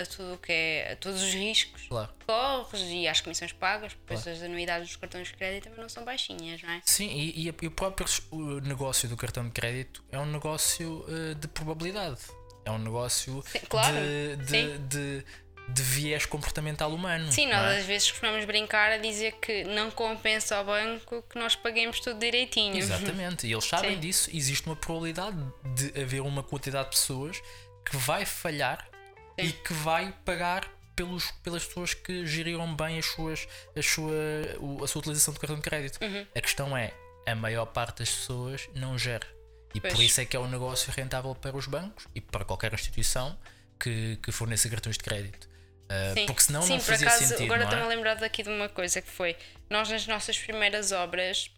a 0.00 0.04
tudo 0.06 0.34
o 0.34 0.38
que 0.38 0.52
é 0.52 0.92
a 0.92 0.96
todos 0.96 1.22
os 1.22 1.32
riscos 1.32 1.82
Claro. 1.88 2.12
que 2.18 2.26
corres 2.26 2.82
e 2.82 3.08
às 3.08 3.20
comissões 3.22 3.52
pagas, 3.52 3.96
pois 4.06 4.22
Claro. 4.22 4.38
as 4.38 4.44
anuidades 4.44 4.88
dos 4.88 4.96
cartões 4.96 5.28
de 5.28 5.34
crédito 5.34 5.64
também 5.64 5.80
não 5.80 5.88
são 5.88 6.04
baixinhas, 6.04 6.60
não 6.62 6.70
é? 6.70 6.82
Sim, 6.84 7.08
e, 7.08 7.48
e 7.48 7.54
e 7.62 7.66
o 7.66 7.70
próprio 7.70 8.06
negócio 8.64 9.08
do 9.08 9.16
cartão 9.16 9.44
de 9.44 9.50
crédito 9.50 10.04
é 10.12 10.18
um 10.18 10.26
negócio 10.26 11.04
eh, 11.08 11.34
de 11.34 11.48
probabilidade. 11.48 12.18
É 12.64 12.70
um 12.70 12.78
negócio 12.78 13.42
Sim, 13.50 13.58
claro, 13.68 13.92
de, 14.46 14.78
de. 14.78 15.24
De, 15.68 15.82
viés 15.82 16.26
comportamental 16.26 16.92
humano. 16.92 17.30
Sim, 17.32 17.46
nós 17.46 17.72
é? 17.72 17.78
às 17.78 17.84
vezes 17.84 18.10
costumamos 18.10 18.44
brincar 18.44 18.92
a 18.92 18.96
dizer 18.98 19.32
que 19.40 19.64
não 19.64 19.90
compensa 19.90 20.56
ao 20.56 20.64
banco 20.64 21.22
que 21.28 21.38
nós 21.38 21.54
paguemos 21.56 22.00
tudo 22.00 22.18
direitinho. 22.18 22.76
Exatamente, 22.76 23.46
e 23.46 23.52
eles 23.52 23.64
sabem 23.64 23.94
Sim. 23.94 24.00
disso. 24.00 24.30
Existe 24.32 24.66
uma 24.66 24.76
probabilidade 24.76 25.36
de 25.74 26.00
haver 26.00 26.20
uma 26.22 26.42
quantidade 26.42 26.90
de 26.90 26.96
pessoas 26.96 27.40
que 27.84 27.96
vai 27.96 28.24
falhar 28.24 28.88
Sim. 29.38 29.46
e 29.46 29.52
que 29.52 29.72
vai 29.72 30.14
pagar 30.24 30.68
pelos, 30.94 31.30
pelas 31.42 31.64
pessoas 31.64 31.94
que 31.94 32.26
geriram 32.26 32.74
bem 32.74 32.98
as 32.98 33.06
suas, 33.06 33.48
a, 33.76 33.82
sua, 33.82 34.12
a 34.82 34.86
sua 34.86 35.00
utilização 35.00 35.34
do 35.34 35.40
cartão 35.40 35.56
de 35.56 35.62
crédito. 35.62 35.98
Uhum. 36.02 36.26
A 36.34 36.40
questão 36.40 36.76
é: 36.76 36.92
a 37.26 37.34
maior 37.34 37.66
parte 37.66 37.98
das 37.98 38.10
pessoas 38.10 38.68
não 38.74 38.98
gera. 38.98 39.26
E 39.74 39.80
por 39.80 39.90
Pois. 39.90 40.00
isso 40.00 40.20
é 40.20 40.24
que 40.24 40.36
é 40.36 40.40
um 40.40 40.48
negócio 40.48 40.92
rentável 40.92 41.34
para 41.34 41.56
os 41.56 41.66
bancos 41.66 42.06
e 42.14 42.20
para 42.20 42.44
qualquer 42.44 42.72
instituição 42.74 43.38
que, 43.78 44.18
que 44.22 44.30
forneça 44.30 44.68
cartões 44.68 44.96
de 44.98 45.02
crédito. 45.02 45.48
Ah, 45.88 46.12
Sim. 46.14 46.26
porque 46.26 46.42
senão 46.42 46.62
Sim, 46.62 46.70
não 46.74 46.78
por 46.78 46.84
fazia 46.86 47.08
acaso, 47.08 47.24
sentido. 47.26 47.44
agora 47.44 47.62
é? 47.62 47.64
estou-me 47.64 47.84
a 47.84 47.88
lembrar 47.88 48.14
daqui 48.14 48.42
de 48.42 48.48
uma 48.48 48.68
coisa 48.68 49.02
que 49.02 49.10
foi: 49.10 49.36
nós 49.68 49.88
nas 49.90 50.06
nossas 50.06 50.38
primeiras 50.38 50.90
obras 50.92 51.50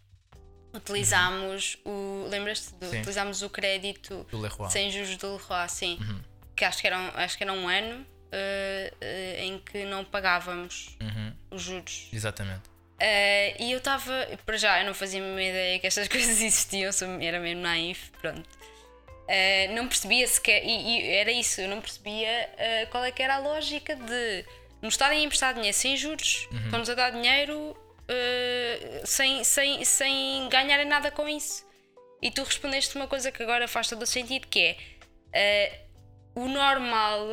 utilizámos 0.73 1.77
o. 1.85 2.27
Lembras-te? 2.29 2.69
Sim. 2.85 2.99
Utilizámos 2.99 3.41
o 3.41 3.49
crédito 3.49 4.25
sem 4.69 4.91
juros 4.91 5.17
do 5.17 5.33
Leroy, 5.37 5.69
sim. 5.69 5.97
Uhum. 6.01 6.21
Que 6.55 6.65
acho 6.65 6.81
que 6.81 6.87
era 6.87 6.97
um, 6.97 7.07
acho 7.15 7.37
que 7.37 7.43
era 7.43 7.53
um 7.53 7.67
ano 7.67 8.05
eh, 8.31 8.93
eh, 9.01 9.45
em 9.45 9.59
que 9.59 9.85
não 9.85 10.03
pagávamos 10.05 10.97
Uhum, 11.01 11.33
os 11.51 11.61
juros. 11.61 12.09
exatamente. 12.13 12.63
E 13.59 13.71
eu 13.71 13.77
estava, 13.79 14.11
para 14.45 14.57
já, 14.57 14.79
eu 14.79 14.85
não 14.85 14.93
fazia 14.93 15.21
a 15.21 15.41
ideia 15.41 15.79
que 15.79 15.87
estas 15.87 16.07
coisas 16.09 16.29
existiam, 16.41 16.91
era 17.21 17.39
mesmo 17.39 17.61
naif, 17.61 18.09
pronto. 18.21 18.43
Eh, 19.27 19.69
não 19.69 19.87
percebia 19.87 20.27
sequer, 20.27 20.63
e, 20.63 20.69
e 20.69 21.09
era 21.15 21.31
isso, 21.31 21.59
eu 21.59 21.67
não 21.67 21.81
percebia 21.81 22.49
eh, 22.57 22.85
qual 22.91 23.03
é 23.03 23.11
que 23.11 23.23
era 23.23 23.35
a 23.35 23.39
lógica 23.39 23.95
de 23.95 24.45
nos 24.81 24.93
estarem 24.93 25.19
a 25.19 25.23
emprestar 25.23 25.53
dinheiro 25.55 25.75
sem 25.75 25.97
juros, 25.97 26.47
estão-nos 26.65 26.89
a 26.89 26.93
dar 26.93 27.09
dinheiro 27.09 27.75
eh, 28.07 29.01
sem, 29.03 29.43
sem, 29.43 29.83
sem 29.83 30.47
ganharem 30.49 30.85
nada 30.85 31.09
com 31.09 31.27
isso. 31.27 31.65
E 32.21 32.29
tu 32.29 32.43
respondeste 32.43 32.95
uma 32.95 33.07
coisa 33.07 33.31
que 33.31 33.41
agora 33.41 33.67
faz 33.67 33.87
todo 33.89 34.03
o 34.03 34.05
sentido, 34.05 34.47
que 34.47 34.77
é 35.33 35.81
o 36.35 36.47
normal 36.47 37.27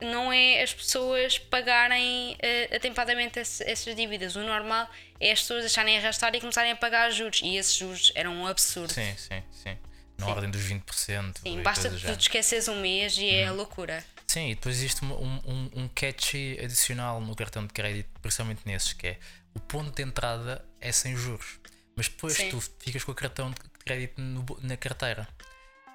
não 0.00 0.32
é 0.32 0.62
as 0.62 0.74
pessoas 0.74 1.38
pagarem 1.38 2.36
atempadamente 2.74 3.38
essas 3.38 3.94
dívidas. 3.94 4.34
O 4.34 4.42
normal 4.42 4.88
é 5.20 5.30
as 5.30 5.40
pessoas 5.40 5.60
deixarem 5.60 5.96
arrastar 5.98 6.34
e 6.34 6.40
começarem 6.40 6.72
a 6.72 6.76
pagar 6.76 7.10
juros. 7.10 7.40
E 7.42 7.56
esses 7.56 7.74
juros 7.74 8.10
eram 8.14 8.32
um 8.32 8.46
absurdo. 8.46 8.92
Sim, 8.92 9.14
sim, 9.16 9.42
sim. 9.52 9.78
Na 10.22 10.28
Sim. 10.28 10.32
ordem 10.32 10.50
dos 10.50 10.62
20%. 10.62 11.38
Sim, 11.42 11.62
basta 11.62 11.90
tu 11.90 11.96
te 11.98 12.22
esqueces 12.22 12.68
um 12.68 12.80
mês 12.80 13.18
e 13.18 13.28
é 13.28 13.50
loucura. 13.50 14.04
Sim, 14.26 14.50
e 14.50 14.54
depois 14.54 14.76
existe 14.76 15.04
um, 15.04 15.12
um, 15.12 15.70
um 15.74 15.88
catchy 15.88 16.58
adicional 16.62 17.20
no 17.20 17.34
cartão 17.34 17.66
de 17.66 17.72
crédito, 17.72 18.08
principalmente 18.20 18.62
nesses, 18.64 18.92
que 18.92 19.08
é 19.08 19.18
o 19.54 19.60
ponto 19.60 19.94
de 19.94 20.02
entrada 20.02 20.64
é 20.80 20.92
sem 20.92 21.16
juros. 21.16 21.58
Mas 21.96 22.08
depois 22.08 22.34
Sim. 22.34 22.48
tu 22.48 22.60
ficas 22.78 23.04
com 23.04 23.12
o 23.12 23.14
cartão 23.14 23.50
de 23.50 23.56
crédito 23.84 24.20
no 24.20 24.44
na 24.62 24.76
carteira. 24.76 25.28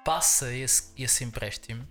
Passa 0.04 0.54
esse, 0.54 0.92
esse 0.96 1.24
empréstimo 1.24 1.86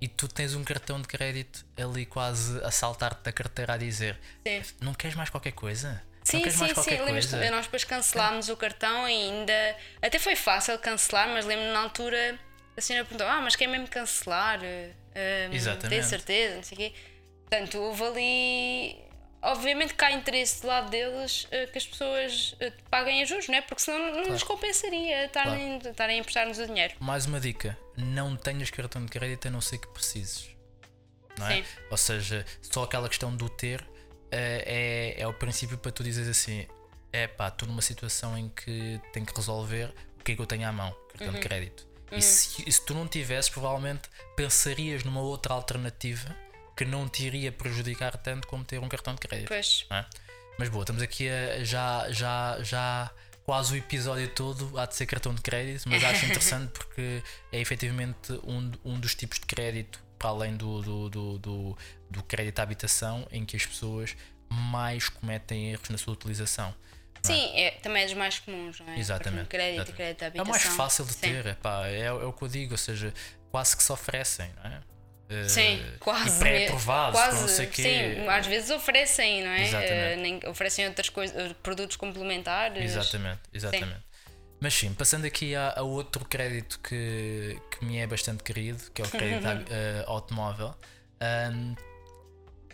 e 0.00 0.08
tu 0.08 0.26
tens 0.26 0.54
um 0.54 0.64
cartão 0.64 1.00
de 1.00 1.06
crédito 1.06 1.66
ali 1.76 2.06
quase 2.06 2.58
a 2.64 2.70
saltar-te 2.70 3.22
da 3.22 3.32
carteira 3.32 3.74
a 3.74 3.76
dizer 3.76 4.18
Sim. 4.46 4.62
não 4.80 4.94
queres 4.94 5.14
mais 5.14 5.28
qualquer 5.28 5.52
coisa? 5.52 6.02
Sim, 6.30 6.50
sim, 6.50 6.74
sim. 6.74 6.96
coisa? 6.96 7.50
Nós 7.50 7.64
depois 7.64 7.84
cancelámos 7.84 8.48
o 8.48 8.56
cartão 8.56 9.08
e 9.08 9.12
ainda. 9.12 9.76
Até 10.00 10.18
foi 10.18 10.36
fácil 10.36 10.78
cancelar, 10.78 11.28
mas 11.28 11.44
lembro-me 11.44 11.72
na 11.72 11.80
altura 11.80 12.38
a 12.80 12.80
senhora 12.80 13.04
perguntou: 13.04 13.26
Ah, 13.26 13.40
mas 13.40 13.54
quer 13.54 13.66
mesmo 13.66 13.86
cancelar? 13.88 14.58
Uh, 14.60 15.54
Exatamente. 15.54 15.88
Tem 15.88 16.02
certeza? 16.02 16.56
Não 16.56 16.62
sei 16.62 16.76
o 16.76 16.78
quê. 16.78 16.92
Portanto, 17.48 17.78
houve 17.78 18.04
ali. 18.04 19.10
Obviamente 19.42 19.94
que 19.94 20.04
há 20.04 20.12
interesse 20.12 20.60
do 20.60 20.66
lado 20.66 20.90
deles 20.90 21.46
eh, 21.50 21.64
que 21.64 21.78
as 21.78 21.86
pessoas 21.86 22.54
eh, 22.60 22.74
paguem 22.90 23.22
a 23.22 23.24
juros, 23.24 23.48
não 23.48 23.54
é? 23.54 23.62
Porque 23.62 23.80
senão 23.80 24.12
não 24.12 24.24
nos 24.28 24.42
compensaria 24.42 25.24
estarem, 25.24 25.78
estarem 25.78 26.16
a 26.16 26.20
emprestar-nos 26.20 26.58
o 26.58 26.66
dinheiro. 26.66 26.92
Mais 27.00 27.24
uma 27.24 27.40
dica: 27.40 27.76
não 27.96 28.36
tenhas 28.36 28.70
cartão 28.70 29.02
de 29.02 29.10
crédito 29.10 29.48
a 29.48 29.50
não 29.50 29.62
ser 29.62 29.78
que 29.78 29.88
precises. 29.88 30.50
Não 31.38 31.48
é? 31.48 31.56
Sim. 31.56 31.64
Ou 31.90 31.96
seja, 31.96 32.44
só 32.60 32.84
aquela 32.84 33.08
questão 33.08 33.34
do 33.34 33.48
ter 33.48 33.82
é, 34.32 35.14
é 35.22 35.26
o 35.26 35.32
princípio 35.32 35.76
para 35.78 35.90
tu 35.92 36.02
dizeres 36.04 36.28
assim: 36.28 36.66
é 37.12 37.26
pá, 37.26 37.48
estou 37.48 37.68
numa 37.68 37.82
situação 37.82 38.36
em 38.38 38.48
que 38.48 39.00
tenho 39.12 39.26
que 39.26 39.34
resolver 39.34 39.92
o 40.18 40.22
que 40.24 40.32
é 40.32 40.36
que 40.36 40.40
eu 40.42 40.46
tenho 40.46 40.66
à 40.68 40.72
mão, 40.72 40.90
cartão 41.08 41.28
Uhum. 41.28 41.34
de 41.34 41.40
crédito. 41.40 41.86
E, 42.12 42.20
se, 42.20 42.64
e 42.68 42.72
se 42.72 42.84
tu 42.84 42.92
não 42.92 43.06
tivesses, 43.06 43.48
provavelmente 43.48 44.08
pensarias 44.36 45.04
numa 45.04 45.20
outra 45.20 45.54
alternativa 45.54 46.34
que 46.76 46.84
não 46.84 47.08
te 47.08 47.24
iria 47.24 47.52
prejudicar 47.52 48.16
tanto 48.16 48.48
como 48.48 48.64
ter 48.64 48.78
um 48.80 48.88
cartão 48.88 49.14
de 49.14 49.20
crédito. 49.20 49.48
Pois. 49.48 49.86
é? 49.90 50.04
Mas 50.58 50.68
boa, 50.68 50.82
estamos 50.82 51.02
aqui 51.02 51.28
a 51.28 51.62
já, 51.62 52.10
já, 52.10 52.58
já 52.62 53.10
quase 53.44 53.74
o 53.74 53.76
episódio 53.76 54.28
todo 54.28 54.76
há 54.78 54.86
de 54.86 54.96
ser 54.96 55.06
cartão 55.06 55.34
de 55.34 55.40
crédito, 55.40 55.88
mas 55.88 56.02
acho 56.02 56.24
interessante 56.26 56.70
porque 56.72 57.22
é 57.52 57.60
efetivamente 57.60 58.32
um, 58.44 58.72
um 58.84 58.98
dos 58.98 59.14
tipos 59.14 59.38
de 59.38 59.46
crédito, 59.46 60.02
para 60.20 60.28
além 60.28 60.54
do, 60.54 60.82
do, 60.82 61.08
do, 61.08 61.38
do, 61.38 61.78
do 62.10 62.22
crédito 62.24 62.58
à 62.58 62.62
habitação, 62.62 63.26
em 63.32 63.42
que 63.46 63.56
as 63.56 63.64
pessoas 63.64 64.14
mais 64.50 65.08
cometem 65.08 65.70
erros 65.72 65.88
na 65.88 65.96
sua 65.96 66.12
utilização. 66.12 66.74
Sim, 67.22 67.50
é, 67.54 67.70
também 67.82 68.02
é 68.02 68.06
dos 68.06 68.14
mais 68.14 68.38
comuns, 68.38 68.80
não 68.80 68.92
é? 68.92 68.98
Exatamente. 68.98 69.48
Crédito, 69.48 69.76
exatamente. 69.92 69.96
crédito 69.96 70.22
à 70.22 70.26
É 70.26 70.28
o 70.28 70.40
habitação. 70.42 70.50
mais 70.50 70.76
fácil 70.76 71.04
de 71.06 71.12
Sim. 71.14 71.20
ter, 71.20 71.46
epá, 71.46 71.86
é, 71.86 72.00
é 72.02 72.12
o 72.12 72.32
que 72.34 72.42
eu 72.44 72.48
digo, 72.48 72.72
ou 72.72 72.78
seja, 72.78 73.14
quase 73.50 73.74
que 73.76 73.82
se 73.82 73.90
oferecem, 73.92 74.50
não 74.62 74.70
é? 74.70 74.80
Eh, 75.30 75.48
Sim, 75.48 75.82
quase. 76.00 76.36
E 76.36 76.38
pré-aprovados, 76.38 77.18
quase, 77.20 77.40
não 77.40 77.48
sei 77.48 77.66
quê. 77.66 77.82
Sim, 77.82 78.28
às 78.28 78.46
vezes 78.46 78.70
oferecem, 78.70 79.42
não 79.44 79.50
é? 79.50 79.62
Exatamente. 79.62 79.94
Eh, 79.94 80.16
nem- 80.16 80.40
oferecem 80.48 80.86
outras 80.86 81.08
coisas, 81.08 81.52
produtos 81.62 81.96
complementares. 81.96 82.82
Exatamente, 82.82 83.40
exatamente. 83.54 84.00
Mas 84.60 84.74
sim, 84.74 84.92
passando 84.92 85.24
aqui 85.24 85.54
a, 85.54 85.74
a 85.78 85.82
outro 85.82 86.24
crédito 86.24 86.78
que, 86.80 87.58
que 87.70 87.84
me 87.84 87.96
é 87.98 88.06
bastante 88.06 88.42
querido, 88.42 88.82
que 88.92 89.00
é 89.00 89.04
o 89.04 89.08
crédito 89.08 89.46
eh, 89.72 90.04
automóvel. 90.06 90.74
ahm, 91.20 91.74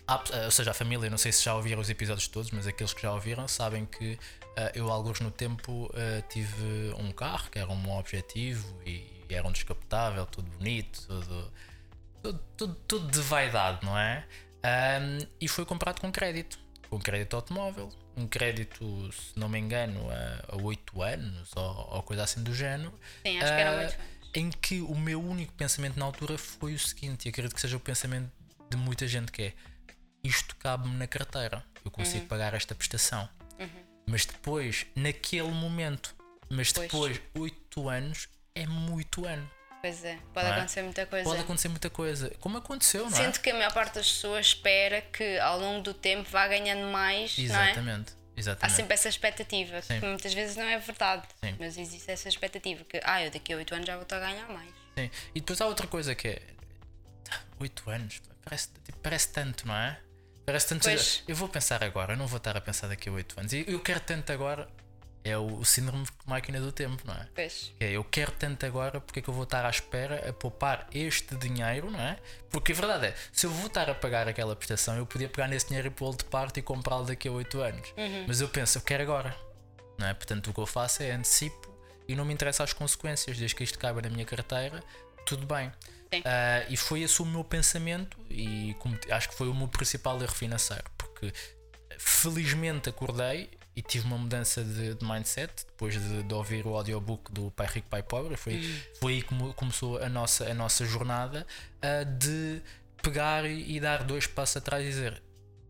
há 0.06 0.18
pe- 0.18 0.32
ou 0.44 0.50
seja, 0.50 0.72
a 0.72 0.74
família, 0.74 1.08
não 1.08 1.18
sei 1.18 1.30
se 1.32 1.44
já 1.44 1.54
ouviram 1.54 1.80
os 1.80 1.88
episódios 1.88 2.26
todos, 2.28 2.50
mas 2.50 2.66
aqueles 2.66 2.92
que 2.92 3.02
já 3.02 3.12
ouviram 3.12 3.46
sabem 3.46 3.86
que 3.86 4.18
ah, 4.56 4.72
eu, 4.74 4.90
alguns 4.90 5.20
no 5.20 5.30
tempo, 5.30 5.88
ah, 5.94 6.22
tive 6.28 6.92
um 6.98 7.12
carro 7.12 7.48
que 7.50 7.58
era 7.58 7.70
um 7.70 7.96
objetivo 7.98 8.66
e 8.84 9.24
era 9.30 9.46
um 9.46 9.52
descapotável, 9.52 10.26
tudo 10.26 10.50
bonito, 10.58 11.02
tudo, 11.06 11.52
tudo, 12.22 12.40
tudo, 12.56 12.74
tudo 12.88 13.10
de 13.12 13.20
vaidade, 13.20 13.84
não 13.84 13.96
é? 13.96 14.24
Ahm, 14.62 15.18
e 15.40 15.46
foi 15.48 15.64
comprado 15.64 16.00
com 16.00 16.10
crédito, 16.10 16.58
com 16.90 16.98
crédito 16.98 17.34
automóvel, 17.36 17.88
um 18.16 18.26
crédito, 18.26 19.10
se 19.12 19.38
não 19.38 19.48
me 19.48 19.58
engano, 19.58 20.08
a, 20.10 20.54
a 20.54 20.56
8 20.62 21.02
anos 21.02 21.50
ou, 21.54 21.88
ou 21.96 22.02
coisa 22.02 22.22
assim 22.24 22.42
do 22.42 22.54
género. 22.54 22.92
Sim, 23.26 23.38
acho 23.38 23.54
que 23.54 23.60
era 23.60 23.70
ah, 23.70 23.76
muito 23.76 23.92
anos. 23.94 24.06
Em 24.34 24.50
que 24.50 24.80
o 24.80 24.94
meu 24.94 25.22
único 25.22 25.52
pensamento 25.54 25.98
na 25.98 26.04
altura 26.06 26.36
foi 26.38 26.74
o 26.74 26.78
seguinte, 26.78 27.26
e 27.26 27.28
acredito 27.30 27.54
que 27.54 27.60
seja 27.60 27.76
o 27.76 27.80
pensamento 27.80 28.30
de 28.70 28.76
muita 28.76 29.06
gente 29.06 29.30
que 29.32 29.42
é 29.42 29.52
isto 30.22 30.56
cabe-me 30.56 30.96
na 30.96 31.06
carteira, 31.06 31.64
eu 31.84 31.90
consigo 31.90 32.22
Uhum. 32.22 32.28
pagar 32.28 32.52
esta 32.54 32.74
prestação. 32.74 33.28
Mas 34.08 34.24
depois, 34.24 34.86
naquele 34.94 35.50
momento, 35.50 36.14
mas 36.48 36.70
Pois. 36.72 36.86
depois, 36.90 37.20
8 37.34 37.88
anos 37.88 38.28
é 38.54 38.66
muito 38.66 39.26
ano. 39.26 39.48
Pois 39.86 40.04
é, 40.04 40.18
pode 40.34 40.46
é? 40.48 40.50
acontecer 40.50 40.82
muita 40.82 41.06
coisa. 41.06 41.24
Pode 41.24 41.40
acontecer 41.42 41.68
muita 41.68 41.90
coisa, 41.90 42.32
como 42.40 42.58
aconteceu, 42.58 43.08
não 43.08 43.16
é? 43.16 43.24
Sinto 43.24 43.40
que 43.40 43.50
a 43.50 43.54
maior 43.54 43.72
parte 43.72 43.94
das 43.94 44.10
pessoas 44.10 44.46
espera 44.46 45.00
que 45.00 45.38
ao 45.38 45.60
longo 45.60 45.80
do 45.80 45.94
tempo 45.94 46.28
vá 46.28 46.48
ganhando 46.48 46.90
mais, 46.90 47.38
não 47.38 47.44
é? 47.44 47.70
Exatamente, 47.70 48.12
Há 48.12 48.40
exatamente. 48.40 48.76
sempre 48.76 48.94
essa 48.94 49.08
expectativa, 49.08 49.80
Sim. 49.82 50.00
que 50.00 50.06
muitas 50.06 50.34
vezes 50.34 50.56
não 50.56 50.64
é 50.64 50.76
verdade, 50.76 51.22
Sim. 51.44 51.54
mas 51.60 51.78
existe 51.78 52.10
essa 52.10 52.28
expectativa 52.28 52.82
que, 52.82 53.00
ah, 53.04 53.22
eu 53.22 53.30
daqui 53.30 53.52
a 53.52 53.56
8 53.58 53.74
anos 53.76 53.86
já 53.86 53.94
vou 53.94 54.02
estar 54.02 54.16
a 54.16 54.20
ganhar 54.20 54.48
mais. 54.48 54.70
Sim. 54.98 55.08
E 55.32 55.40
depois 55.40 55.60
há 55.60 55.66
outra 55.66 55.86
coisa 55.86 56.16
que 56.16 56.26
é 56.26 56.42
8 57.60 57.88
anos, 57.88 58.20
parece, 58.42 58.68
tipo, 58.84 58.98
parece 58.98 59.28
tanto, 59.28 59.68
não 59.68 59.76
é? 59.76 60.00
Parece 60.44 60.66
tanto. 60.68 60.82
Pois. 60.82 61.22
Eu 61.28 61.36
vou 61.36 61.48
pensar 61.48 61.84
agora, 61.84 62.14
eu 62.14 62.16
não 62.16 62.26
vou 62.26 62.38
estar 62.38 62.56
a 62.56 62.60
pensar 62.60 62.88
daqui 62.88 63.08
a 63.08 63.12
8 63.12 63.38
anos. 63.38 63.52
E 63.52 63.64
eu 63.68 63.78
quero 63.78 64.00
tanto 64.00 64.32
agora, 64.32 64.68
é 65.28 65.36
o, 65.36 65.58
o 65.58 65.64
síndrome 65.64 66.04
de 66.04 66.10
máquina 66.26 66.60
do 66.60 66.70
tempo, 66.70 67.02
não 67.04 67.14
é? 67.14 67.28
Pois, 67.34 67.72
É, 67.80 67.90
eu 67.90 68.04
quero 68.04 68.30
tanto 68.32 68.64
agora, 68.64 69.00
porque 69.00 69.18
é 69.18 69.22
que 69.22 69.28
eu 69.28 69.34
vou 69.34 69.42
estar 69.44 69.64
à 69.66 69.70
espera 69.70 70.28
a 70.28 70.32
poupar 70.32 70.86
este 70.94 71.34
dinheiro, 71.36 71.90
não 71.90 72.00
é? 72.00 72.16
Porque 72.50 72.72
a 72.72 72.74
verdade 72.74 73.06
é, 73.06 73.14
se 73.32 73.46
eu 73.46 73.50
vou 73.50 73.66
estar 73.66 73.90
a 73.90 73.94
pagar 73.94 74.28
aquela 74.28 74.54
prestação, 74.54 74.96
eu 74.96 75.04
podia 75.04 75.28
pegar 75.28 75.48
nesse 75.48 75.66
dinheiro 75.66 75.88
e 75.88 75.90
pô-lo 75.90 76.16
de 76.16 76.24
parte 76.24 76.60
e 76.60 76.62
comprá-lo 76.62 77.04
daqui 77.04 77.28
a 77.28 77.32
8 77.32 77.60
anos. 77.60 77.92
Mas 78.26 78.40
eu 78.40 78.48
penso, 78.48 78.78
eu 78.78 78.82
quero 78.82 79.02
agora, 79.02 79.36
não 79.98 80.06
é? 80.06 80.14
Portanto, 80.14 80.50
o 80.50 80.54
que 80.54 80.60
eu 80.60 80.66
faço 80.66 81.02
é 81.02 81.10
antecipo 81.10 81.74
e 82.06 82.14
não 82.14 82.24
me 82.24 82.32
interessa 82.32 82.62
as 82.62 82.72
consequências, 82.72 83.36
desde 83.36 83.54
que 83.56 83.64
isto 83.64 83.78
caiba 83.78 84.00
na 84.00 84.08
minha 84.08 84.24
carteira, 84.24 84.82
tudo 85.24 85.44
bem. 85.44 85.72
Ah, 86.24 86.64
e 86.68 86.76
foi 86.76 87.02
esse 87.02 87.20
o 87.20 87.26
meu 87.26 87.42
pensamento 87.42 88.16
e 88.30 88.76
acho 89.10 89.28
que 89.28 89.34
foi 89.34 89.48
o 89.48 89.54
meu 89.54 89.66
principal 89.66 90.22
erro 90.22 90.32
financeiro, 90.32 90.84
porque 90.96 91.32
felizmente 91.98 92.88
acordei 92.88 93.50
e 93.76 93.82
tive 93.82 94.06
uma 94.06 94.16
mudança 94.16 94.64
de, 94.64 94.94
de 94.94 95.04
mindset 95.04 95.66
depois 95.66 95.94
de, 95.94 96.22
de 96.22 96.34
ouvir 96.34 96.66
o 96.66 96.74
audiobook 96.74 97.30
do 97.30 97.50
Pai 97.50 97.66
Rico 97.66 97.88
Pai 97.88 98.02
Pobre. 98.02 98.34
Foi, 98.36 98.62
foi 98.98 99.12
aí 99.12 99.22
que 99.22 99.28
come- 99.28 99.52
começou 99.52 100.02
a 100.02 100.08
nossa, 100.08 100.50
a 100.50 100.54
nossa 100.54 100.86
jornada 100.86 101.46
ah, 101.82 102.02
de 102.02 102.62
pegar 103.02 103.44
e, 103.44 103.76
e 103.76 103.78
dar 103.78 104.02
dois 104.02 104.26
passos 104.26 104.56
atrás 104.56 104.82
e 104.82 104.88
dizer: 104.88 105.22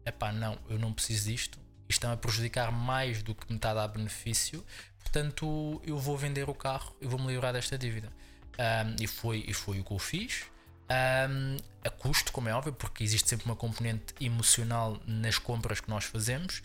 epá, 0.05 0.31
não, 0.33 0.57
eu 0.71 0.79
não 0.79 0.93
preciso 0.93 1.29
disto, 1.29 1.59
isto 1.89 1.99
está 1.99 2.13
a 2.13 2.17
prejudicar 2.17 2.71
mais 2.71 3.23
do 3.23 3.35
que 3.35 3.51
me 3.51 3.57
está 3.57 3.73
a 3.73 3.75
dar 3.75 3.89
benefício, 3.89 4.65
portanto 5.03 5.83
eu 5.85 5.99
vou 5.99 6.17
vender 6.17 6.49
o 6.49 6.55
carro 6.55 6.95
e 7.01 7.07
vou 7.07 7.19
me 7.19 7.27
livrar 7.27 7.53
desta 7.53 7.77
dívida. 7.77 8.11
Um, 8.59 8.97
e, 9.03 9.07
foi, 9.07 9.45
e 9.47 9.53
foi 9.53 9.81
o 9.81 9.85
que 9.85 9.93
eu 9.93 9.99
fiz. 9.99 10.45
Um, 10.89 11.57
a 11.85 11.91
custo, 11.91 12.33
como 12.33 12.49
é 12.49 12.55
óbvio, 12.55 12.73
porque 12.73 13.03
existe 13.05 13.29
sempre 13.29 13.45
uma 13.47 13.57
componente 13.57 14.15
emocional 14.21 14.99
nas 15.07 15.37
compras 15.39 15.81
que 15.81 15.91
nós 15.91 16.05
fazemos, 16.05 16.63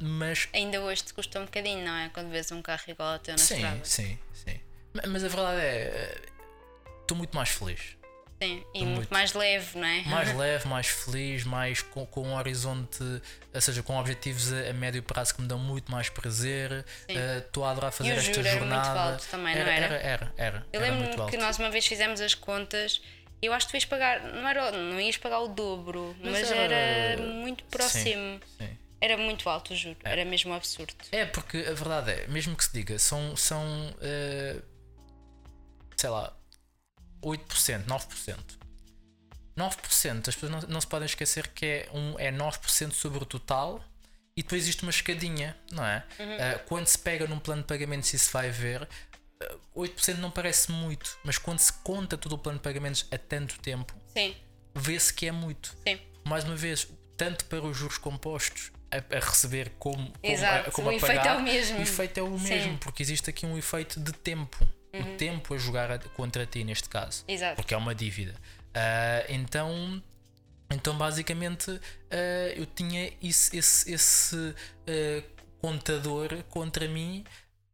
mas 0.00 0.48
ainda 0.52 0.80
hoje 0.80 1.02
te 1.04 1.14
custa 1.14 1.40
um 1.40 1.44
bocadinho, 1.44 1.84
não 1.84 1.94
é? 1.96 2.08
Quando 2.12 2.30
vês 2.30 2.50
um 2.52 2.62
carro 2.62 2.82
igual 2.88 3.12
ao 3.14 3.18
teu 3.18 3.32
na 3.32 3.38
sim, 3.38 3.54
estrada. 3.54 3.80
sim, 3.84 4.18
sim. 4.32 4.60
Ma- 4.92 5.02
Mas 5.08 5.24
a 5.24 5.28
verdade 5.28 5.60
é, 5.60 6.18
estou 7.02 7.16
muito 7.16 7.34
mais 7.36 7.48
feliz. 7.50 7.96
Sim, 8.42 8.62
e 8.74 8.78
muito. 8.80 8.96
muito 8.96 9.10
mais 9.12 9.32
leve, 9.32 9.78
não 9.78 9.86
é? 9.86 10.02
mais 10.02 10.32
leve, 10.36 10.68
mais 10.68 10.86
feliz, 10.88 11.44
mais 11.44 11.80
com, 11.82 12.04
com 12.04 12.22
um 12.28 12.34
horizonte, 12.36 12.98
ou 13.54 13.60
seja, 13.60 13.82
com 13.82 13.96
objetivos 13.96 14.52
a, 14.52 14.70
a 14.70 14.72
médio 14.72 15.02
prazo 15.02 15.34
que 15.36 15.40
me 15.40 15.48
dão 15.48 15.58
muito 15.58 15.90
mais 15.90 16.08
prazer. 16.10 16.84
Eh, 17.08 17.38
Estou 17.38 17.64
a 17.64 17.70
adorar 17.70 17.92
fazer 17.92 18.10
E 18.10 18.12
o 18.12 18.18
esta 18.18 18.32
juro 18.34 18.46
era 18.46 18.60
muito 18.60 18.70
jornada. 18.74 19.00
alto 19.12 19.26
também, 19.30 19.54
não 19.54 19.60
era? 19.62 19.72
era? 19.72 19.84
Era, 19.94 20.04
era, 20.04 20.34
era, 20.36 20.66
Eu 20.72 20.82
era 20.82 20.92
lembro 20.94 21.26
que 21.28 21.36
nós 21.36 21.58
uma 21.58 21.70
vez 21.70 21.86
fizemos 21.86 22.20
as 22.20 22.34
contas. 22.34 23.00
Eu 23.40 23.52
acho 23.52 23.66
que 23.66 23.72
tu 23.72 23.76
ias 23.76 23.84
pagar, 23.84 24.20
não, 24.22 24.48
era, 24.48 24.72
não 24.72 24.98
ias 25.00 25.16
pagar 25.16 25.38
o 25.40 25.48
dobro, 25.48 26.14
mas, 26.20 26.32
Mas 26.40 26.50
era, 26.50 26.74
era- 26.74 27.22
muito 27.22 27.62
próximo. 27.64 28.40
Sim. 28.58 28.78
Era 29.04 29.18
muito 29.18 29.50
alto 29.50 29.74
o 29.74 29.76
juro, 29.76 29.98
era 30.02 30.24
mesmo 30.24 30.54
absurdo. 30.54 30.94
É, 31.12 31.26
porque 31.26 31.58
a 31.58 31.74
verdade 31.74 32.10
é, 32.10 32.26
mesmo 32.26 32.56
que 32.56 32.64
se 32.64 32.72
diga, 32.72 32.98
são, 32.98 33.36
são 33.36 33.94
eh, 34.00 34.62
sei 35.94 36.08
lá, 36.08 36.34
8%, 37.22 37.84
9%. 37.84 38.38
9%, 39.54 40.28
as 40.28 40.34
pessoas 40.34 40.50
não, 40.50 40.60
não 40.62 40.80
se 40.80 40.86
podem 40.86 41.04
esquecer 41.04 41.48
que 41.48 41.66
é, 41.66 41.88
um, 41.92 42.18
é 42.18 42.32
9% 42.32 42.92
sobre 42.92 43.22
o 43.22 43.26
total 43.26 43.84
e 44.34 44.42
depois 44.42 44.62
existe 44.62 44.82
uma 44.82 44.90
escadinha, 44.90 45.54
não 45.70 45.84
é? 45.84 46.02
Eh, 46.18 46.58
quando 46.66 46.86
se 46.86 46.98
pega 46.98 47.26
num 47.26 47.38
plano 47.38 47.60
de 47.60 47.68
pagamento, 47.68 48.06
se 48.06 48.16
isso 48.16 48.32
vai 48.32 48.48
ver, 48.50 48.88
eh, 49.42 49.56
8% 49.76 50.16
não 50.16 50.30
parece 50.30 50.72
muito, 50.72 51.18
mas 51.22 51.36
quando 51.36 51.58
se 51.58 51.74
conta 51.74 52.16
todo 52.16 52.36
o 52.36 52.38
plano 52.38 52.58
de 52.58 52.62
pagamentos 52.62 53.06
a 53.10 53.18
tanto 53.18 53.60
tempo, 53.60 53.94
vê-se 54.74 55.12
que 55.12 55.26
é 55.26 55.32
muito 55.32 55.76
sim. 55.86 56.00
mais 56.24 56.42
uma 56.44 56.56
vez, 56.56 56.88
tanto 57.18 57.44
para 57.44 57.60
os 57.60 57.76
juros 57.76 57.98
compostos 57.98 58.72
a, 58.94 59.16
a 59.16 59.20
receber 59.20 59.72
como, 59.78 59.96
como, 59.96 60.12
Exato, 60.22 60.70
a, 60.70 60.72
como 60.72 60.88
o 60.88 60.90
a 60.90 60.94
efeito 60.94 61.16
pagar, 61.16 61.36
é 61.36 61.38
o 61.38 61.42
mesmo. 61.42 61.78
o 61.78 61.82
efeito 61.82 62.20
é 62.20 62.22
o 62.22 62.38
Sim. 62.38 62.48
mesmo, 62.48 62.78
porque 62.78 63.02
existe 63.02 63.28
aqui 63.28 63.44
um 63.44 63.58
efeito 63.58 63.98
de 63.98 64.12
tempo. 64.12 64.66
Uhum. 64.92 65.14
O 65.14 65.16
tempo 65.16 65.54
a 65.54 65.58
jogar 65.58 65.98
contra 66.10 66.46
ti 66.46 66.62
neste 66.62 66.88
caso. 66.88 67.24
Exato. 67.26 67.56
Porque 67.56 67.74
é 67.74 67.76
uma 67.76 67.94
dívida. 67.94 68.34
Ah, 68.72 69.24
então. 69.28 70.02
Então, 70.70 70.96
basicamente, 70.96 71.70
ah, 72.10 72.52
eu 72.56 72.64
tinha 72.66 73.12
esse, 73.22 73.56
esse, 73.56 73.92
esse 73.92 74.54
ah, 74.86 75.22
contador 75.60 76.42
contra 76.48 76.86
mim 76.86 77.24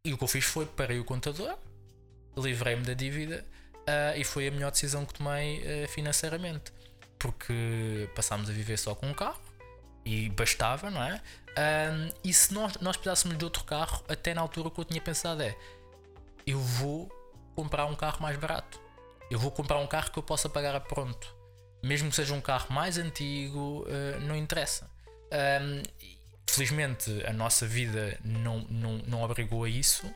e 0.04 0.12
o 0.14 0.18
que 0.18 0.24
eu 0.24 0.28
fiz 0.28 0.44
foi 0.44 0.64
parei 0.64 0.98
o 0.98 1.04
contador, 1.04 1.58
livrei-me 2.36 2.82
da 2.82 2.94
dívida 2.94 3.44
e 4.16 4.22
foi 4.22 4.46
a 4.46 4.50
melhor 4.52 4.70
decisão 4.70 5.04
que 5.04 5.12
tomei 5.12 5.86
financeiramente. 5.88 6.72
Porque 7.18 8.08
passámos 8.14 8.48
a 8.48 8.52
viver 8.52 8.78
só 8.78 8.94
com 8.94 9.08
um 9.08 9.12
carro 9.12 9.49
e 10.10 10.28
bastava, 10.30 10.90
não 10.90 11.02
é? 11.02 11.20
Ah, 11.56 12.08
e 12.24 12.32
se 12.32 12.52
nós, 12.54 12.74
nós 12.80 12.96
precisássemos 12.96 13.36
de 13.38 13.44
outro 13.44 13.64
carro, 13.64 14.04
até 14.08 14.34
na 14.34 14.40
altura 14.40 14.68
o 14.68 14.70
que 14.70 14.80
eu 14.80 14.84
tinha 14.84 15.00
pensado 15.00 15.42
é: 15.42 15.56
eu 16.46 16.58
vou 16.58 17.08
comprar 17.54 17.86
um 17.86 17.94
carro 17.94 18.20
mais 18.22 18.36
barato. 18.36 18.80
Eu 19.30 19.38
vou 19.38 19.50
comprar 19.52 19.78
um 19.78 19.86
carro 19.86 20.10
que 20.10 20.18
eu 20.18 20.22
possa 20.22 20.48
pagar 20.48 20.74
a 20.74 20.80
pronto. 20.80 21.34
Mesmo 21.82 22.10
que 22.10 22.16
seja 22.16 22.34
um 22.34 22.40
carro 22.40 22.72
mais 22.72 22.98
antigo, 22.98 23.86
eh, 23.88 24.18
não 24.20 24.34
interessa. 24.36 24.90
Ahm, 25.32 25.82
felizmente 26.48 27.10
a 27.24 27.32
nossa 27.32 27.64
vida 27.66 28.18
não, 28.24 28.58
não, 28.68 28.98
não 29.06 29.22
obrigou 29.22 29.62
a 29.64 29.68
isso, 29.68 30.12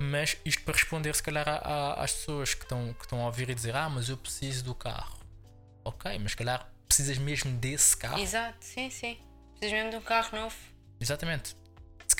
mas 0.00 0.36
isto 0.44 0.62
para 0.62 0.74
responder 0.74 1.14
se 1.14 1.22
calhar 1.22 1.48
a- 1.48 1.58
a- 1.58 2.02
às 2.04 2.12
pessoas 2.12 2.54
que 2.54 2.64
estão, 2.64 2.92
que 2.92 3.02
estão 3.02 3.22
a 3.22 3.26
ouvir 3.26 3.48
e 3.48 3.54
dizer 3.54 3.76
ah, 3.76 3.88
mas 3.88 4.08
eu 4.08 4.16
preciso 4.16 4.64
do 4.64 4.74
carro. 4.74 5.16
Ok, 5.84 6.18
mas 6.18 6.32
se 6.32 6.36
calhar 6.36 6.68
precisas 6.88 7.18
mesmo 7.18 7.52
desse 7.58 7.96
carro. 7.96 8.18
Exato, 8.18 8.56
sim, 8.60 8.90
sim. 8.90 9.16
Precisas 9.58 9.72
mesmo 9.72 9.90
de 9.90 9.96
um 9.96 10.00
carro 10.02 10.36
novo. 10.38 10.56
Exatamente. 11.00 11.56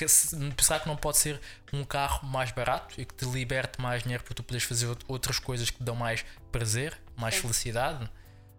Se 0.07 0.37
Será 0.63 0.81
que 0.81 0.89
não 0.89 0.97
pode 0.97 1.17
ser 1.19 1.41
um 1.73 1.85
carro 1.85 2.27
mais 2.27 2.51
barato 2.51 3.01
e 3.01 3.05
que 3.05 3.15
te 3.15 3.25
liberte 3.25 3.81
mais 3.81 4.03
dinheiro 4.03 4.23
para 4.25 4.35
tu 4.35 4.43
poderes 4.43 4.67
fazer 4.67 4.87
out- 4.87 5.05
outras 5.09 5.39
coisas 5.39 5.71
que 5.71 5.79
te 5.79 5.83
dão 5.85 5.95
mais 5.95 6.25
prazer, 6.53 6.97
mais 7.17 7.35
Sim. 7.37 7.43
felicidade? 7.43 8.11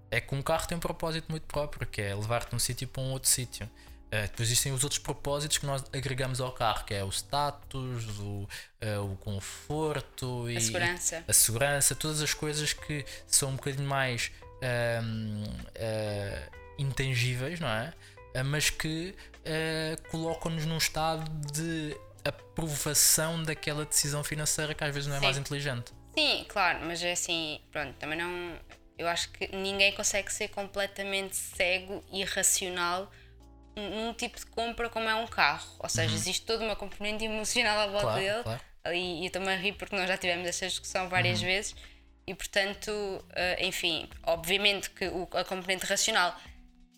É 0.10 0.22
que 0.22 0.34
um 0.34 0.42
carro 0.42 0.66
tem 0.68 0.78
um 0.78 0.82
propósito 0.82 1.26
muito 1.30 1.44
próprio, 1.46 1.86
que 1.86 2.02
é 2.02 2.16
levar-te 2.16 2.50
de 2.50 2.56
um 2.56 2.60
sítio 2.60 2.88
para 2.88 3.04
um 3.04 3.12
outro 3.12 3.30
sítio. 3.30 3.70
Eh, 4.10 4.22
depois 4.24 4.48
existem 4.50 4.72
os 4.72 4.84
outros 4.86 5.00
propósitos 5.00 5.58
que 5.58 5.66
nós 5.66 5.84
agregamos 5.94 6.40
ao 6.40 6.54
carro, 6.54 6.86
que 6.86 6.94
é 6.94 7.04
o 7.04 7.10
status, 7.10 8.06
o, 8.20 8.48
eh, 8.80 8.98
o 8.98 9.18
conforto 9.18 10.50
e 10.50 10.56
A 10.56 10.62
segurança. 10.62 11.24
a 11.28 11.34
segurança, 11.34 11.94
todas 11.94 12.22
as 12.22 12.34
coisas 12.34 12.72
que 12.72 13.06
são 13.28 13.50
um 13.50 13.56
bocadinho 13.58 13.88
mais 13.88 14.32
ah, 14.64 16.50
intangíveis, 16.78 17.60
não 17.60 17.68
é? 17.68 17.94
Ah, 18.38 18.44
mas 18.44 18.70
que 18.70 19.16
ah, 19.46 19.96
colocam-nos 20.12 20.66
num 20.66 20.78
estado 20.78 21.30
de 21.52 21.96
aprovação 22.24 23.42
daquela 23.44 23.86
decisão 23.86 24.24
financeira 24.24 24.74
que 24.74 24.84
às 24.84 24.94
vezes 24.94 25.08
não 25.08 25.16
é 25.16 25.20
Sim. 25.20 25.26
mais 25.26 25.38
inteligente. 25.38 25.94
Sim, 26.18 26.46
claro, 26.50 26.80
mas 26.86 27.02
é 27.04 27.12
assim, 27.12 27.60
pronto, 27.72 27.94
também 27.98 28.18
não. 28.18 28.60
Eu 28.98 29.08
acho 29.08 29.30
que 29.32 29.56
ninguém 29.56 29.92
consegue 29.94 30.32
ser 30.34 30.48
completamente 30.48 31.36
cego 31.36 32.04
e 32.12 32.24
racional 32.24 33.12
num 33.76 34.12
tipo 34.14 34.40
de 34.40 34.46
compra 34.48 34.90
como 34.90 35.08
é 35.08 35.14
um 35.14 35.28
carro. 35.28 35.70
Ou 35.80 35.88
seja, 35.88 36.16
existe 36.16 36.46
toda 36.46 36.66
uma 36.66 36.76
componente 36.76 37.24
emocional 37.24 37.80
à 37.80 37.88
volta 37.88 38.02
Claro, 38.02 38.20
dele. 38.20 38.44
claro. 38.44 38.62
E, 38.96 39.26
eu 39.26 39.32
também 39.32 39.56
ri 39.60 39.72
porque 39.74 39.96
nós 39.96 40.08
já 40.08 40.18
tivemos 40.18 40.48
essa 40.48 40.68
discussão 40.68 41.08
várias 41.10 41.40
vezes. 41.42 41.76
E 42.26 42.34
portanto, 42.34 42.92
eh, 43.36 43.68
enfim, 43.68 44.10
obviamente 44.24 44.90
que 44.90 45.06
a 45.06 45.44
componente 45.46 45.86
racional 45.86 46.36
eh, 46.36 46.57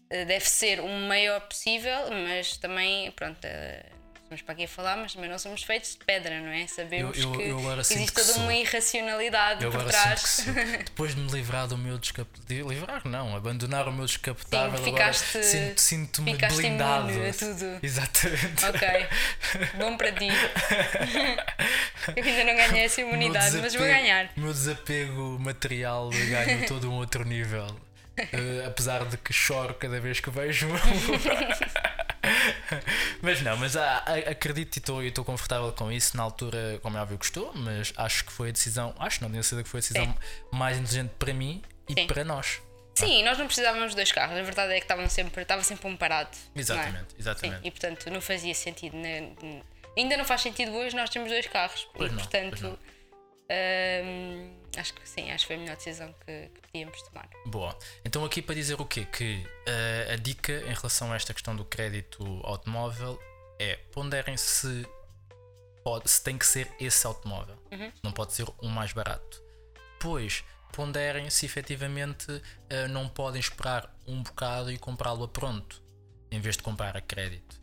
deve 0.10 0.50
ser 0.50 0.80
o 0.80 0.88
maior 0.88 1.40
possível, 1.42 2.10
mas 2.12 2.58
também, 2.58 3.12
pronto, 3.12 3.38
eh, 3.46 3.86
estamos 4.24 4.42
para 4.44 4.54
aqui 4.54 4.64
a 4.66 4.68
falar, 4.68 4.96
mas 4.98 5.14
também 5.14 5.28
não 5.30 5.40
somos 5.40 5.64
feitos 5.64 5.92
de 5.98 6.06
pedra, 6.06 6.40
não 6.42 6.50
é? 6.52 6.68
Sabemos 6.68 7.18
Eu- 7.18 7.24
eu- 7.32 7.38
que 7.40 7.44
eu 7.50 7.58
agora 7.60 7.84
sinto 7.84 7.98
existe 7.98 8.14
que 8.14 8.22
toda 8.22 8.34
sou. 8.34 8.44
uma 8.44 8.54
irracionalidade 8.54 9.64
Eu 9.64 9.72
por 9.72 9.84
trás. 9.86 10.20
sinto. 10.22 10.54
Depois 10.86 11.16
de 11.16 11.22
me 11.22 11.32
livrar 11.32 11.68
do 11.68 11.76
meu 11.78 11.98
descapotável. 11.98 12.70
Livrar 12.70 13.02
não, 13.08 13.36
abandonar 13.36 13.88
o 13.88 13.92
meu 13.92 14.06
descapotável. 14.06 14.78
Sim, 14.78 14.84
ficaste- 14.86 15.44
sinto- 15.44 15.82
Sinto-me 15.82 16.34
ficaste 16.34 16.56
blindado. 16.58 17.10
imune 17.12 17.30
a 17.30 17.34
tudo. 17.34 17.80
Exatamente. 17.82 18.66
Ok, 18.66 19.08
bom 19.80 19.98
para 19.98 20.12
ti. 20.12 20.28
Eu 22.16 22.24
ainda 22.24 22.44
não 22.44 22.56
ganhei 22.56 22.86
essa 22.86 23.02
imunidade, 23.02 23.58
mas 23.58 23.74
vou 23.76 23.86
ganhar. 23.86 24.30
O 24.38 24.40
meu 24.42 24.54
desapego 24.54 25.38
material 25.40 26.10
ganha 26.10 26.68
todo 26.68 26.90
um 26.90 26.94
outro 26.96 27.24
nível. 27.26 27.68
Eh, 28.32 28.66
apesar 28.68 29.06
de 29.06 29.18
que 29.18 29.32
choro 29.34 29.74
cada 29.74 30.00
vez 30.00 30.20
que 30.20 30.30
vejo 30.30 30.68
Mas 33.22 33.42
não, 33.42 33.58
mas 33.58 33.76
há- 33.76 34.04
acredito 34.30 34.78
e 35.04 35.08
estou- 35.08 35.26
confortável 35.26 35.72
com 35.72 35.92
isso. 35.92 36.16
Na 36.16 36.24
altura, 36.24 36.80
como 36.82 36.98
é 36.98 37.02
óbvio, 37.02 37.18
gostou, 37.18 37.52
mas 37.56 37.94
acho 37.98 38.26
que 38.26 38.32
foi 38.32 38.50
a 38.50 38.52
decisão, 38.52 38.94
acho 39.00 39.22
não 39.22 39.30
tenho 39.30 39.44
certeza 39.44 39.64
que 39.64 39.70
foi 39.70 39.80
a 39.80 39.82
decisão 39.82 40.16
mais 40.52 40.78
inteligente 40.78 41.12
para 41.18 41.34
mim 41.34 41.62
e 41.88 41.94
Sim. 41.94 42.08
para 42.08 42.24
nós. 42.24 42.62
Sim, 42.96 43.24
nós 43.24 43.38
não 43.38 43.46
precisávamos 43.46 43.92
de 43.92 43.96
dois 43.96 44.12
carros, 44.12 44.38
a 44.38 44.42
verdade 44.44 44.74
é 44.74 44.76
que 44.76 44.84
estavam 44.84 45.08
sempre, 45.10 45.42
estava 45.42 45.64
sempre 45.64 45.88
um 45.88 45.96
parado. 45.96 46.30
é? 46.56 46.60
Exatamente, 46.60 47.16
exatamente. 47.18 47.62
Sim, 47.62 47.68
e 47.68 47.72
portanto 47.72 48.10
não 48.12 48.22
fazia 48.22 48.54
sentido. 48.54 48.98
né? 48.98 49.30
Ainda 49.98 50.18
não 50.18 50.26
faz 50.26 50.42
sentido 50.42 50.72
hoje 50.74 50.96
nós 50.96 51.10
temos 51.10 51.30
dois 51.30 51.48
carros. 51.48 51.88
Pois 51.94 52.12
e 52.12 52.16
não, 52.16 52.22
portanto 52.22 52.80
hum, 53.52 54.56
acho 54.78 54.94
que 54.94 55.08
sim, 55.08 55.32
acho 55.32 55.44
que 55.44 55.48
foi 55.48 55.56
a 55.56 55.60
melhor 55.60 55.76
decisão 55.76 56.14
que, 56.26 56.50
que 56.50 56.62
podíamos 56.62 57.02
tomar. 57.04 57.30
Boa. 57.46 57.78
Então 58.06 58.24
aqui 58.26 58.42
para 58.42 58.56
dizer 58.56 58.80
o 58.80 58.86
quê? 58.86 59.06
Que 59.06 59.46
eh, 59.66 60.12
a 60.14 60.16
dica 60.16 60.54
em 60.54 60.74
relação 60.74 61.12
a 61.12 61.16
esta 61.16 61.34
questão 61.34 61.56
do 61.56 61.66
crédito 61.66 62.24
automóvel 62.44 63.20
é 63.60 63.76
ponderem 63.92 64.38
se, 64.38 64.88
pode, 65.84 66.10
se 66.10 66.24
tem 66.24 66.38
que 66.38 66.46
ser 66.46 66.72
esse 66.80 67.06
automóvel. 67.06 67.58
Não 68.04 68.12
pode 68.12 68.34
ser 68.34 68.46
o 68.60 68.68
mais 68.68 68.94
barato. 68.94 69.42
Pois 70.00 70.44
ponderem 70.72 71.30
se 71.30 71.46
efetivamente 71.46 72.42
eh, 72.70 72.88
não 72.88 73.10
podem 73.10 73.40
esperar 73.40 73.94
um 74.08 74.22
bocado 74.24 74.72
e 74.72 74.78
comprá-lo 74.78 75.24
a 75.24 75.28
pronto, 75.28 75.82
em 76.32 76.40
vez 76.40 76.56
de 76.56 76.64
comprar 76.64 76.96
a 76.96 77.02
crédito. 77.02 77.60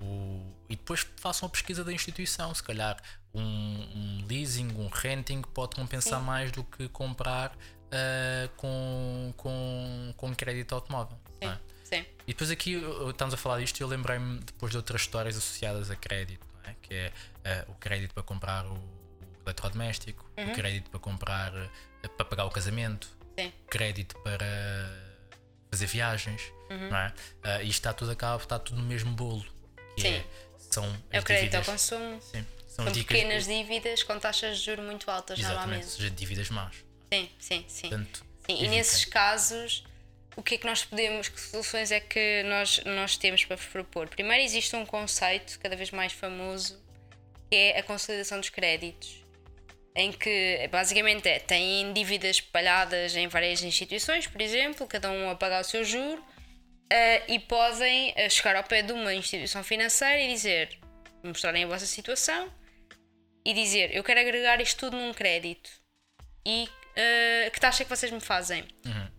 O- 0.00 0.59
e 0.70 0.76
depois 0.76 1.06
façam 1.16 1.46
a 1.46 1.50
pesquisa 1.50 1.84
da 1.84 1.92
instituição. 1.92 2.54
Se 2.54 2.62
calhar 2.62 2.96
um, 3.34 3.42
um 3.42 4.26
leasing, 4.26 4.68
um 4.78 4.88
renting 4.88 5.42
pode 5.42 5.74
compensar 5.76 6.22
mais 6.22 6.50
do 6.52 6.62
que 6.64 6.88
comprar 6.88 7.54
ah, 7.92 8.48
com, 8.56 9.34
com, 9.36 10.14
com 10.16 10.34
crédito 10.34 10.74
automóvel. 10.74 11.18
Sim, 11.42 11.48
é? 11.48 11.58
sim. 11.84 12.06
E 12.26 12.32
depois 12.32 12.50
aqui 12.50 12.80
estamos 13.10 13.34
a 13.34 13.36
falar 13.36 13.58
disto 13.58 13.80
e 13.80 13.82
eu 13.82 13.88
lembrei-me 13.88 14.38
depois 14.38 14.70
de 14.70 14.76
outras 14.76 15.00
histórias 15.02 15.36
associadas 15.36 15.90
a 15.90 15.96
crédito, 15.96 16.46
é? 16.64 16.74
que 16.80 16.94
é 16.94 17.12
ah, 17.44 17.64
o 17.68 17.74
crédito 17.74 18.14
para 18.14 18.22
comprar 18.22 18.64
o, 18.64 18.74
o 18.74 19.42
eletrodoméstico, 19.44 20.24
o 20.38 20.52
crédito 20.52 20.88
para 20.88 21.00
comprar 21.00 21.52
ah, 21.54 22.08
para 22.16 22.24
pagar 22.24 22.44
o 22.44 22.50
casamento, 22.50 23.08
Sim. 23.36 23.52
crédito 23.68 24.16
para 24.20 24.46
fazer 25.70 25.86
viagens, 25.86 26.42
Uhum. 26.70 26.88
não 26.88 26.96
é? 26.96 27.12
Ah, 27.42 27.62
e 27.62 27.68
isto 27.68 27.80
está 27.80 27.92
tudo 27.92 28.12
a 28.12 28.16
cabo, 28.16 28.40
está 28.42 28.56
tudo 28.56 28.80
no 28.80 28.86
mesmo 28.86 29.12
bolo. 29.12 29.44
Que 29.96 30.02
Sim. 30.02 30.08
É, 30.14 30.24
são 30.70 30.84
É 31.10 31.18
as 31.18 31.22
o 31.22 31.26
crédito 31.26 31.54
ao 31.54 31.62
dívidas, 31.62 31.66
consumo. 31.66 32.20
sim, 32.22 32.46
são, 32.68 32.84
São 32.84 32.92
pequenas 32.94 33.46
dívidas 33.46 34.02
com 34.02 34.18
taxas 34.18 34.58
de 34.58 34.64
juros 34.64 34.84
muito 34.84 35.10
altas 35.10 35.38
exatamente, 35.38 35.60
normalmente. 35.66 35.90
seja 35.90 36.10
dívidas 36.10 36.50
más. 36.50 36.74
Sim, 37.12 37.28
sim, 37.38 37.64
sim. 37.68 37.88
Portanto, 37.88 38.24
Sim, 38.46 38.64
e 38.64 38.68
nesses 38.68 39.04
casos, 39.04 39.84
o 40.36 40.42
que 40.42 40.54
é 40.54 40.58
que 40.58 40.66
nós 40.66 40.84
podemos, 40.84 41.28
que 41.28 41.40
soluções 41.40 41.90
é 41.92 42.00
que 42.00 42.42
nós, 42.44 42.80
nós 42.84 43.16
temos 43.16 43.44
para 43.44 43.56
propor? 43.56 44.08
Primeiro, 44.08 44.42
existe 44.42 44.74
um 44.76 44.86
conceito 44.86 45.58
cada 45.60 45.76
vez 45.76 45.90
mais 45.90 46.12
famoso 46.12 46.80
que 47.48 47.56
é 47.56 47.78
a 47.78 47.82
consolidação 47.82 48.38
dos 48.38 48.48
créditos, 48.48 49.16
em 49.94 50.12
que 50.12 50.68
basicamente 50.70 51.28
é, 51.28 51.40
têm 51.40 51.92
dívidas 51.92 52.36
espalhadas 52.36 53.16
em 53.16 53.26
várias 53.26 53.62
instituições, 53.62 54.26
por 54.28 54.40
exemplo, 54.40 54.86
cada 54.86 55.10
um 55.10 55.28
a 55.30 55.34
pagar 55.34 55.60
o 55.60 55.64
seu 55.64 55.82
juro, 55.84 56.24
eh, 56.92 57.22
e 57.28 57.38
podem 57.38 58.12
eh, 58.16 58.28
chegar 58.28 58.56
ao 58.56 58.64
pé 58.64 58.82
de 58.82 58.92
uma 58.92 59.14
instituição 59.14 59.62
financeira 59.62 60.20
e 60.20 60.32
dizer, 60.32 60.76
mostrarem 61.22 61.62
a 61.62 61.66
vossa 61.68 61.86
situação 61.86 62.52
e 63.44 63.54
dizer: 63.54 63.94
Eu 63.94 64.02
quero 64.02 64.18
agregar 64.18 64.60
isto 64.60 64.80
tudo 64.80 64.96
num 64.96 65.14
crédito 65.14 65.70
e 66.44 66.68
eh, 66.96 67.48
que 67.52 67.60
taxa 67.60 67.82
é 67.82 67.84
que 67.84 67.90
vocês 67.90 68.10
me 68.10 68.20
fazem? 68.20 68.64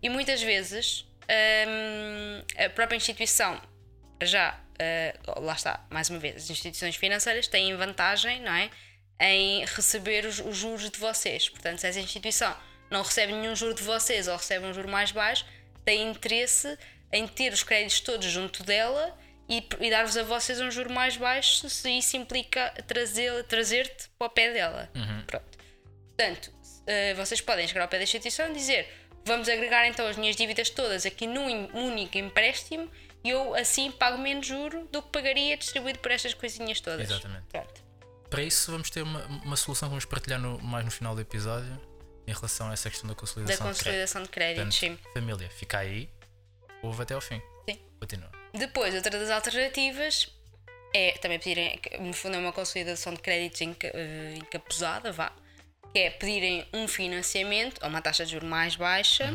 E 0.03 0.09
muitas 0.09 0.41
vezes 0.41 1.05
hum, 1.67 2.43
a 2.57 2.69
própria 2.69 2.97
instituição, 2.97 3.61
já, 4.21 4.59
lá 5.37 5.53
está, 5.53 5.85
mais 5.89 6.09
uma 6.09 6.19
vez, 6.19 6.35
as 6.35 6.49
instituições 6.49 6.95
financeiras 6.97 7.47
têm 7.47 7.73
vantagem, 7.77 8.41
não 8.41 8.53
é? 8.53 8.69
Em 9.19 9.63
receber 9.65 10.25
os, 10.25 10.39
os 10.39 10.57
juros 10.57 10.89
de 10.89 10.99
vocês. 10.99 11.47
Portanto, 11.47 11.79
se 11.79 11.87
essa 11.87 11.99
instituição 11.99 12.53
não 12.89 13.01
recebe 13.01 13.31
nenhum 13.31 13.55
juro 13.55 13.75
de 13.75 13.83
vocês 13.83 14.27
ou 14.27 14.35
recebe 14.35 14.65
um 14.65 14.73
juro 14.73 14.89
mais 14.89 15.11
baixo, 15.11 15.45
tem 15.85 16.09
interesse 16.09 16.77
em 17.11 17.27
ter 17.27 17.51
os 17.53 17.63
créditos 17.63 17.99
todos 18.01 18.25
junto 18.27 18.63
dela 18.63 19.17
e, 19.49 19.67
e 19.79 19.89
dar-vos 19.89 20.15
a 20.17 20.23
vocês 20.23 20.59
um 20.61 20.71
juro 20.71 20.91
mais 20.91 21.17
baixo 21.17 21.69
se 21.69 21.89
isso 21.97 22.15
implica 22.17 22.71
trazer- 22.87 23.43
trazer-te 23.45 24.09
para 24.17 24.27
o 24.27 24.29
pé 24.29 24.53
dela. 24.53 24.89
Pronto. 25.27 25.57
Portanto, 26.17 26.51
eh, 26.87 27.13
vocês 27.15 27.41
podem 27.41 27.67
chegar 27.67 27.81
ao 27.81 27.87
pé 27.87 27.97
da 27.97 28.03
instituição 28.03 28.49
e 28.49 28.53
dizer 28.53 28.87
vamos 29.25 29.47
agregar 29.49 29.87
então 29.87 30.07
as 30.07 30.17
minhas 30.17 30.35
dívidas 30.35 30.69
todas 30.69 31.05
aqui 31.05 31.27
num 31.27 31.67
único 31.75 32.17
empréstimo 32.17 32.89
e 33.23 33.29
eu 33.29 33.53
assim 33.55 33.91
pago 33.91 34.17
menos 34.17 34.47
juro 34.47 34.87
do 34.91 35.01
que 35.01 35.09
pagaria 35.09 35.55
distribuído 35.57 35.99
por 35.99 36.11
estas 36.11 36.33
coisinhas 36.33 36.79
todas. 36.79 37.09
Exatamente. 37.09 37.43
Pronto. 37.49 37.83
Para 38.29 38.43
isso 38.43 38.71
vamos 38.71 38.89
ter 38.89 39.01
uma, 39.01 39.25
uma 39.43 39.57
solução 39.57 39.89
que 39.89 39.91
vamos 39.91 40.05
partilhar 40.05 40.39
no- 40.39 40.59
mais 40.59 40.85
no 40.85 40.91
final 40.91 41.13
do 41.13 41.21
episódio 41.21 41.79
em 42.25 42.33
relação 42.33 42.69
a 42.69 42.73
essa 42.73 42.89
questão 42.89 43.07
da 43.09 43.13
Da 43.13 43.19
consolidação, 43.19 43.67
consolidação 43.67 44.21
de 44.21 44.27
de 44.27 44.31
crédito. 44.31 44.55
créditos, 44.55 44.79
sim. 44.79 44.95
Portanto, 44.95 45.13
família, 45.13 45.49
fica 45.49 45.77
aí, 45.79 46.09
ouve 46.83 47.03
até 47.03 47.13
ao 47.13 47.21
fim. 47.21 47.41
Sim. 47.69 47.79
Continua. 47.99 48.31
Depois, 48.53 48.93
outra 48.95 49.11
das 49.11 49.29
alternativas 49.29 50.29
é 50.93 51.13
também 51.13 51.39
pedirem, 51.39 51.79
no 51.99 52.13
fundo, 52.13 52.35
é 52.35 52.39
uma 52.39 52.51
consolidação 52.51 53.13
de 53.13 53.21
créditos 53.21 53.61
enca- 53.61 53.91
eh, 53.93 54.33
encapuzada, 54.37 55.11
vá, 55.11 55.31
que 55.93 55.99
é 55.99 56.09
pedirem 56.09 56.65
um 56.73 56.87
financiamento 56.87 57.83
a 57.83 57.87
uma 57.87 58.01
taxa 58.01 58.25
de 58.25 58.31
juros 58.31 58.49
mais 58.49 58.75
baixa 58.75 59.25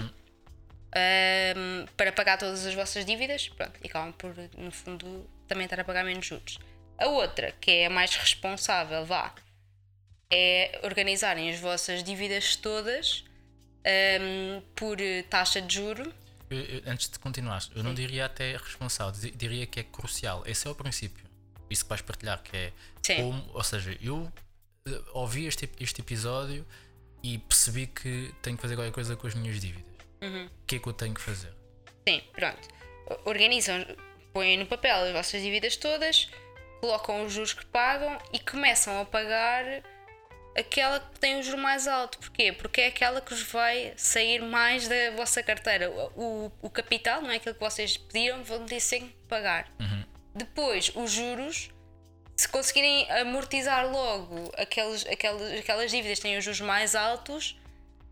ahm, 0.94 1.87
para 1.96 2.12
pagar 2.12 2.38
todas 2.38 2.66
as 2.66 2.74
vossas 2.74 3.04
dívidas 3.04 3.48
pronto, 3.48 3.72
e 3.82 3.87
acabam 3.87 4.12
por, 4.12 4.35
no 4.56 4.70
fundo, 4.70 5.28
também 5.48 5.64
estar 5.64 5.80
a 5.80 5.85
pagar 5.85 6.04
menos 6.04 6.26
juros. 6.26 6.59
A 6.98 7.06
outra, 7.09 7.52
que 7.61 7.70
é 7.70 7.87
a 7.87 7.90
mais 7.90 8.14
responsável, 8.16 9.04
vá, 9.04 9.35
é 10.30 10.80
organizarem 10.82 11.50
as 11.50 11.59
vossas 11.61 12.02
dívidas 12.02 12.56
todas 12.56 13.24
ahm, 13.85 14.61
por 14.74 15.00
eh, 15.00 15.22
taxa 15.24 15.61
de 15.61 15.74
juro 15.74 16.12
Eu- 16.48 16.59
eu- 16.59 16.82
antes 16.87 17.09
de 17.11 17.18
continuar, 17.18 17.62
eu 17.74 17.82
não 17.82 17.92
diria 17.94 18.26
até 18.26 18.56
responsável, 18.56 19.30
diria 19.35 19.66
que 19.66 19.80
é 19.80 19.82
crucial. 19.82 20.42
Esse 20.46 20.66
é 20.66 20.70
o 20.70 20.74
princípio. 20.74 21.24
Isso 21.68 21.85
que 21.85 21.88
vais 21.88 22.00
partilhar, 22.02 22.40
que 22.42 22.56
é 22.56 22.72
Sim. 23.02 23.16
como, 23.16 23.50
ou 23.52 23.64
seja, 23.64 23.96
eu 24.00 24.30
eh, 24.88 25.02
ouvi 25.12 25.46
este, 25.46 25.68
este 25.80 26.00
episódio 26.00 26.64
e 27.22 27.38
percebi 27.38 27.88
que 27.88 28.32
tenho 28.42 28.56
que 28.56 28.62
fazer 28.62 28.76
qualquer 28.76 28.92
coisa 28.92 29.16
com 29.16 29.26
as 29.26 29.35
minhas 29.35 29.61
dívidas. 29.61 29.85
Uhum. 30.22 30.46
O 30.46 30.50
que 30.66 30.76
é 30.76 30.78
que 30.78 30.87
eu 30.87 30.92
tenho 30.92 31.12
que 31.14 31.20
fazer? 31.20 31.52
Sim, 32.09 32.22
pronto. 32.32 32.68
Organizam, 33.24 33.85
põem 34.32 34.56
no 34.56 34.66
papel 34.66 35.06
as 35.06 35.12
vossas 35.12 35.42
dívidas 35.42 35.76
todas, 35.76 36.28
colocam 36.80 37.24
os 37.26 37.32
juros 37.32 37.52
que 37.52 37.66
pagam 37.66 38.16
e 38.32 38.38
começam 38.38 39.00
a 39.00 39.04
pagar 39.04 39.64
aquela 40.56 41.00
que 41.00 41.20
tem 41.20 41.38
o 41.38 41.42
juro 41.42 41.58
mais 41.58 41.86
alto. 41.86 42.18
Porquê? 42.18 42.52
Porque 42.52 42.80
é 42.80 42.86
aquela 42.86 43.20
que 43.20 43.34
vos 43.34 43.42
vai 43.42 43.92
sair 43.96 44.40
mais 44.40 44.88
da 44.88 45.10
vossa 45.14 45.42
carteira. 45.42 45.90
O, 45.90 46.50
o, 46.62 46.70
capital, 46.70 47.20
não 47.20 47.30
é 47.30 47.36
aquilo 47.36 47.54
que 47.54 47.60
vocês 47.60 47.96
pediram, 47.96 48.42
vão 48.42 48.64
ter 48.64 48.80
que 48.80 49.14
pagar. 49.28 49.70
Depois, 50.34 50.90
os 50.94 51.12
juros, 51.12 51.70
se 52.36 52.48
conseguirem 52.48 53.10
amortizar 53.10 53.90
logo 53.90 54.50
aqueles, 54.56 55.06
aquelas, 55.06 55.58
aquelas 55.58 55.90
dívidas 55.90 56.18
que 56.18 56.22
têm 56.22 56.38
os 56.38 56.44
juros 56.44 56.60
mais 56.60 56.94
altos, 56.94 57.58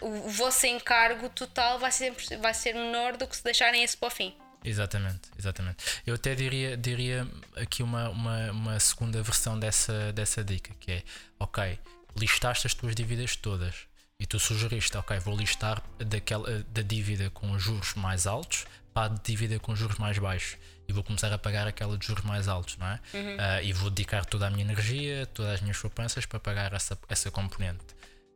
o, 0.01 0.09
o 0.09 0.29
vosso 0.29 0.67
encargo 0.67 1.29
total 1.31 1.79
vai 1.79 1.93
ser, 1.93 2.15
vai 2.41 2.55
ser 2.55 2.75
menor 2.75 3.17
do 3.17 3.27
que 3.27 3.37
se 3.37 3.45
deixarem 3.45 3.83
esse 3.83 3.97
para 3.97 4.09
o 4.09 4.11
fim. 4.11 4.35
Exatamente, 4.65 5.29
exatamente. 5.39 5.85
Eu 6.07 6.15
até 6.15 6.35
diria, 6.35 6.75
diria 6.75 7.29
aqui 7.55 7.83
uma, 7.83 8.09
uma, 8.09 8.51
uma 8.51 8.81
segunda 8.81 9.23
versão 9.23 9.61
dessa, 9.61 10.11
dessa 10.15 10.43
dica, 10.43 10.73
que 10.81 10.91
é, 10.91 11.03
ok, 11.39 11.79
listaste 12.17 12.67
as 12.67 12.75
tuas 12.75 12.95
dívidas 12.95 13.37
todas 13.37 13.87
e 14.19 14.27
tu 14.27 14.39
sugeriste, 14.39 14.97
ok, 14.97 15.19
vou 15.19 15.37
listar 15.37 15.83
daquela, 15.99 16.65
da 16.69 16.83
dívida 16.83 17.31
com 17.31 17.59
juros 17.59 17.95
mais 17.95 18.27
altos 18.27 18.67
para 18.93 19.13
a 19.13 19.17
dívida 19.17 19.59
com 19.59 19.75
juros 19.75 19.99
mais 19.99 20.19
baixos 20.19 20.57
e 20.87 20.93
vou 20.93 21.03
começar 21.03 21.33
a 21.33 21.39
pagar 21.39 21.67
aquela 21.67 21.99
de 21.99 22.07
juros 22.07 22.25
mais 22.25 22.47
altos, 22.47 22.77
não 22.77 22.87
é? 22.87 23.01
Ah, 23.39 23.63
e 23.63 23.73
vou 23.73 23.91
dedicar 23.91 24.25
toda 24.25 24.47
a 24.47 24.51
minha 24.51 24.65
energia, 24.65 25.27
todas 25.27 25.55
as 25.55 25.61
minhas 25.61 25.79
poupanças 25.79 26.27
para 26.27 26.39
pagar 26.39 26.73
essa, 26.73 26.97
essa 27.09 27.31
componente. 27.31 27.85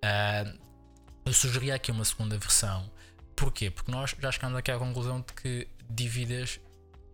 Ah, 0.02 0.52
eu 1.24 1.32
sugeria 1.32 1.74
aqui 1.74 1.90
uma 1.90 2.04
segunda 2.04 2.38
versão. 2.38 2.90
Porquê? 3.36 3.70
Porque 3.70 3.92
nós 3.92 4.14
já 4.18 4.32
chegamos 4.32 4.58
aqui 4.58 4.70
à 4.70 4.78
conclusão 4.78 5.20
de 5.20 5.32
que 5.34 5.68
dívidas 5.88 6.58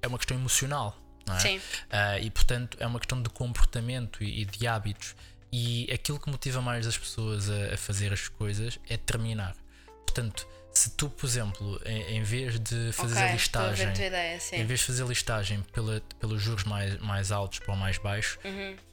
é 0.01 0.07
uma 0.07 0.19
questão 0.19 0.37
emocional. 0.37 0.97
não 1.27 1.37
é? 1.37 1.41
Sim. 1.41 1.59
Uh, 1.59 2.23
e 2.23 2.31
portanto 2.31 2.77
é 2.81 2.87
uma 2.87 2.99
questão 2.99 3.21
de 3.21 3.29
comportamento 3.29 4.23
e, 4.23 4.43
e, 4.43 4.45
de 4.45 4.67
hábitos. 4.67 5.15
E 5.57 5.89
aquilo 5.93 6.19
que 6.19 6.29
motiva 6.29 6.61
mais 6.61 6.85
as 6.85 6.99
pessoas 6.99 7.49
a, 7.49 7.75
a 7.75 7.77
fazer 7.77 8.13
as 8.13 8.27
coisas 8.27 8.81
é 8.89 8.97
terminar. 8.97 9.55
Portanto, 10.05 10.49
se 10.73 10.91
tu, 10.97 11.09
por 11.09 11.25
exemplo, 11.25 11.81
em, 11.87 12.17
em 12.17 12.23
vez 12.25 12.59
de 12.59 12.91
fazer 12.91 13.21
Ok, 13.21 13.29
a 13.29 13.33
listagem, 13.35 13.87
a 13.87 13.93
ideia, 13.93 14.41
em 14.53 14.67
vez 14.67 14.81
de 14.81 14.87
fazer 14.87 15.05
a 15.05 15.07
listagem 15.07 15.63
pela, 15.73 16.03
pelos 16.19 16.43
juros 16.43 16.65
mais, 16.65 16.99
mais 16.99 17.31
altos 17.31 17.61
para 17.61 17.73
o 17.73 17.77
mais 17.77 17.99
baixo, 17.99 18.37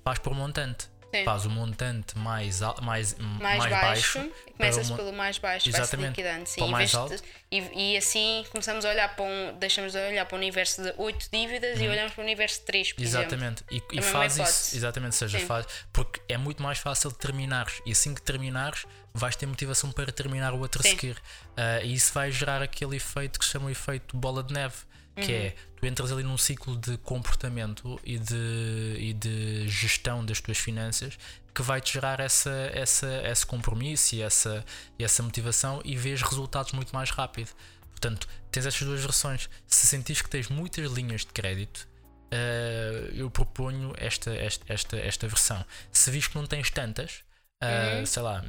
faz 0.04 0.20
por 0.20 0.36
montante. 0.36 0.88
Uhum. 1.14 1.20
Sim. 1.20 1.26
Faz 1.26 1.46
o 1.46 1.50
montante 1.50 2.18
mais, 2.18 2.62
mais, 2.82 3.16
mais, 3.18 3.40
mais 3.40 3.72
baixo, 3.72 4.20
baixo. 4.20 4.32
e 4.48 4.52
começas 4.54 4.92
pelo 4.92 5.14
mais 5.14 5.38
baixo, 5.38 5.70
Exatamente. 5.70 6.10
liquidando. 6.10 6.48
Sim, 6.48 6.74
vez 6.74 6.96
alto. 6.96 7.16
e, 7.52 7.94
e 7.94 7.98
assim 7.98 8.46
começamos 8.50 8.86
a 8.86 8.90
olhar 8.90 9.16
para 9.16 9.26
um. 9.26 9.58
Deixamos 9.60 9.92
de 9.92 9.98
olhar 9.98 10.26
para 10.26 10.36
um 10.36 10.40
universo 10.40 10.82
de 10.82 10.94
8 10.98 11.30
dívidas 11.32 11.80
e 11.80 11.88
olhamos 11.88 12.14
para 12.14 12.22
um 12.22 12.26
universo 12.26 12.60
de 12.60 12.66
3, 12.66 12.94
por 12.94 13.02
exemplo. 13.02 13.20
Uhum. 13.20 13.34
Exatamente. 13.34 13.64
E, 13.72 13.78
e 13.92 13.96
mesma 13.98 14.12
faz 14.12 14.38
isso. 14.38 14.76
Exatamente, 14.76 15.16
seja, 15.16 15.40
Sim. 15.40 15.46
faz. 15.46 15.66
Porque 15.92 16.22
é 16.30 16.38
muito 16.38 16.64
mais 16.64 16.80
fácil 16.80 17.12
terminares. 17.12 17.82
E 17.86 17.92
assim 17.92 18.14
que 18.16 18.22
terminares, 18.22 18.86
vais 19.14 19.36
ter 19.36 19.46
motivação 19.46 19.92
para 19.92 20.12
terminar 20.12 20.54
o 20.54 20.60
outro 20.60 20.82
a 20.82 20.84
Sim. 20.84 20.92
seguir. 20.92 21.18
Ah, 21.58 21.82
e 21.84 21.94
isso 21.94 22.14
vai 22.14 22.32
gerar 22.32 22.62
aquele 22.62 22.96
efeito 22.96 23.40
que 23.40 23.46
se 23.46 23.52
chama 23.52 23.66
o 23.66 23.70
efeito 23.70 24.16
bola 24.16 24.44
de 24.44 24.54
neve. 24.54 24.76
Que 25.16 25.34
é, 25.34 25.44
Uhum. 25.44 25.52
tu 25.76 25.86
entras 25.88 26.12
ali 26.12 26.24
num 26.24 26.38
ciclo 26.38 26.78
de 26.78 26.98
comportamento 27.00 28.00
e 28.04 28.18
de, 28.18 28.96
e 28.98 29.14
de 29.14 29.68
gestão 29.68 30.26
das 30.26 30.40
tuas 30.40 30.58
finanças 30.58 31.18
que 31.54 31.62
vai-te 31.62 31.94
gerar 31.94 32.20
essa, 32.20 32.72
essa, 32.74 33.22
esse 33.26 33.46
compromisso 33.46 34.16
e 34.16 34.22
essa, 34.22 34.66
essa 34.98 35.22
motivação 35.22 35.82
e 35.84 35.98
vês 35.98 36.22
resultados 36.22 36.72
muito 36.72 36.94
mais 36.94 37.10
rápido. 37.10 37.50
Portanto, 37.90 38.28
tens 38.50 38.66
estas 38.66 38.88
duas 38.88 39.02
versões. 39.02 39.50
Se 39.68 39.86
sentires 39.86 40.22
que 40.22 40.30
tens 40.30 40.48
muitas 40.48 40.92
linhas 40.92 41.22
de 41.22 41.28
crédito, 41.28 41.90
Uh, 42.34 43.12
eu 43.14 43.30
proponho 43.30 43.94
esta, 43.98 44.34
esta, 44.34 44.64
esta, 44.72 44.96
esta 44.98 45.28
versão. 45.28 45.66
Se 45.92 46.10
vis 46.10 46.28
que 46.28 46.36
não 46.38 46.48
tens 46.48 46.72
tantas, 46.72 47.26
uh, 47.62 48.08
sei 48.08 48.22
lá, 48.22 48.42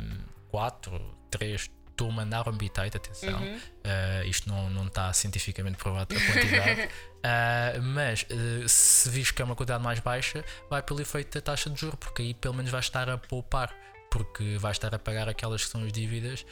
4, 0.53 1.01
3, 1.33 1.69
estou 1.93 2.11
a 2.11 2.13
mandar 2.13 2.49
um 2.49 2.53
bitite, 2.53 2.97
atenção, 2.97 3.41
uh, 3.43 4.27
isto 4.27 4.49
não, 4.49 4.69
não 4.71 4.87
está 4.87 5.13
cientificamente 5.13 5.77
provado 5.77 6.15
a 6.17 6.21
quantidade, 6.21 6.83
uh, 6.83 7.83
mas 7.95 8.23
uh, 8.23 8.69
se 8.69 9.09
vis 9.11 9.31
que 9.31 9.41
é 9.41 9.45
uma 9.45 9.55
quantidade 9.55 9.83
mais 9.85 10.01
baixa, 10.01 10.45
vai 10.69 10.83
pelo 10.83 11.01
efeito 11.01 11.35
da 11.35 11.41
taxa 11.41 11.71
de 11.71 11.81
juros, 11.81 11.99
porque 12.01 12.23
aí 12.23 12.35
pelo 12.35 12.55
menos 12.55 12.71
vais 12.71 12.85
estar 12.85 13.09
a 13.09 13.17
poupar. 13.17 13.75
Porque 14.11 14.59
vais 14.59 14.77
estar 14.77 14.95
a 14.95 14.99
pagar 14.99 15.27
aquelas 15.27 15.65
que 15.65 15.71
são 15.71 15.85
as 15.85 15.91
dívidas 15.91 16.45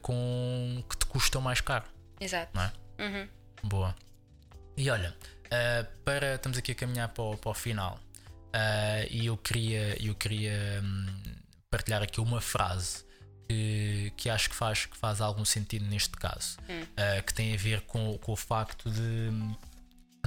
com 0.00 0.82
que 0.88 0.96
te 0.96 1.04
custam 1.04 1.42
mais 1.42 1.60
caro 1.60 1.84
Exato. 2.18 2.58
é? 2.58 3.28
Boa. 3.62 3.94
E 4.78 4.88
olha, 4.88 5.14
para 6.06 6.36
estamos 6.36 6.56
aqui 6.56 6.72
a 6.72 6.74
caminhar 6.74 7.10
para 7.10 7.22
o, 7.22 7.36
para 7.36 7.50
o 7.50 7.54
final 7.54 8.00
e 9.10 9.26
eu 9.26 9.36
queria, 9.36 10.02
eu 10.02 10.14
queria 10.14 10.80
hum, 10.82 11.06
partilhar 11.70 12.02
aqui 12.02 12.18
uma 12.18 12.40
frase 12.40 13.05
que, 13.48 14.12
que 14.16 14.30
acho 14.30 14.50
que 14.50 14.56
faz, 14.56 14.86
que 14.86 14.96
faz 14.96 15.20
algum 15.20 15.44
sentido 15.44 15.84
neste 15.86 16.16
caso, 16.16 16.58
ah, 16.96 17.22
que 17.22 17.32
tem 17.32 17.54
a 17.54 17.56
ver 17.56 17.82
com, 17.82 18.18
com 18.18 18.32
o 18.32 18.36
facto 18.36 18.90
de, 18.90 19.30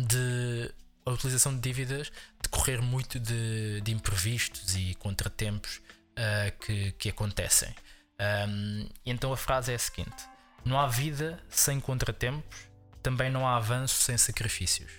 de 0.05 0.71
a 1.05 1.11
utilização 1.11 1.53
de 1.53 1.59
dívidas 1.59 2.11
decorrer 2.41 2.81
muito 2.81 3.19
de, 3.19 3.81
de 3.81 3.91
imprevistos 3.91 4.75
e 4.75 4.95
contratempos 4.95 5.81
ah, 6.15 6.51
que, 6.51 6.91
que 6.93 7.09
acontecem. 7.09 7.73
Um, 8.19 8.89
então 9.05 9.31
a 9.31 9.37
frase 9.37 9.71
é 9.71 9.75
a 9.75 9.79
seguinte: 9.79 10.27
Não 10.65 10.77
há 10.77 10.87
vida 10.87 11.41
sem 11.49 11.79
contratempos, 11.79 12.57
também 13.01 13.29
não 13.29 13.47
há 13.47 13.55
avanço 13.55 13.95
sem 14.01 14.17
sacrifícios. 14.17 14.91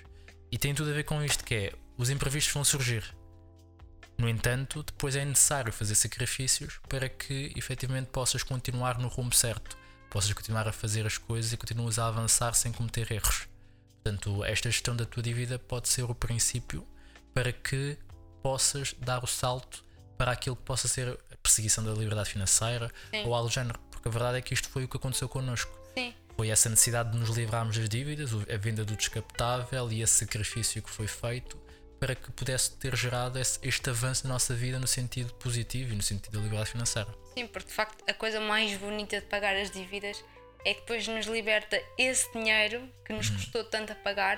E 0.50 0.58
tem 0.58 0.74
tudo 0.74 0.90
a 0.90 0.94
ver 0.94 1.04
com 1.04 1.22
isto 1.22 1.44
que 1.44 1.54
é, 1.54 1.72
os 1.96 2.10
imprevistos 2.10 2.52
vão 2.52 2.64
surgir. 2.64 3.04
No 4.20 4.28
entanto, 4.28 4.82
depois 4.82 5.16
é 5.16 5.24
necessário 5.24 5.72
fazer 5.72 5.94
sacrifícios 5.94 6.78
para 6.90 7.08
que 7.08 7.54
efetivamente 7.56 8.08
possas 8.08 8.42
continuar 8.42 8.98
no 8.98 9.08
rumo 9.08 9.32
certo, 9.32 9.78
possas 10.10 10.30
continuar 10.34 10.68
a 10.68 10.72
fazer 10.72 11.06
as 11.06 11.16
coisas 11.16 11.54
e 11.54 11.56
continuas 11.56 11.98
a 11.98 12.06
avançar 12.06 12.52
sem 12.52 12.70
cometer 12.70 13.10
erros. 13.10 13.48
Portanto, 14.04 14.44
esta 14.44 14.70
gestão 14.70 14.94
da 14.94 15.06
tua 15.06 15.22
dívida 15.22 15.58
pode 15.58 15.88
ser 15.88 16.02
o 16.02 16.14
princípio 16.14 16.86
para 17.32 17.50
que 17.50 17.96
possas 18.42 18.94
dar 19.00 19.24
o 19.24 19.26
salto 19.26 19.82
para 20.18 20.32
aquilo 20.32 20.54
que 20.54 20.64
possa 20.64 20.86
ser 20.86 21.18
a 21.32 21.36
perseguição 21.38 21.82
da 21.82 21.92
liberdade 21.92 22.28
financeira 22.28 22.92
Sim. 23.10 23.24
ou 23.24 23.34
algo 23.34 23.48
do 23.48 23.54
género. 23.54 23.80
Porque 23.90 24.06
a 24.06 24.10
verdade 24.10 24.36
é 24.36 24.42
que 24.42 24.52
isto 24.52 24.68
foi 24.68 24.84
o 24.84 24.88
que 24.88 24.98
aconteceu 24.98 25.30
connosco. 25.30 25.72
Sim. 25.96 26.12
Foi 26.36 26.50
essa 26.50 26.68
necessidade 26.68 27.10
de 27.10 27.16
nos 27.16 27.30
livrarmos 27.30 27.78
das 27.78 27.88
dívidas, 27.88 28.32
a 28.34 28.56
venda 28.58 28.84
do 28.84 28.94
descapotável 28.94 29.90
e 29.90 30.02
esse 30.02 30.12
sacrifício 30.12 30.82
que 30.82 30.90
foi 30.90 31.06
feito 31.06 31.58
para 32.00 32.14
que 32.14 32.30
pudesse 32.32 32.72
ter 32.78 32.96
gerado 32.96 33.38
este 33.38 33.90
avanço 33.90 34.26
na 34.26 34.32
nossa 34.32 34.54
vida 34.54 34.78
no 34.80 34.86
sentido 34.88 35.32
positivo 35.34 35.92
e 35.92 35.96
no 35.96 36.02
sentido 36.02 36.32
da 36.32 36.40
liberdade 36.42 36.70
financeira. 36.70 37.08
Sim, 37.36 37.46
porque 37.46 37.68
de 37.68 37.74
facto 37.74 38.02
a 38.08 38.14
coisa 38.14 38.40
mais 38.40 38.74
bonita 38.78 39.20
de 39.20 39.26
pagar 39.26 39.54
as 39.54 39.70
dívidas 39.70 40.24
é 40.64 40.74
que 40.74 40.80
depois 40.80 41.06
nos 41.06 41.26
liberta 41.26 41.80
esse 41.98 42.30
dinheiro 42.32 42.88
que 43.04 43.12
Uhum. 43.12 43.18
nos 43.18 43.28
custou 43.30 43.62
tanto 43.64 43.92
a 43.92 43.94
pagar. 43.94 44.36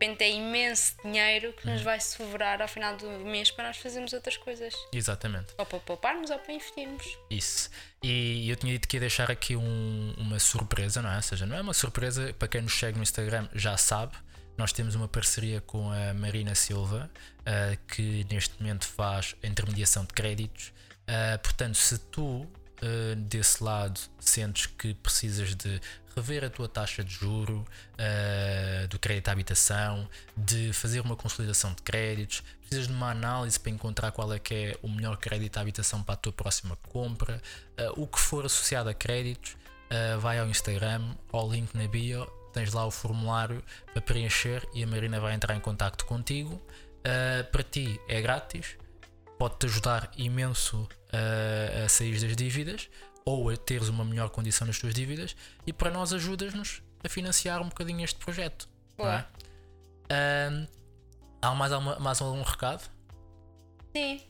De 0.00 0.06
repente 0.06 0.24
é 0.24 0.30
imenso 0.30 0.94
dinheiro 1.04 1.52
que 1.52 1.66
Uhum. 1.66 1.74
nos 1.74 1.82
vai 1.82 2.00
sobrar 2.00 2.62
ao 2.62 2.68
final 2.68 2.96
do 2.96 3.06
mês 3.20 3.50
para 3.50 3.66
nós 3.66 3.76
fazermos 3.76 4.12
outras 4.14 4.36
coisas. 4.38 4.72
Exatamente. 4.92 5.48
Ou 5.58 5.66
para 5.66 5.78
pouparmos 5.80 6.30
ou 6.30 6.38
para 6.38 6.52
investirmos. 6.54 7.18
Isso. 7.30 7.68
E 8.02 8.48
eu 8.48 8.56
tinha 8.56 8.72
dito 8.72 8.88
que 8.88 8.96
ia 8.96 9.00
deixar 9.00 9.30
aqui 9.30 9.56
um- 9.56 10.14
uma 10.16 10.38
surpresa, 10.38 11.02
não 11.02 11.10
é? 11.10 11.16
Ou 11.16 11.22
seja, 11.22 11.44
não 11.44 11.54
é 11.56 11.60
uma 11.60 11.74
surpresa, 11.74 12.32
para 12.38 12.48
quem 12.48 12.62
nos 12.62 12.72
segue 12.78 12.96
no 12.96 13.02
Instagram 13.02 13.46
já 13.54 13.76
sabe. 13.76 14.16
Nós 14.60 14.74
temos 14.74 14.94
uma 14.94 15.08
parceria 15.08 15.58
com 15.62 15.90
a 15.90 16.12
Marina 16.12 16.54
Silva, 16.54 17.10
ah, 17.46 17.74
que 17.88 18.26
neste 18.30 18.60
momento 18.60 18.86
faz 18.86 19.34
a 19.42 19.46
intermediação 19.46 20.04
de 20.04 20.12
créditos. 20.12 20.70
Ah, 21.08 21.38
portanto, 21.38 21.76
se 21.76 21.96
tu 21.96 22.46
ah, 22.82 23.14
desse 23.16 23.64
lado 23.64 23.98
sentes 24.18 24.66
que 24.66 24.92
precisas 24.92 25.54
de 25.54 25.80
rever 26.14 26.44
a 26.44 26.50
tua 26.50 26.68
taxa 26.68 27.02
de 27.02 27.10
juro 27.10 27.64
ah, 27.96 28.86
do 28.88 28.98
crédito 28.98 29.28
à 29.28 29.32
habitação, 29.32 30.06
de 30.36 30.74
fazer 30.74 31.00
uma 31.00 31.16
consolidação 31.16 31.72
de 31.72 31.80
créditos, 31.80 32.42
precisas 32.60 32.86
de 32.86 32.92
uma 32.92 33.12
análise 33.12 33.58
para 33.58 33.72
encontrar 33.72 34.12
qual 34.12 34.30
é 34.30 34.38
que 34.38 34.54
é 34.54 34.78
o 34.82 34.90
melhor 34.90 35.16
crédito 35.16 35.56
à 35.56 35.62
habitação 35.62 36.02
para 36.02 36.16
a 36.16 36.18
tua 36.18 36.34
próxima 36.34 36.76
compra, 36.90 37.40
ah, 37.78 37.92
o 37.96 38.06
que 38.06 38.20
for 38.20 38.44
associado 38.44 38.90
a 38.90 38.94
créditos, 38.94 39.56
vai 40.20 40.38
ao 40.38 40.46
Instagram, 40.46 41.16
ao 41.32 41.50
link 41.50 41.74
na 41.74 41.88
bio, 41.88 42.24
tens 42.52 42.72
lá 42.72 42.84
o 42.86 42.90
formulário 42.90 43.62
para 43.92 44.02
preencher 44.02 44.66
e 44.74 44.82
a 44.82 44.86
Marina 44.86 45.20
vai 45.20 45.34
entrar 45.34 45.56
em 45.56 45.60
contato 45.60 46.04
contigo. 46.04 46.60
Ah, 47.04 47.44
para 47.50 47.62
ti 47.62 48.00
é 48.08 48.20
grátis, 48.20 48.76
pode-te 49.38 49.66
ajudar 49.66 50.10
imenso 50.16 50.88
a, 51.12 51.84
a 51.84 51.88
sair 51.88 52.20
das 52.20 52.36
dívidas 52.36 52.88
ou 53.24 53.50
a 53.50 53.56
teres 53.56 53.88
uma 53.88 54.04
melhor 54.04 54.30
condição 54.30 54.66
nas 54.66 54.78
tuas 54.78 54.94
dívidas 54.94 55.36
e 55.66 55.72
para 55.72 55.90
nós 55.90 56.12
ajudas-nos 56.12 56.82
a 57.02 57.08
financiar 57.08 57.60
um 57.62 57.68
bocadinho 57.68 58.04
este 58.04 58.18
projeto. 58.18 58.68
é? 58.98 60.66
Há 61.42 61.54
mais, 61.54 61.72
alguma, 61.72 61.98
mais 61.98 62.20
algum 62.20 62.42
recado? 62.42 62.82
Sim. 63.96 64.22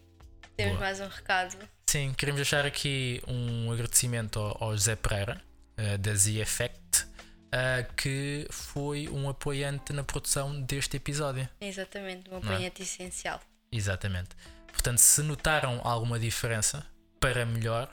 Temos 0.56 0.74
Boa. 0.74 0.80
mais 0.80 1.00
um 1.00 1.08
recado. 1.08 1.56
Sim, 1.86 2.14
queremos 2.16 2.38
deixar 2.38 2.64
aqui 2.64 3.20
um 3.26 3.72
agradecimento 3.72 4.38
ao, 4.38 4.62
ao 4.62 4.72
José 4.72 4.94
Pereira, 4.94 5.42
eh, 5.76 5.98
da 5.98 6.14
Z 6.14 6.38
Effect, 6.38 7.06
eh, 7.52 7.86
que 7.96 8.46
foi 8.50 9.08
um 9.08 9.28
apoiante 9.28 9.92
na 9.92 10.02
produção 10.04 10.60
deste 10.62 10.96
episódio. 10.96 11.48
Exatamente, 11.60 12.30
um 12.30 12.34
é? 12.34 12.38
apoiante 12.38 12.82
essencial. 12.82 13.40
Exatamente. 13.72 14.30
Portanto, 14.72 14.98
se 14.98 15.22
notaram 15.22 15.80
alguma 15.84 16.18
diferença 16.18 16.86
para 17.18 17.44
melhor, 17.44 17.92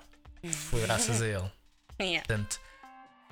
foi 0.70 0.82
graças 0.82 1.22
a 1.22 1.28
ele. 1.28 1.51
Yeah. 1.99 2.24
Portanto, 2.28 2.60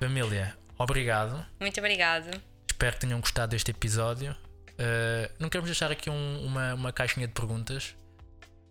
família, 0.00 0.58
obrigado. 0.76 1.46
Muito 1.60 1.78
obrigado. 1.78 2.28
Espero 2.68 2.94
que 2.94 3.00
tenham 3.06 3.20
gostado 3.20 3.50
deste 3.50 3.70
episódio. 3.70 4.32
Uh, 4.72 5.32
não 5.38 5.48
queremos 5.48 5.70
deixar 5.70 5.92
aqui 5.92 6.10
um- 6.10 6.44
uma, 6.44 6.74
uma 6.74 6.92
caixinha 6.92 7.28
de 7.28 7.32
perguntas 7.32 7.94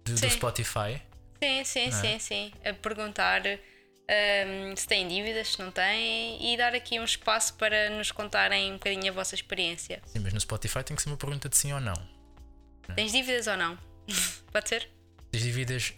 do, 0.04 0.14
do. 0.14 0.30
Spotify. 0.30 1.02
Sim, 1.42 1.64
sim, 1.64 1.88
é? 1.88 1.92
sim, 1.92 2.20
sim. 2.20 2.54
A 2.66 2.74
perguntar 2.74 3.42
ahm, 4.10 4.76
se 4.76 4.88
têm 4.88 5.08
dívidas, 5.08 5.54
se 5.54 5.60
não 5.60 5.72
têm, 5.72 6.54
e 6.54 6.58
dar 6.58 6.74
aqui 6.74 7.00
um 7.00 7.04
espaço 7.04 7.54
para 7.56 7.90
nos 7.90 8.12
contarem 8.12 8.72
um 8.72 8.74
bocadinho 8.74 9.12
a 9.12 9.14
vossa 9.14 9.36
experiência. 9.36 10.02
Sim, 10.06 10.20
mas 10.20 10.34
no 10.34 10.40
Spotify 10.40 10.84
tem 10.84 10.96
que 10.96 11.02
ser 11.02 11.10
uma 11.10 11.18
pergunta 11.18 11.50
de 11.50 11.58
sim 11.58 11.74
ou 11.74 11.80
não. 11.80 11.96
Tens 12.96 13.12
dívidas 13.12 13.48
ou 13.48 13.58
não? 13.58 13.78
Pode 14.52 14.70
ser? 14.70 14.90
Tens 15.32 15.44
dívidas 15.44 15.94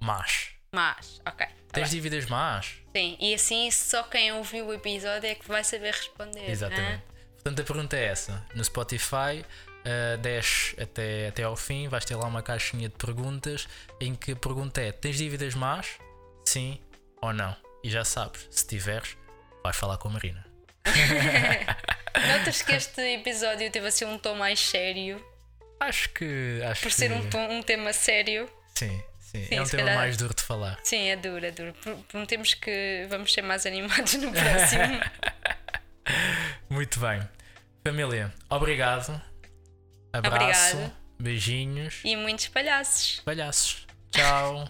más. 0.00 0.50
Mas, 0.74 1.20
ok. 1.26 1.46
tá 1.46 1.52
Tens 1.72 1.90
bem. 1.90 2.00
dívidas 2.00 2.26
más. 2.26 2.74
Sim, 2.96 3.16
e 3.20 3.34
assim 3.34 3.70
só 3.70 4.02
quem 4.04 4.32
ouviu 4.32 4.66
o 4.66 4.72
episódio 4.72 5.28
é 5.28 5.34
que 5.34 5.46
vai 5.46 5.62
saber 5.62 5.92
responder. 5.92 6.48
Exatamente. 6.48 7.02
Portanto, 7.34 7.60
a 7.60 7.64
pergunta 7.64 7.96
é 7.96 8.04
essa. 8.04 8.46
No 8.54 8.64
Spotify, 8.64 9.44
uh, 9.44 10.16
desce 10.18 10.80
até, 10.80 11.28
até 11.28 11.42
ao 11.42 11.56
fim, 11.56 11.88
vais 11.88 12.04
ter 12.04 12.14
lá 12.16 12.26
uma 12.26 12.42
caixinha 12.42 12.88
de 12.88 12.94
perguntas 12.94 13.68
em 14.00 14.14
que 14.14 14.32
a 14.32 14.36
pergunta 14.36 14.80
é: 14.80 14.92
tens 14.92 15.16
dívidas 15.18 15.54
más? 15.54 15.98
Sim 16.46 16.80
ou 17.22 17.32
não? 17.32 17.56
E 17.82 17.90
já 17.90 18.04
sabes, 18.04 18.46
se 18.50 18.66
tiveres, 18.66 19.16
vais 19.64 19.74
falar 19.76 19.96
com 19.98 20.08
a 20.08 20.12
Marina. 20.12 20.44
Notas 22.38 22.60
que 22.62 22.72
este 22.72 23.00
episódio 23.00 23.70
teve 23.70 23.86
assim 23.86 24.04
um 24.04 24.18
tom 24.18 24.34
mais 24.34 24.60
sério. 24.60 25.24
Acho 25.80 26.08
que. 26.10 26.60
Acho 26.64 26.82
Por 26.82 26.88
que... 26.90 26.94
ser 26.94 27.12
um, 27.12 27.28
tom- 27.30 27.48
um 27.50 27.62
tema 27.62 27.92
sério. 27.92 28.48
Sim, 28.74 29.02
sim. 29.18 29.44
Sim, 29.46 29.54
é 29.56 29.62
um 29.62 29.64
tema 29.66 29.82
calhar- 29.84 29.96
mais 29.96 30.16
duro 30.16 30.34
de 30.34 30.42
falar. 30.42 30.78
Sim, 30.84 31.08
é 31.08 31.16
duro, 31.16 31.44
é 31.44 31.50
duro. 31.50 31.72
Pro- 31.74 31.96
Prometemos 32.08 32.54
que 32.54 33.06
vamos 33.08 33.32
ser 33.32 33.42
mais 33.42 33.64
animados 33.66 34.14
no 34.14 34.30
próximo. 34.32 35.00
Muito 36.70 37.00
bem. 37.00 37.20
Família, 37.84 38.32
obrigado. 38.50 39.20
Abraço. 40.12 40.76
Obrigada. 40.76 40.92
Beijinhos. 41.18 42.00
e 42.04 42.16
muitos 42.16 42.48
palhaços. 42.48 43.20
Palhaços. 43.24 43.86
Tchau. 44.10 44.68